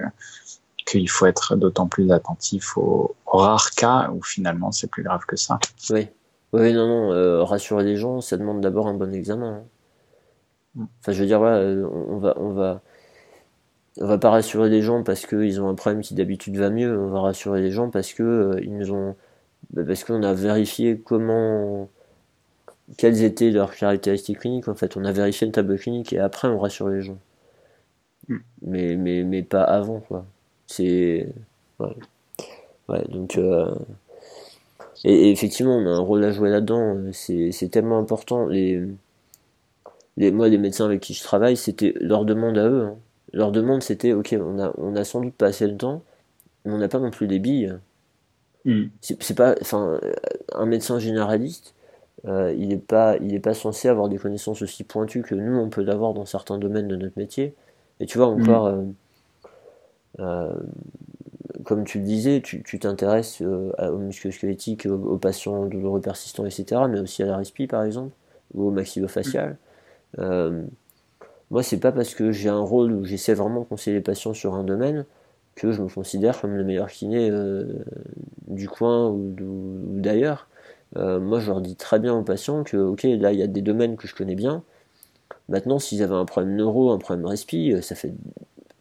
[0.91, 5.35] qu'il faut être d'autant plus attentif aux, rares cas où finalement c'est plus grave que
[5.35, 5.59] ça.
[5.89, 6.07] Oui,
[6.53, 9.61] oui, non, non, euh, rassurer les gens, ça demande d'abord un bon examen.
[9.61, 9.63] Hein.
[10.75, 10.85] Mm.
[10.99, 11.59] Enfin, je veux dire, voilà,
[11.89, 12.81] on va, on va,
[13.99, 16.97] on va pas rassurer les gens parce qu'ils ont un problème qui d'habitude va mieux.
[16.97, 19.15] On va rassurer les gens parce que euh, ils nous ont,
[19.71, 21.89] bah, parce qu'on a vérifié comment,
[22.97, 24.67] quelles étaient leurs caractéristiques cliniques.
[24.67, 27.17] En fait, on a vérifié le tableau clinique et après on rassure les gens.
[28.27, 28.37] Mm.
[28.63, 30.25] Mais, mais, mais pas avant, quoi.
[30.71, 31.27] C'est.
[31.79, 33.03] Ouais.
[33.09, 33.37] donc.
[33.37, 33.73] Euh,
[35.03, 36.97] et, effectivement, on a un rôle à jouer là-dedans.
[37.11, 38.45] C'est tellement important.
[38.47, 38.81] Les,
[40.17, 42.83] les, moi, les médecins avec qui je travaille, c'était leur demande à eux.
[42.85, 42.95] Hein.
[43.33, 46.03] Leur demande, c'était ok, on a, on a sans doute pas assez de temps,
[46.65, 47.73] mais on n'a pas non plus des billes.
[48.65, 48.85] Hmm.
[49.01, 49.55] C'est pas.
[49.61, 49.99] Enfin,
[50.53, 51.73] un médecin généraliste.
[52.25, 55.57] Euh, il n'est pas, il est pas censé avoir des connaissances aussi pointues que nous
[55.57, 57.55] on peut l'avoir dans certains domaines de notre métier.
[57.99, 58.67] Et tu vois encore, hmm.
[58.67, 58.91] euh, euh,
[61.63, 66.99] comme tu le disais, tu t'intéresses euh, au musculo-squelettique, aux, patients douloureux persistants, etc., mais
[66.99, 68.13] aussi à la respi, par exemple,
[68.53, 69.57] ou au maxillofacial.
[70.19, 70.63] Euh,
[71.49, 74.33] moi, c'est pas parce que j'ai un rôle où j'essaie vraiment de conseiller les patients
[74.33, 75.05] sur un domaine
[75.55, 77.29] que je me considère comme le meilleur kiné
[78.47, 80.47] du coin ou, d'ailleurs.
[80.95, 83.61] moi, je leur dis très bien aux patients que, ok, là, il y a des
[83.61, 84.63] domaines que je connais bien.
[85.49, 88.13] Maintenant, s'ils avaient un problème neuro, un problème respi, ça fait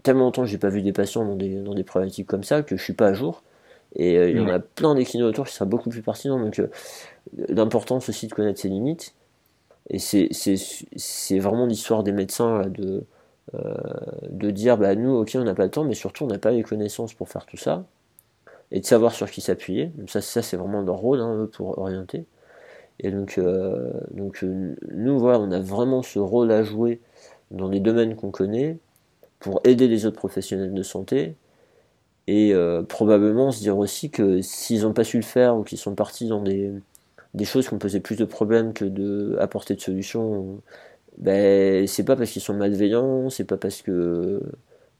[0.03, 2.63] tellement longtemps que j'ai pas vu des patients dans des, dans des problématiques comme ça
[2.63, 3.43] que je suis pas à jour.
[3.97, 6.39] Et euh, il y en a plein d'équinés autour qui seraient beaucoup plus pertinents.
[6.39, 6.69] Donc euh,
[7.49, 9.15] l'importance aussi de connaître ses limites.
[9.89, 13.05] Et c'est vraiment l'histoire des médecins de,
[13.55, 13.75] euh,
[14.29, 16.53] de dire bah nous ok on n'a pas le temps mais surtout on n'a pas
[16.53, 17.85] les connaissances pour faire tout ça
[18.71, 19.91] et de savoir sur qui s'appuyer.
[20.07, 22.27] Ça, ça c'est vraiment leur rôle hein, pour orienter.
[23.01, 23.41] Et donc,
[24.11, 27.01] donc nous voilà, on a vraiment ce rôle à jouer
[27.51, 28.79] dans les domaines qu'on connaît
[29.41, 31.35] pour aider les autres professionnels de santé
[32.27, 35.79] et euh, probablement se dire aussi que s'ils n'ont pas su le faire ou qu'ils
[35.79, 36.71] sont partis dans des,
[37.35, 40.61] des choses qui ont posé plus de problèmes que de apporter de solutions,
[41.19, 44.41] ben c'est pas parce qu'ils sont malveillants, c'est pas parce que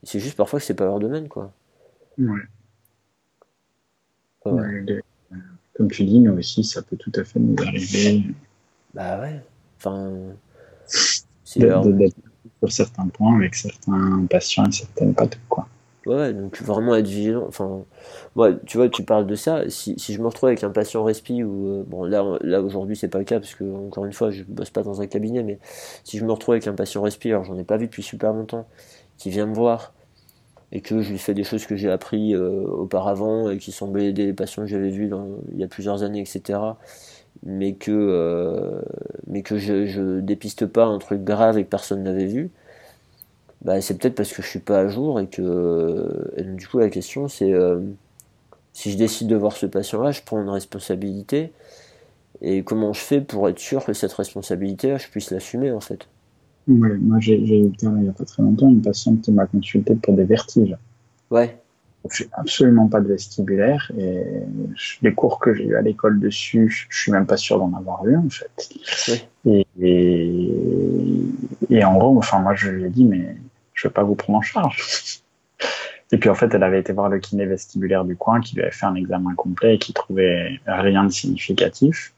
[0.03, 1.53] c'est juste parfois que c'est pas leur domaine quoi.
[2.17, 2.41] Ouais.
[5.75, 8.23] Comme tu dis, nous aussi, ça peut tout à fait nous arriver.
[8.93, 9.41] Bah ouais.
[9.77, 10.11] Enfin,
[10.85, 11.59] c'est
[12.59, 15.45] sur certains points avec certains patients et certaines pathologies.
[15.49, 15.67] Quoi.
[16.07, 17.45] Ouais, donc vraiment être vigilant.
[17.47, 17.83] Enfin,
[18.35, 19.69] moi, tu vois, tu parles de ça.
[19.69, 22.95] Si, si je me retrouve avec un patient respi ou euh, bon là, là aujourd'hui
[22.95, 25.43] c'est pas le cas parce que encore une fois je bosse pas dans un cabinet,
[25.43, 25.59] mais
[26.03, 28.33] si je me retrouve avec un patient respi, alors j'en ai pas vu depuis super
[28.33, 28.67] longtemps,
[29.17, 29.93] qui vient me voir
[30.71, 34.33] et que je lui fais des choses que j'ai appris auparavant et qui semblaient les
[34.33, 35.11] patients que j'avais vus
[35.51, 36.59] il y a plusieurs années, etc.
[37.43, 38.81] Mais que,
[39.27, 42.51] mais que je, je dépiste pas un truc grave et que personne n'avait vu,
[43.63, 46.79] bah, c'est peut-être parce que je suis pas à jour et que et du coup
[46.79, 47.53] la question c'est
[48.73, 51.51] si je décide de voir ce patient-là, je prends une responsabilité
[52.41, 56.07] et comment je fais pour être sûr que cette responsabilité-là, je puisse l'assumer en fait?
[56.67, 59.31] Ouais, moi j'ai eu le terme il n'y a pas très longtemps une patiente qui
[59.31, 60.75] m'a consulté pour des vertiges.
[61.29, 61.60] Ouais.
[62.09, 64.23] Je n'ai absolument pas de vestibulaire et
[65.01, 68.05] les cours que j'ai eu à l'école dessus, je, suis même pas sûr d'en avoir
[68.07, 69.27] eu en fait.
[69.45, 69.67] Et,
[71.69, 73.35] et, en gros, enfin moi je lui ai dit mais
[73.73, 75.21] je vais pas vous prendre en charge.
[76.11, 78.63] Et puis en fait, elle avait été voir le kiné vestibulaire du coin qui lui
[78.63, 82.13] avait fait un examen complet et qui trouvait rien de significatif.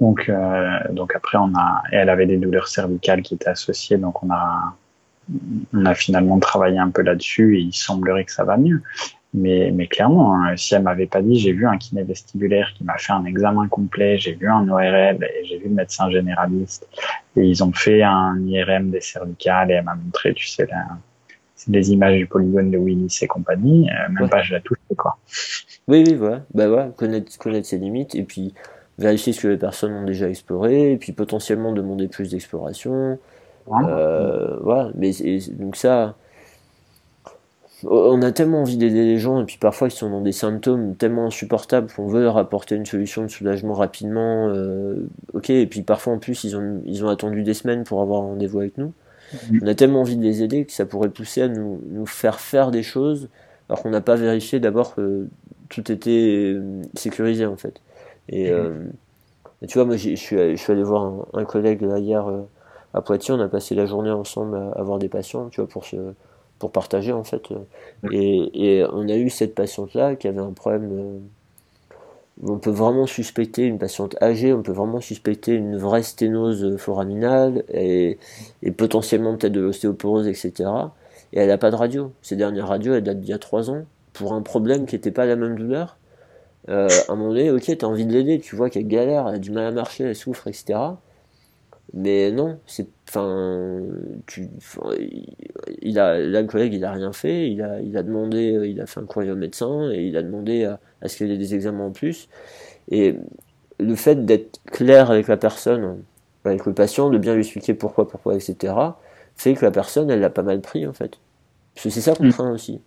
[0.00, 3.98] Donc, euh, donc après, on a, et elle avait des douleurs cervicales qui étaient associées,
[3.98, 4.76] donc on a,
[5.74, 8.82] on a finalement travaillé un peu là-dessus et il semblerait que ça va mieux.
[9.34, 12.84] Mais, mais clairement, hein, si elle m'avait pas dit, j'ai vu un kiné vestibulaire qui
[12.84, 16.88] m'a fait un examen complet, j'ai vu un ORL et j'ai vu le médecin généraliste
[17.36, 20.66] et ils ont fait un IRM des cervicales et elle m'a montré, tu sais,
[21.54, 24.78] c'est des images du polygone de Willis et compagnie, euh, même pas je la touche
[24.96, 25.18] quoi.
[25.88, 26.42] Oui, oui, voilà.
[26.54, 28.54] Bah ouais, connaître, connaître ses limites et puis
[28.98, 33.18] vérifier ce que les personnes ont déjà exploré, et puis potentiellement demander plus d'exploration.
[33.70, 35.12] Euh, voilà, mais
[35.50, 36.14] donc ça,
[37.84, 40.94] on a tellement envie d'aider les gens, et puis parfois ils sont dans des symptômes
[40.96, 44.48] tellement insupportables qu'on veut leur apporter une solution de soulagement rapidement.
[44.48, 48.00] Euh, ok, et puis parfois en plus ils ont, ils ont attendu des semaines pour
[48.00, 48.92] avoir un rendez-vous avec nous.
[49.50, 49.58] Mm.
[49.62, 52.40] On a tellement envie de les aider que ça pourrait pousser à nous, nous faire
[52.40, 53.28] faire des choses
[53.68, 55.26] alors qu'on n'a pas vérifié d'abord que
[55.68, 57.80] tout était euh, sécurisé en fait.
[58.28, 58.84] Et, euh,
[59.66, 62.42] tu vois, moi, je suis, allé voir un, collègue là, hier euh,
[62.94, 63.34] à Poitiers.
[63.34, 65.96] On a passé la journée ensemble à, voir des patients, tu vois, pour se,
[66.58, 67.42] pour partager en fait.
[68.10, 70.90] Et, et on a eu cette patiente-là qui avait un problème.
[70.92, 71.18] Euh,
[72.44, 77.64] on peut vraiment suspecter une patiente âgée, on peut vraiment suspecter une vraie sténose foraminale
[77.68, 78.18] et,
[78.62, 80.70] et potentiellement peut-être de l'ostéoporose, etc.
[81.32, 82.12] Et elle n'a pas de radio.
[82.22, 83.82] Ces dernières radios, elles datent d'il y a trois ans
[84.12, 85.98] pour un problème qui n'était pas la même douleur
[86.68, 89.36] euh, à un moment donné, ok, t'as envie de l'aider, tu vois qu'elle galère, elle
[89.36, 90.78] a du mal à marcher, elle souffre, etc.
[91.94, 93.80] Mais non, c'est, enfin,
[94.26, 94.48] tu,
[95.80, 98.66] il a, là, le collègue, il a rien fait, il a, il a demandé, euh,
[98.66, 101.32] il a fait un courrier au médecin et il a demandé à, ce qu'il y
[101.32, 102.28] ait des examens en plus.
[102.90, 103.16] Et
[103.80, 106.02] le fait d'être clair avec la personne,
[106.44, 108.74] avec le patient, de bien lui expliquer pourquoi, pourquoi, etc.,
[109.36, 111.18] fait que la personne, elle l'a pas mal pris, en fait.
[111.74, 112.32] Parce que c'est ça qu'on mm.
[112.32, 112.80] craint aussi.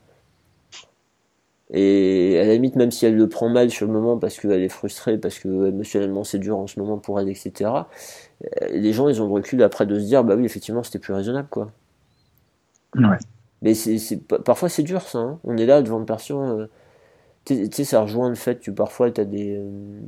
[1.73, 4.61] Et à la limite, même si elle le prend mal sur le moment parce qu'elle
[4.61, 7.81] est frustrée, parce que émotionnellement c'est dur en ce moment pour elle, etc., euh,
[8.69, 11.13] les gens, ils ont le recul après de se dire, bah oui, effectivement, c'était plus
[11.13, 11.71] raisonnable, quoi.
[12.95, 13.17] Ouais.
[13.61, 15.19] Mais c'est, parfois c'est dur, ça.
[15.19, 15.39] Hein.
[15.43, 16.61] On est là devant une personne.
[16.61, 16.67] Euh,
[17.45, 19.57] tu sais, ça rejoint le fait que parfois, as des.
[19.57, 19.99] Euh,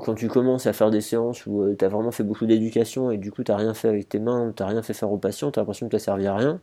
[0.00, 3.18] quand tu commences à faire des séances où tu as vraiment fait beaucoup d'éducation et
[3.18, 5.58] du coup, tu rien fait avec tes mains, tu rien fait faire aux patients, tu
[5.58, 6.60] as l'impression que tu servi à rien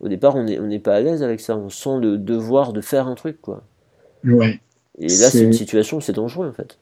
[0.00, 1.56] au départ, on n'est on est pas à l'aise avec ça.
[1.56, 3.62] On sent le devoir de faire un truc, quoi.
[4.24, 4.60] Ouais.
[4.98, 6.78] Et là, c'est une situation, c'est dangereux, en fait.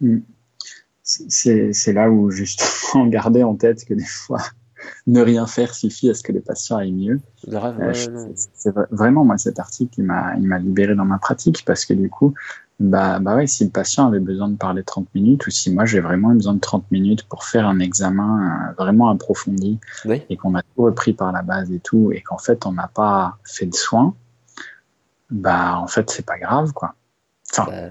[0.00, 0.18] Mm.
[1.08, 4.42] C'est là où, justement, garder en tête que des fois,
[5.06, 7.20] ne rien faire suffit à ce que les patients aillent mieux.
[7.50, 12.10] Euh, c'est vraiment, moi, cet article, il m'a libéré dans ma pratique parce que, du
[12.10, 12.34] coup,
[12.80, 15.84] bah, bah ouais, si le patient avait besoin de parler 30 minutes ou si moi
[15.84, 19.80] j'ai vraiment besoin de 30 minutes pour faire un examen euh, vraiment approfondi
[20.30, 22.86] et qu'on a tout repris par la base et tout et qu'en fait on n'a
[22.86, 24.14] pas fait de soins,
[25.28, 26.94] bah en fait c'est pas grave quoi.
[27.50, 27.88] Enfin, bah,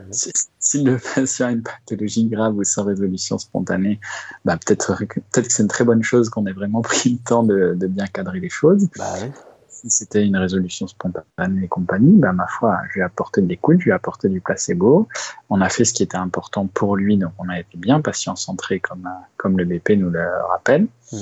[0.60, 4.00] si, le patient a une pathologie grave ou sans résolution spontanée,
[4.46, 7.44] bah peut-être peut-être que c'est une très bonne chose qu'on ait vraiment pris le temps
[7.44, 8.88] de, de bien cadrer les choses.
[8.98, 9.32] Bah, ouais
[9.78, 13.48] si c'était une résolution spontanée et compagnie, bah, ma foi, je lui ai apporté de
[13.48, 15.08] l'écoute, je lui ai apporté du placebo.
[15.50, 18.80] On a fait ce qui était important pour lui, donc on a été bien patient-centré
[18.80, 20.88] comme, comme le BP nous le rappelle.
[21.12, 21.18] Mmh.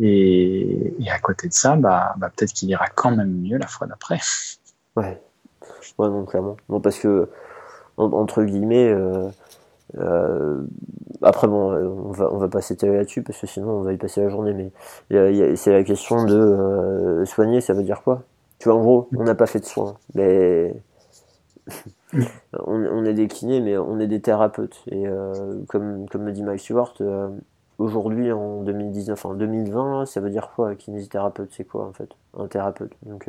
[0.00, 3.66] Et, et, à côté de ça, bah, bah peut-être qu'il ira quand même mieux la
[3.66, 4.20] fois d'après.
[4.96, 5.20] Ouais.
[5.98, 6.56] ouais, non, clairement.
[6.70, 7.28] Non, parce que,
[8.02, 9.28] entre guillemets, euh,
[9.98, 10.62] euh,
[11.22, 13.96] après bon, on va on va pas s'étaler là-dessus parce que sinon on va y
[13.96, 14.52] passer la journée.
[15.10, 18.22] Mais c'est la question de euh, soigner, ça veut dire quoi?
[18.58, 20.74] Tu vois, en gros, on n'a pas fait de soins, mais
[22.12, 24.82] on, on, est des kinés, mais on est des thérapeutes.
[24.86, 25.04] Et
[25.68, 26.94] comme comme me dit Mike Stewart,
[27.78, 32.08] aujourd'hui en 2019, en 2020, ça veut dire quoi Kinésithérapeute, c'est quoi en fait
[32.38, 32.92] Un thérapeute?
[33.02, 33.28] Donc,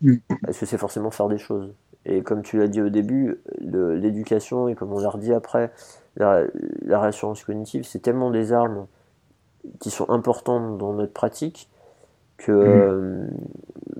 [0.00, 0.14] mm.
[0.48, 1.70] est-ce que c'est forcément faire des choses?
[2.06, 5.72] Et comme tu l'as dit au début, l'éducation et comme on l'a redit après,
[6.16, 6.44] la,
[6.82, 8.86] la réassurance cognitive, c'est tellement des armes
[9.80, 11.68] qui sont importantes dans notre pratique
[12.36, 13.30] que mm.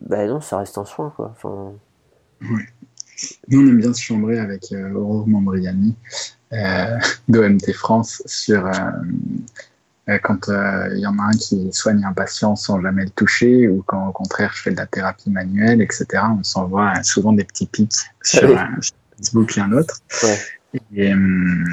[0.02, 1.30] bah non, ça reste un soin quoi.
[1.32, 1.72] Enfin...
[3.48, 5.94] Nous, on aime bien se chambrer avec Aurore Mambriani
[7.28, 8.70] d'OMT France sur euh,
[10.22, 13.68] quand il euh, y en a un qui soigne un patient sans jamais le toucher,
[13.68, 16.06] ou quand au contraire je fais de la thérapie manuelle, etc.,
[16.38, 18.68] on s'envoie souvent des petits pics sur, ah
[19.16, 20.00] Facebook et un autre.
[20.92, 21.64] Et, euh,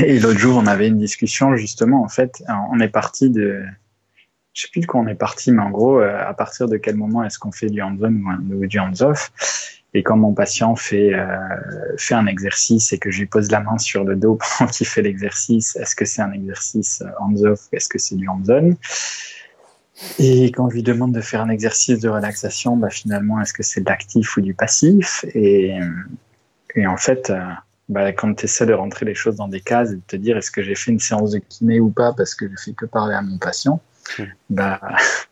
[0.00, 2.04] et l'autre jour, on avait une discussion justement.
[2.04, 3.64] En fait, on est parti de,
[4.52, 6.96] je sais plus de quoi on est parti, mais en gros, à partir de quel
[6.96, 8.12] moment est-ce qu'on fait du hands-on
[8.52, 9.32] ou du hands-off?
[9.94, 11.26] Et quand mon patient fait, euh,
[11.96, 14.86] fait un exercice et que je lui pose la main sur le dos pendant qu'il
[14.86, 18.76] fait l'exercice, est-ce que c'est un exercice euh, hands-off ou est-ce que c'est du hands-on
[20.18, 23.62] Et quand je lui demande de faire un exercice de relaxation, bah, finalement, est-ce que
[23.62, 25.24] c'est de l'actif ou du passif?
[25.34, 25.78] Et,
[26.74, 27.40] et en fait, euh,
[27.88, 30.36] bah, quand tu essaies de rentrer les choses dans des cases et de te dire
[30.36, 32.84] est-ce que j'ai fait une séance de kiné ou pas parce que je fais que
[32.84, 33.80] parler à mon patient,
[34.18, 34.22] mmh.
[34.50, 34.80] bah,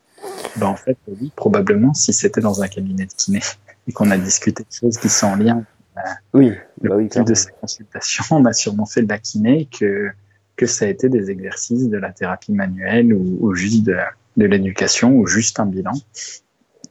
[0.58, 3.40] bah en fait, oui, probablement si c'était dans un cabinet de kiné
[3.88, 5.64] et qu'on a discuté de choses qui sont en lien.
[5.96, 6.00] Euh,
[6.34, 6.52] oui,
[6.82, 10.10] bah oui de ces consultations, on a sûrement fait de la kiné que
[10.56, 13.96] que ça a été des exercices de la thérapie manuelle ou, juste de,
[14.36, 15.92] de l'éducation ou juste un bilan.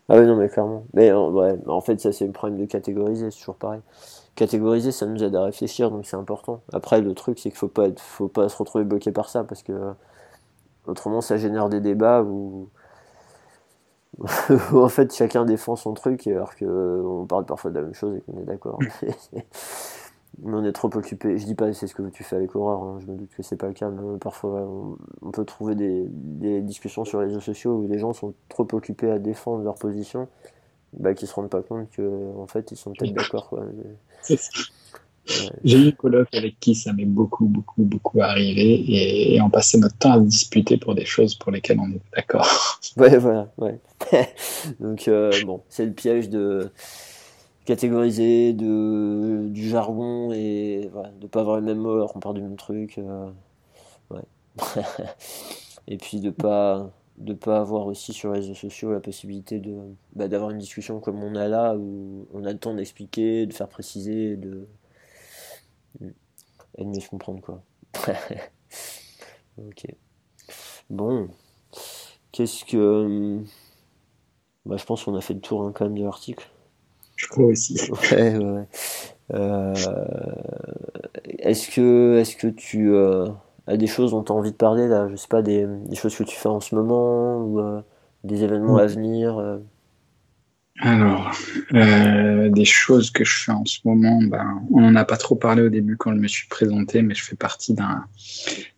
[0.08, 0.86] Ah oui, non, mais clairement.
[0.94, 3.82] Mais ouais, en fait, ça, c'est le problème de catégoriser, c'est toujours pareil.
[4.36, 6.62] Catégoriser, ça nous aide à réfléchir, donc c'est important.
[6.74, 9.64] Après, le truc, c'est qu'il faut pas, faut pas se retrouver bloqué par ça, parce
[9.64, 9.74] que
[10.86, 12.70] autrement, ça génère des débats où
[14.74, 18.22] en fait chacun défend son truc alors qu'on parle parfois de la même chose et
[18.22, 18.80] qu'on est d'accord.
[20.44, 21.38] mais on est trop occupé.
[21.38, 23.00] Je dis pas c'est ce que tu fais avec Aurore, hein.
[23.02, 24.68] je me doute que c'est pas le cas, mais parfois
[25.22, 29.12] on, peut trouver des, discussions sur les réseaux sociaux où les gens sont trop occupés
[29.12, 30.28] à défendre leur position,
[30.94, 33.54] bah, qu'ils se rendent pas compte que en fait ils sont peut-être d'accord.
[35.64, 38.84] J'ai eu une coloc avec qui ça m'est beaucoup, beaucoup, beaucoup arrivé
[39.34, 42.80] et, on passait notre temps à disputer pour des choses pour lesquelles on est d'accord.
[42.98, 43.80] Ouais, voilà, ouais.
[44.80, 46.72] Donc, euh, bon, c'est le piège de
[47.66, 50.90] catégoriser de, du jargon et
[51.20, 52.98] de pas avoir le même mot alors qu'on parle du même truc.
[53.00, 53.30] Euh,
[54.12, 54.22] ouais.
[55.88, 59.78] et puis de pas de pas avoir aussi sur les réseaux sociaux la possibilité de
[60.16, 63.54] bah, d'avoir une discussion comme on a là où on a le temps d'expliquer, de
[63.54, 64.68] faire préciser, de
[66.78, 67.62] et de mieux se comprendre quoi.
[69.58, 69.86] ok.
[70.90, 71.30] Bon.
[72.32, 72.78] Qu'est-ce que.
[72.78, 73.40] Euh,
[74.66, 76.50] bah, je pense qu'on a fait le tour hein, quand même de l'article.
[77.16, 77.80] Je crois aussi.
[78.12, 78.68] Ouais, ouais.
[79.34, 79.74] Euh,
[81.40, 83.28] est-ce que, est-ce que tu euh,
[83.66, 85.08] as des choses dont tu as envie de parler là?
[85.10, 87.82] Je sais pas, des, des, choses que tu fais en ce moment ou
[88.24, 89.60] des événements à venir
[90.80, 91.32] alors,
[91.74, 95.36] euh, des choses que je fais en ce moment, ben, on n'en a pas trop
[95.36, 98.06] parlé au début quand je me suis présenté, mais je fais partie d'un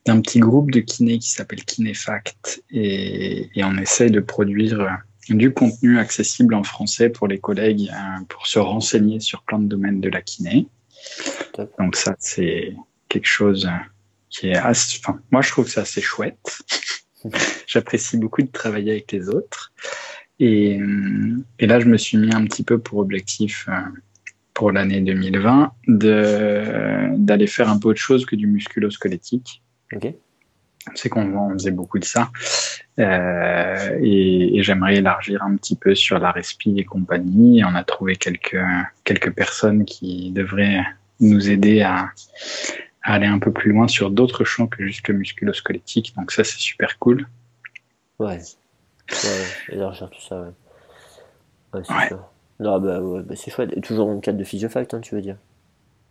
[0.06, 5.00] d'un petit groupe de kiné qui s'appelle Kinéfact et, et on essaye de produire
[5.30, 9.68] du contenu accessible en français pour les collègues euh, pour se renseigner sur plein de
[9.68, 10.68] domaines de la kiné.
[11.80, 12.76] Donc ça, c'est
[13.10, 13.70] quelque chose
[14.30, 16.62] qui est assez, enfin, moi je trouve que c'est assez chouette.
[17.68, 19.74] J'apprécie beaucoup de travailler avec les autres.
[20.40, 20.80] Et,
[21.60, 23.82] et, là, je me suis mis un petit peu pour objectif euh,
[24.54, 29.64] pour l'année 2020 d'aller faire un peu autre chose que du musculo-squelettique.
[29.94, 30.16] Okay.
[30.96, 32.32] C'est qu'on faisait beaucoup de ça.
[33.00, 37.64] Euh, et, et j'aimerais élargir un petit peu sur la respi et compagnie.
[37.64, 38.58] On a trouvé quelques,
[39.04, 40.84] quelques personnes qui devraient
[41.20, 42.12] nous aider à,
[43.04, 46.14] à aller un peu plus loin sur d'autres champs que juste le musculo-squelettique.
[46.16, 47.28] Donc ça, c'est super cool.
[48.20, 48.40] Ouais.
[49.12, 50.50] Ouais, élargir tout ça, ouais.
[51.74, 52.16] Ouais, c'est
[52.60, 53.72] Non, bah, ouais, bah, c'est chouette.
[53.76, 55.38] Et toujours en cadre de physiofact, hein, tu veux dire?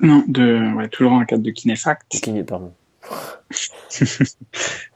[0.01, 2.21] Non, de, ouais, toujours en cadre de kinéfact.
[2.21, 2.73] Kiné, pardon.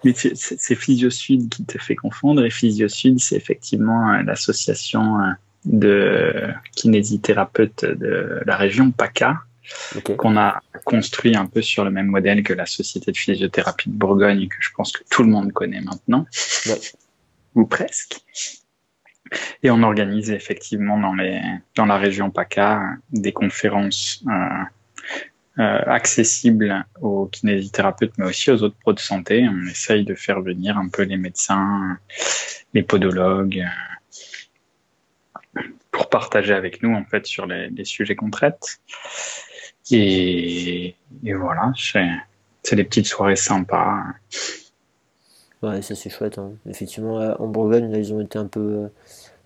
[0.05, 2.45] Mais c'est Physiosud qui te fait confondre.
[2.45, 5.31] Et Physiosud, c'est effectivement euh, l'association euh,
[5.65, 9.39] de kinésithérapeutes de la région PACA,
[10.17, 13.95] qu'on a construit un peu sur le même modèle que la Société de physiothérapie de
[13.95, 16.27] Bourgogne, que je pense que tout le monde connaît maintenant.
[16.67, 16.81] Ouais
[17.55, 18.23] ou presque.
[19.63, 21.41] Et on organise effectivement dans, les,
[21.77, 22.83] la région PACA
[23.13, 29.47] des conférences euh, euh, accessibles aux kinésithérapeutes, mais aussi aux autres pros de santé.
[29.49, 31.99] On essaye de faire venir un peu les médecins,
[32.75, 33.65] les podologues,
[35.57, 35.63] euh,
[35.93, 38.81] pour partager avec nous en fait sur les, les sujets qu'on traite.
[39.91, 40.95] Et,
[41.25, 44.03] et voilà, c'est des petites soirées sympas.
[45.63, 46.39] Ouais, ça c'est chouette.
[46.39, 46.53] Hein.
[46.69, 48.89] Effectivement, en Bourgogne, là, ils ont été un peu, euh,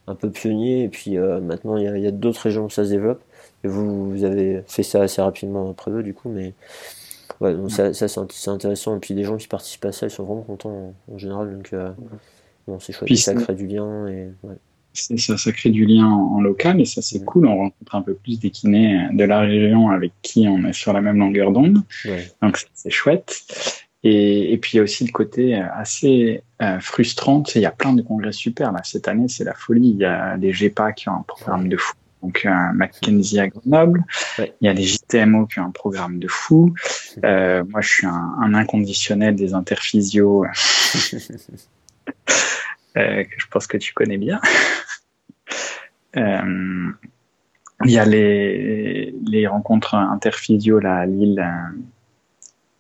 [0.07, 0.85] un peu pionniers.
[0.85, 3.23] Et puis euh, maintenant, il y a, d'autres régions où ça se développe.
[3.65, 6.29] Et vous, vous avez fait ça assez rapidement après eux, du coup.
[6.29, 6.55] Mais
[7.41, 8.97] ouais, donc ça, ça c'est intéressant.
[8.97, 11.57] Et puis les gens qui participent à ça, ils sont vraiment contents en, général.
[11.57, 11.91] Donc, euh,
[12.69, 14.07] bon, c'est chouette, ça crée du lien.
[14.09, 14.29] Et,
[14.93, 17.49] ça, ça, crée du lien en, local et ça c'est cool.
[17.49, 20.93] On rencontre un peu plus des kinés de la région avec qui on est sur
[20.93, 21.83] la même longueur d'onde.
[22.41, 23.84] Donc c'est chouette.
[24.05, 27.43] Et, et, puis il y a aussi le côté assez euh, frustrant.
[27.55, 28.71] il y a plein de congrès super.
[28.71, 29.91] Là, cette année, c'est la folie.
[29.91, 31.95] Il y a des GEPA qui ont un programme de fou.
[32.23, 34.05] Donc un Mackenzie à Grenoble.
[34.39, 36.75] Il y a des JTMO qui ont un programme de fou.
[37.25, 40.45] Euh, moi, je suis un, un inconditionnel des interphysios.
[40.45, 40.45] Euh,
[43.25, 44.41] que je pense que tu connais bien.
[46.17, 46.93] Euh,
[47.85, 51.45] il y a les, les rencontres interphysio là, à Lille,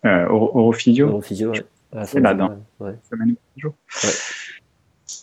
[0.05, 1.09] euh, Europhysio.
[1.09, 1.65] Europhysio, ouais.
[2.05, 2.95] C'est là dans ouais.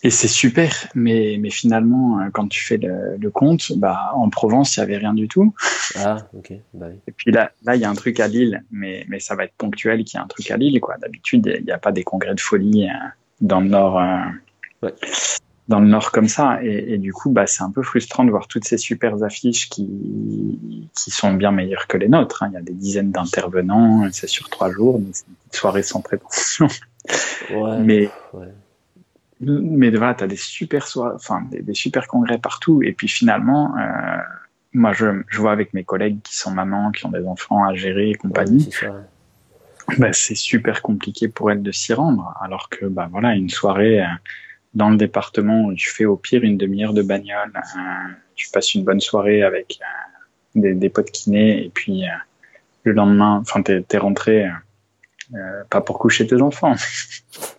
[0.04, 4.76] Et c'est super, mais, mais finalement, quand tu fais le, le compte, bah, en Provence,
[4.76, 5.54] il n'y avait rien du tout.
[5.96, 6.52] Ah, ok.
[6.74, 6.98] Bah oui.
[7.06, 9.44] Et puis là, là, il y a un truc à Lille, mais, mais ça va
[9.44, 10.80] être ponctuel qu'il y a un truc à Lille.
[10.80, 10.96] quoi.
[10.98, 12.88] D'habitude, il n'y a pas des congrès de folie
[13.40, 14.00] dans le Nord
[15.72, 16.62] dans le Nord comme ça.
[16.62, 19.88] Et, du coup, bah, c'est un peu frustrant de voir toutes ces super affiches qui,
[20.94, 22.42] qui sont bien meilleures que les nôtres.
[22.42, 22.48] Hein.
[22.52, 25.82] Il y a des dizaines d'intervenants, c'est sur trois jours, donc c'est une petite soirée
[25.82, 26.68] sans prétention.
[27.50, 28.48] Ouais, mais, ouais.
[29.40, 32.82] mais voilà, tu as des super soirées, enfin, des, super congrès partout.
[32.82, 34.18] Et puis finalement, euh,
[34.74, 37.74] moi, je, je vois avec mes collègues qui sont mamans, qui ont des enfants à
[37.74, 38.68] gérer et compagnie.
[39.98, 42.34] bah, c'est super compliqué pour elles de s'y rendre.
[42.42, 44.06] Alors que, bah, voilà, une soirée, euh,
[44.74, 48.74] dans le département où tu fais au pire une demi-heure de bagnole, euh, tu passes
[48.74, 52.12] une bonne soirée avec euh, des, des potes kinés et puis euh,
[52.84, 54.48] le lendemain, enfin t'es es rentré
[55.70, 56.74] pas pour coucher tes enfants.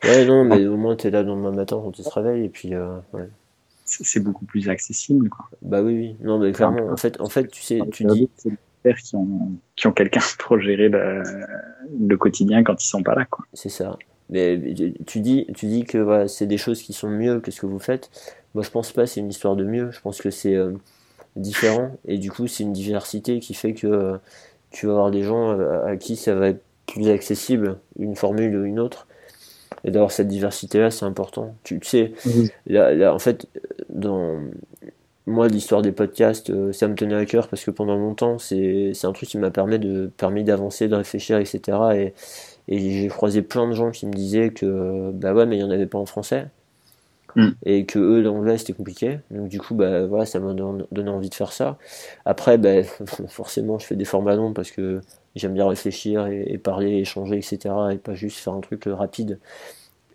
[0.04, 2.50] Ouais non mais au moins t'es là le lendemain matin quand tu te réveilles et
[2.50, 3.30] puis ouais.
[3.86, 5.50] C'est beaucoup plus accessible quoi.
[5.64, 9.16] Bah oui oui non mais clairement en fait en fait tu sais tu dis qui
[9.16, 11.24] ont qui ont quelqu'un pour gérer le,
[12.00, 13.46] le quotidien quand ils sont pas là quoi.
[13.54, 13.98] C'est ça.
[14.30, 14.60] Mais
[15.06, 17.66] tu dis, tu dis que voilà, c'est des choses qui sont mieux que ce que
[17.66, 18.10] vous faites.
[18.56, 19.92] Moi, je pense pas c'est une histoire de mieux.
[19.92, 20.72] Je pense que c'est euh,
[21.36, 21.92] différent.
[22.08, 24.18] Et du coup, c'est une diversité qui fait que euh,
[24.72, 28.56] tu vas avoir des gens euh, à, qui ça va être plus accessible, une formule
[28.58, 29.08] ou une autre.
[29.86, 31.56] Et d'avoir cette diversité-là, c'est important.
[31.64, 32.14] Tu, sais,
[32.68, 33.48] là, là, en fait,
[33.90, 34.40] dans
[35.26, 39.14] moi, l'histoire des podcasts, ça me tenait à cœur parce que pendant longtemps, c'est un
[39.14, 41.78] truc qui m'a permis de permis d'avancer, de réfléchir, etc.
[41.96, 42.14] Et,
[42.68, 45.66] et j'ai croisé plein de gens qui me disaient que bah ouais, mais il n'y
[45.66, 46.48] en avait pas en français.
[47.36, 47.50] Mm.
[47.66, 49.20] Et que eux, l'anglais, c'était compliqué.
[49.32, 51.78] Donc, du coup, bah voilà, ça m'a donné envie de faire ça.
[52.26, 52.84] Après, bah,
[53.28, 55.02] forcément, je fais des formats longs parce que
[55.36, 57.74] j'aime bien réfléchir et, parler, échanger, etc.
[57.92, 59.40] Et pas juste faire un truc rapide.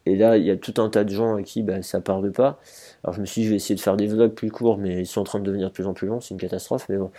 [0.06, 2.32] Et là, il y a tout un tas de gens à qui bah, ça parle
[2.32, 2.58] pas.
[3.04, 5.00] Alors je me suis dit, je vais essayer de faire des vlogs plus courts, mais
[5.00, 6.86] ils sont en train de devenir de plus en plus longs, c'est une catastrophe.
[6.88, 7.10] Mais bon,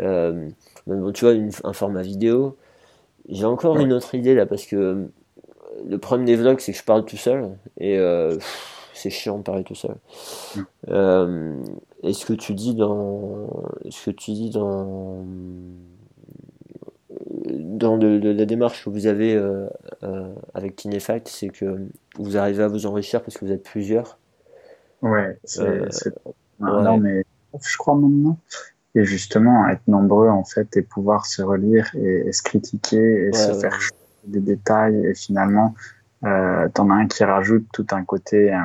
[0.00, 0.50] euh,
[1.14, 1.34] tu vois,
[1.64, 2.56] un format vidéo,
[3.28, 5.04] j'ai encore une autre idée là parce que euh,
[5.88, 8.36] le problème des vlogs c'est que je parle tout seul et euh,
[8.92, 9.96] c'est chiant de parler tout seul.
[10.88, 11.56] Euh,
[12.02, 13.48] est-ce que tu dis dans,
[13.88, 15.24] ce que tu dis dans
[17.46, 19.40] dans la démarche que vous avez
[20.54, 21.88] avec Kinefact, c'est que
[22.18, 24.18] vous arrivez à vous enrichir parce que vous êtes plusieurs?
[25.02, 25.88] Ouais, c'est
[26.60, 27.24] non mais
[27.60, 28.38] je crois maintenant
[28.94, 33.52] et justement être nombreux en fait et pouvoir se relire et, se critiquer et se
[33.54, 33.78] faire
[34.24, 35.06] des détails.
[35.06, 35.74] Et finalement
[36.24, 38.58] euh, t'en as un qui rajoute tout un côté euh,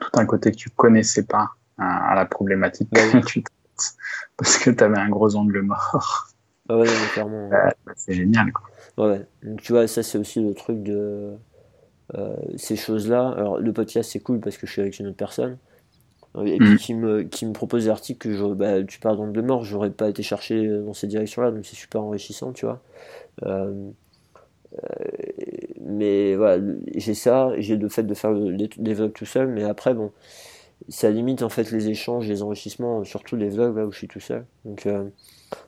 [0.00, 3.94] tout un côté que tu connaissais pas euh, à la problématique que tu traites
[4.36, 6.28] parce que tu avais un gros angle mort.
[6.68, 8.68] Ah ouais, clairement euh, c'est génial quoi.
[8.98, 11.34] Ouais donc tu vois ça c'est aussi le truc de
[12.56, 15.16] ces choses là alors le podcast c'est cool parce que je suis avec une autre
[15.16, 15.58] personne
[16.38, 16.76] et puis mm.
[16.76, 19.90] qui me, qui me propose des articles que je, bah, tu parles d'angle mort, j'aurais
[19.90, 22.80] pas été chercher dans ces directions-là, donc c'est super enrichissant, tu vois.
[23.44, 23.90] Euh,
[24.74, 25.04] euh,
[25.80, 26.62] mais voilà,
[26.94, 30.12] j'ai ça, j'ai le fait de faire des vlogs tout seul, mais après, bon,
[30.88, 34.08] ça limite en fait les échanges, les enrichissements, surtout les vlogs là où je suis
[34.08, 34.44] tout seul.
[34.64, 35.08] Donc euh,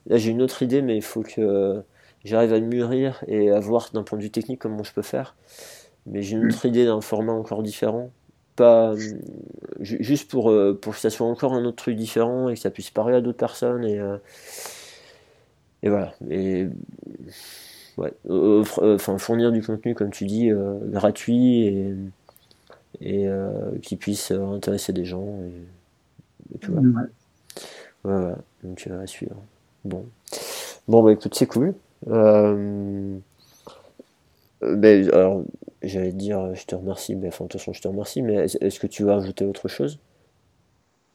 [0.06, 1.82] là, j'ai une autre idée, mais il faut que
[2.24, 5.02] j'arrive à le mûrir et à voir d'un point de vue technique comment je peux
[5.02, 5.34] faire.
[6.06, 6.48] Mais j'ai une mm.
[6.48, 8.12] autre idée d'un format encore différent
[8.62, 8.94] pas
[9.80, 12.70] juste pour, euh, pour que ça soit encore un autre truc différent et que ça
[12.70, 14.16] puisse parler à d'autres personnes et, euh,
[15.82, 16.14] et voilà.
[16.30, 16.68] Et
[17.98, 21.94] ouais, enfin fournir du contenu comme tu dis euh, gratuit et,
[23.00, 23.28] et
[23.82, 27.08] qui puisse intéresser des gens et, et ouais.
[28.04, 29.36] voilà donc à suivre.
[29.84, 30.06] Bon.
[30.86, 31.74] Bon bah écoute c'est cool
[34.62, 35.42] ben, alors,
[35.82, 38.80] j'allais dire, je te remercie, mais enfin, de toute façon, je te remercie, mais est-ce
[38.80, 39.98] que tu veux ajouter autre chose?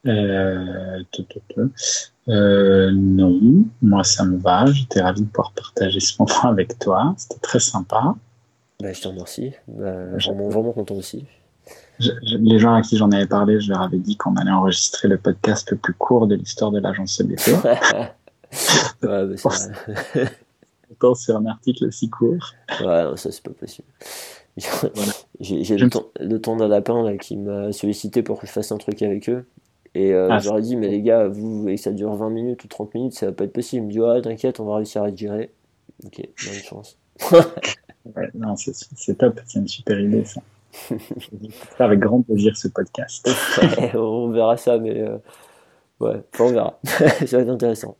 [0.05, 1.03] Euh,
[2.29, 4.65] euh, non, moi ça me va.
[4.67, 7.13] J'étais ravi de pouvoir partager ce moment avec toi.
[7.17, 8.15] C'était très sympa.
[8.79, 9.53] Ben, je te remercie.
[9.67, 11.25] Ben, vraiment, vraiment content aussi.
[11.99, 15.17] les gens à qui j'en avais parlé, je leur avais dit qu'on allait enregistrer le
[15.17, 17.51] podcast le plus court de l'histoire de l'agence CBT.
[19.03, 19.35] ouais,
[20.91, 22.53] Autant sur un article si court.
[22.81, 23.87] Ouais, ça c'est pas possible.
[25.39, 25.89] J'ai le,
[26.19, 29.29] le ton d'un lapin là, qui m'a sollicité pour que je fasse un truc avec
[29.29, 29.45] eux.
[29.97, 32.63] Et euh, ah, j'aurais dit, mais les gars, vous voulez que ça dure 20 minutes
[32.63, 33.83] ou 30 minutes, ça va pas être possible.
[33.83, 35.51] Il me dit, ouais, t'inquiète, on va réussir à le gérer.
[36.05, 36.97] Ok, bonne chance.
[37.31, 40.41] ouais, non, c'est top, c'est une super idée ça.
[41.79, 43.27] avec grand plaisir ce podcast.
[43.95, 45.17] on verra ça, mais euh,
[45.99, 46.79] ouais, on verra.
[46.83, 47.97] ça va être intéressant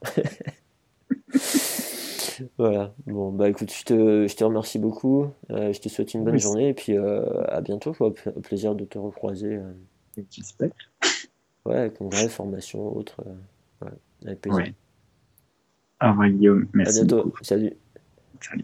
[2.58, 2.94] voilà.
[3.06, 5.28] Bon, bah écoute, je te, je te remercie beaucoup.
[5.52, 7.94] Euh, je te souhaite une bonne journée et puis euh, à bientôt.
[7.94, 8.08] Quoi.
[8.08, 9.56] Au euh, plaisir de te recroiser.
[9.56, 9.74] Euh.
[10.30, 10.72] J'espère.
[11.66, 13.24] Ouais, congrès, formation, autre.
[13.82, 13.92] Ouais,
[14.26, 14.64] avec plaisir.
[14.64, 14.74] Ouais.
[16.02, 16.68] Au revoir, Guillaume.
[16.74, 17.00] Merci.
[17.00, 17.24] À bientôt.
[17.26, 17.44] Beaucoup.
[17.44, 17.74] Salut.
[18.42, 18.64] Salut.